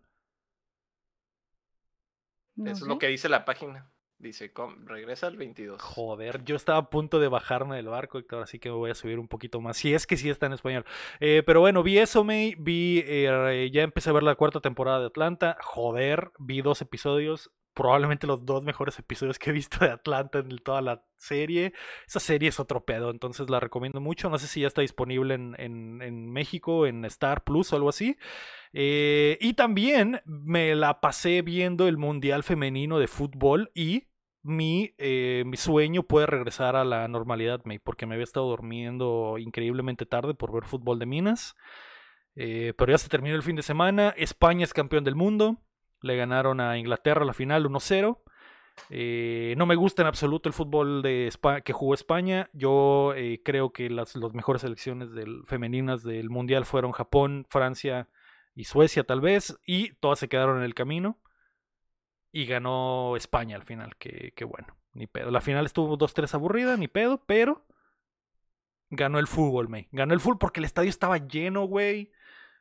[2.56, 3.90] No Eso es lo que dice la página.
[4.20, 5.80] Dice, com- regresa el 22.
[5.80, 8.96] Joder, yo estaba a punto de bajarme del barco, Héctor, así que me voy a
[8.96, 9.76] subir un poquito más.
[9.76, 10.84] Si es que sí está en español.
[11.20, 12.56] Eh, pero bueno, vi eso, May.
[12.58, 15.56] Vi, eh, ya empecé a ver la cuarta temporada de Atlanta.
[15.62, 17.52] Joder, vi dos episodios.
[17.78, 21.72] Probablemente los dos mejores episodios que he visto de Atlanta en toda la serie.
[22.08, 24.28] Esa serie es otro pedo, entonces la recomiendo mucho.
[24.28, 27.88] No sé si ya está disponible en, en- en México, en Star Plus o algo
[27.88, 28.16] así.
[28.72, 34.08] Eh, y también me la pasé viendo el Mundial Femenino de Fútbol y
[34.42, 40.04] mi, eh, mi sueño puede regresar a la normalidad, porque me había estado durmiendo increíblemente
[40.04, 41.54] tarde por ver fútbol de minas.
[42.34, 44.14] Eh, pero ya se terminó el fin de semana.
[44.16, 45.58] España es campeón del mundo.
[46.02, 48.18] Le ganaron a Inglaterra la final 1-0.
[48.90, 51.32] Eh, no me gusta en absoluto el fútbol de
[51.64, 52.48] que jugó España.
[52.52, 58.08] Yo eh, creo que las, mejores selecciones del- femeninas del Mundial fueron Japón, Francia
[58.54, 59.58] y Suecia tal vez.
[59.66, 61.18] Y todas se quedaron en el camino.
[62.30, 65.30] Y ganó España al final, que, bueno, ni pedo.
[65.30, 67.66] La final estuvo 2-3 aburrida, ni pedo, pero
[68.90, 69.88] ganó el fútbol, May.
[69.92, 72.12] Ganó el fútbol porque el estadio estaba lleno, güey.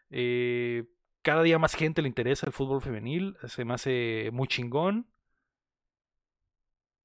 [0.10, 0.86] Eh,
[1.28, 3.36] cada día más gente le interesa el fútbol femenil.
[3.50, 5.08] Se me hace muy chingón.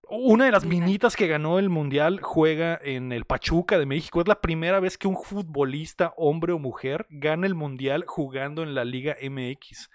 [0.09, 4.21] Una de las minitas que ganó el mundial juega en el Pachuca de México.
[4.21, 8.77] Es la primera vez que un futbolista, hombre o mujer, gana el mundial jugando en
[8.77, 9.91] la Liga MX.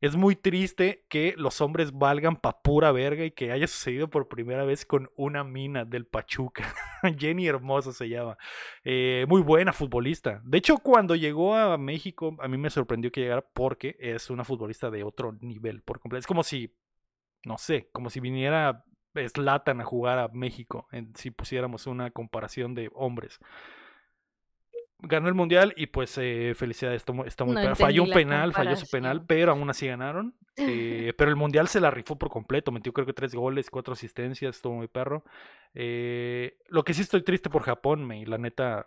[0.00, 4.28] Es muy triste que los hombres valgan pa' pura verga y que haya sucedido por
[4.28, 6.74] primera vez con una mina del Pachuca.
[7.18, 8.38] Jenny Hermoso se llama.
[8.82, 10.40] Eh, muy buena futbolista.
[10.42, 14.44] De hecho, cuando llegó a México, a mí me sorprendió que llegara porque es una
[14.44, 16.20] futbolista de otro nivel por completo.
[16.20, 16.74] Es como si,
[17.44, 22.90] no sé, como si viniera Slatan a jugar a México, si pusiéramos una comparación de
[22.94, 23.38] hombres.
[25.02, 27.74] Ganó el mundial y pues eh, felicidades, está muy, está muy No.
[27.76, 30.34] Falló un penal, falló su penal, pero aún así ganaron.
[30.56, 33.92] Eh, pero el mundial se la rifó por completo, metió creo que tres goles, cuatro
[33.94, 35.24] asistencias, estuvo muy perro.
[35.74, 38.86] Eh, lo que sí estoy triste por Japón, me, la neta.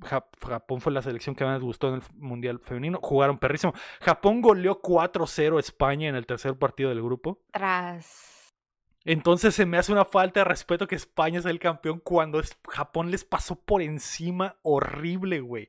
[0.00, 2.98] Jap- Japón fue la selección que más gustó en el mundial femenino.
[3.00, 3.72] Jugaron perrísimo.
[4.02, 7.40] Japón goleó 4-0 a España en el tercer partido del grupo.
[7.50, 8.35] Tras.
[9.06, 13.12] Entonces se me hace una falta de respeto que España sea el campeón cuando Japón
[13.12, 15.68] les pasó por encima horrible, güey.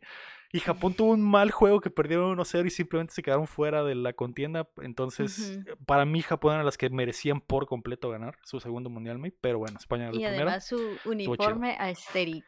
[0.51, 3.93] Y Japón tuvo un mal juego que perdieron 1-0 y simplemente se quedaron fuera de
[3.93, 4.67] la contienda.
[4.81, 5.77] Entonces, Ujú.
[5.85, 9.77] para mí, Japón eran las que merecían por completo ganar su segundo mundial, Pero bueno,
[9.77, 12.45] España era el Y además su uniforme aesthetic.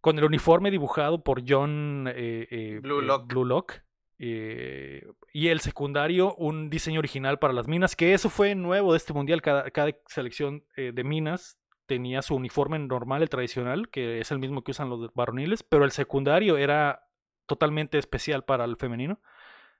[0.00, 3.26] Con el uniforme dibujado por John eh, eh, Blue eh, Lock.
[3.28, 3.74] Blue Lock,
[4.18, 8.96] eh, y el secundario, un diseño original para las minas, que eso fue nuevo de
[8.98, 9.42] este mundial.
[9.42, 14.38] Cada, cada selección eh, de minas tenía su uniforme normal, el tradicional, que es el
[14.38, 17.06] mismo que usan los varoniles, pero el secundario era
[17.46, 19.20] totalmente especial para el femenino.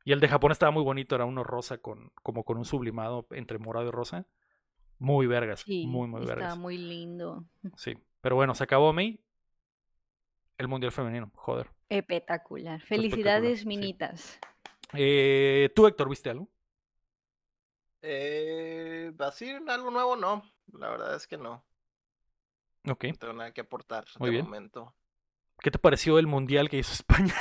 [0.05, 3.27] Y el de Japón estaba muy bonito, era uno rosa con como con un sublimado
[3.31, 4.27] entre morado y rosa.
[4.99, 6.59] Muy vergas, Sí, muy, muy estaba vergas.
[6.59, 7.45] muy lindo.
[7.77, 9.21] Sí, pero bueno, se acabó May.
[10.59, 11.71] El mundial femenino, joder.
[11.89, 12.77] Espectacular.
[12.77, 13.67] espectacular, Felicidades, sí.
[13.67, 14.39] minitas.
[14.95, 16.49] Eh, ¿Tú, Héctor, viste algo?
[18.03, 20.43] Eh, así, algo nuevo no.
[20.73, 21.65] La verdad es que no.
[22.89, 23.05] Ok.
[23.05, 24.45] No tengo nada que aportar Muy de bien.
[24.45, 24.95] momento.
[25.61, 27.35] ¿Qué te pareció el mundial que hizo España?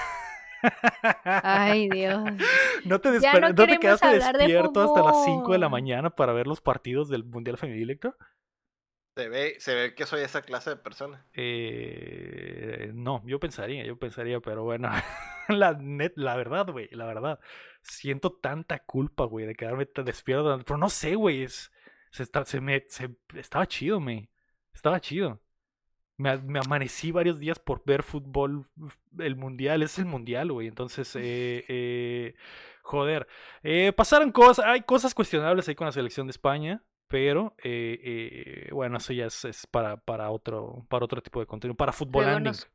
[1.23, 2.23] Ay, Dios.
[2.85, 5.59] ¿No te, Ya desper- no ¿no te queremos quedaste de despierto hasta las 5 de
[5.59, 8.17] la mañana para ver los partidos del mundial femenil, Héctor?
[9.15, 11.25] Se ve, se ve que soy esa clase de persona.
[11.33, 14.89] Eh, no, yo pensaría, yo pensaría, pero bueno,
[15.47, 17.39] la, net, la verdad, güey, la verdad,
[17.81, 21.71] siento tanta culpa, güey, de quedarme despierto, pero no sé, güey, es,
[22.11, 24.29] Se, está- se me, se- estaba chido, me.
[24.73, 25.41] Estaba chido.
[26.17, 28.67] Me, me amanecí varios días por ver fútbol,
[29.19, 30.67] el mundial, es el mundial, güey.
[30.67, 32.35] Entonces, eh, eh,
[32.83, 33.27] joder.
[33.63, 38.69] Eh, pasaron cosas, hay cosas cuestionables ahí con la selección de España, pero eh, eh,
[38.71, 42.43] bueno, eso ya es, es para, para, otro, para otro tipo de contenido, para fútbol
[42.43, 42.69] nos-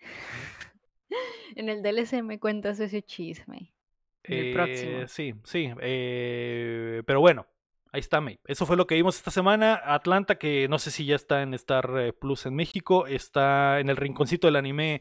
[1.56, 3.72] En el DLC me cuentas ese chisme.
[4.22, 4.98] El próximo.
[5.00, 5.70] Eh, sí, sí.
[5.80, 7.46] eh, pero bueno,
[7.92, 8.38] ahí está, May.
[8.46, 9.80] Eso fue lo que vimos esta semana.
[9.84, 13.96] Atlanta, que no sé si ya está en Star Plus en México, está en el
[13.96, 15.00] rinconcito del anime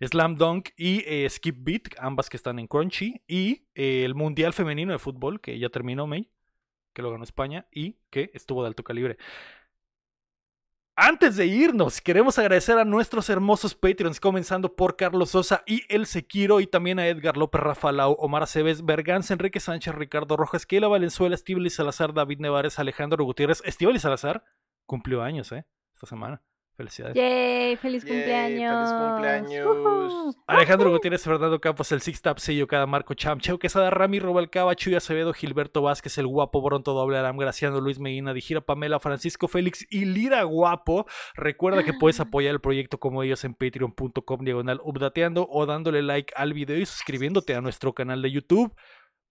[0.00, 3.22] Slam Dunk y eh, Skip Beat, ambas que están en Crunchy.
[3.26, 6.30] Y eh, el Mundial Femenino de Fútbol, que ya terminó, May,
[6.92, 9.16] que lo ganó España y que estuvo de alto calibre.
[11.02, 16.04] Antes de irnos, queremos agradecer a nuestros hermosos Patreons, comenzando por Carlos Sosa y El
[16.04, 20.88] Sequiro, y también a Edgar López Rafalau, Omar Aceves, Berganza, Enrique Sánchez, Ricardo Rojas, Keila
[20.88, 23.62] Valenzuela, Estíbal Salazar, David Nevares, Alejandro Gutiérrez.
[23.64, 24.44] Estíbal Salazar
[24.84, 25.64] cumplió años, ¿eh?
[25.94, 26.42] Esta semana.
[26.80, 27.14] Felicidades.
[27.14, 27.76] ¡Yay!
[27.76, 28.88] ¡Feliz Yay, cumpleaños!
[28.88, 30.36] feliz cumpleaños.
[30.46, 34.74] Alejandro Gutiérrez, Fernando Campos, el Six Tap, Sello, Cada Marco Cham, Cheo Quesada, Rami, Robalcaba,
[34.74, 39.46] Chuy Acevedo, Gilberto Vázquez, El Guapo, Bronto Doble, Aram, Graciano, Luis Medina, Dijira, Pamela, Francisco
[39.46, 41.06] Félix y Lira Guapo.
[41.34, 46.32] Recuerda que puedes apoyar el proyecto como ellos en patreon.com diagonal updateando o dándole like
[46.34, 48.74] al video y suscribiéndote a nuestro canal de YouTube.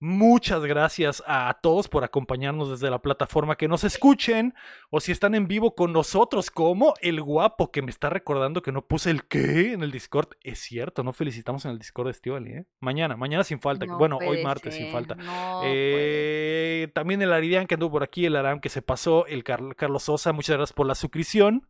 [0.02, 4.54] Muchas gracias a todos por acompañarnos desde la plataforma que nos escuchen
[4.90, 8.72] o si están en vivo con nosotros, como el guapo que me está recordando que
[8.72, 10.30] no puse el qué en el Discord.
[10.42, 12.66] Es cierto, no felicitamos en el Discord de Estivali, ¿eh?
[12.80, 13.86] Mañana, mañana sin falta.
[13.86, 15.16] No bueno, hoy martes sin falta.
[15.16, 15.62] no.
[15.66, 19.76] Eh, también el Aridian que anduvo por aquí, el Aram que se pasó, el Car-
[19.76, 21.68] Carlos Sosa, muchas gracias por la suscripción.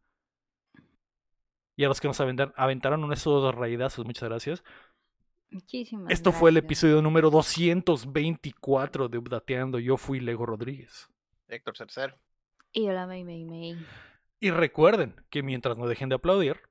[1.75, 4.63] Y a los que nos aventar- aventaron unos dos raidazos, muchas gracias.
[5.51, 9.79] Muchísimas Esto fue el episodio número 224 de Updateando.
[9.79, 11.09] Yo fui Lego Rodríguez.
[11.47, 12.15] Héctor Cercer.
[12.71, 13.85] Y hola, May, May, May.
[14.39, 16.61] Y recuerden que mientras no dejen de aplaudir,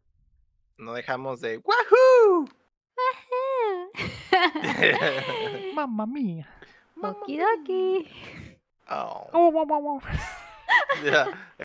[0.77, 2.49] No dejamos de ¡Wahoo!
[5.75, 6.49] mamma mía.
[7.03, 8.09] Okidoki.
[8.91, 10.01] Oh, Oh, wow, wow.
[11.05, 11.27] ya.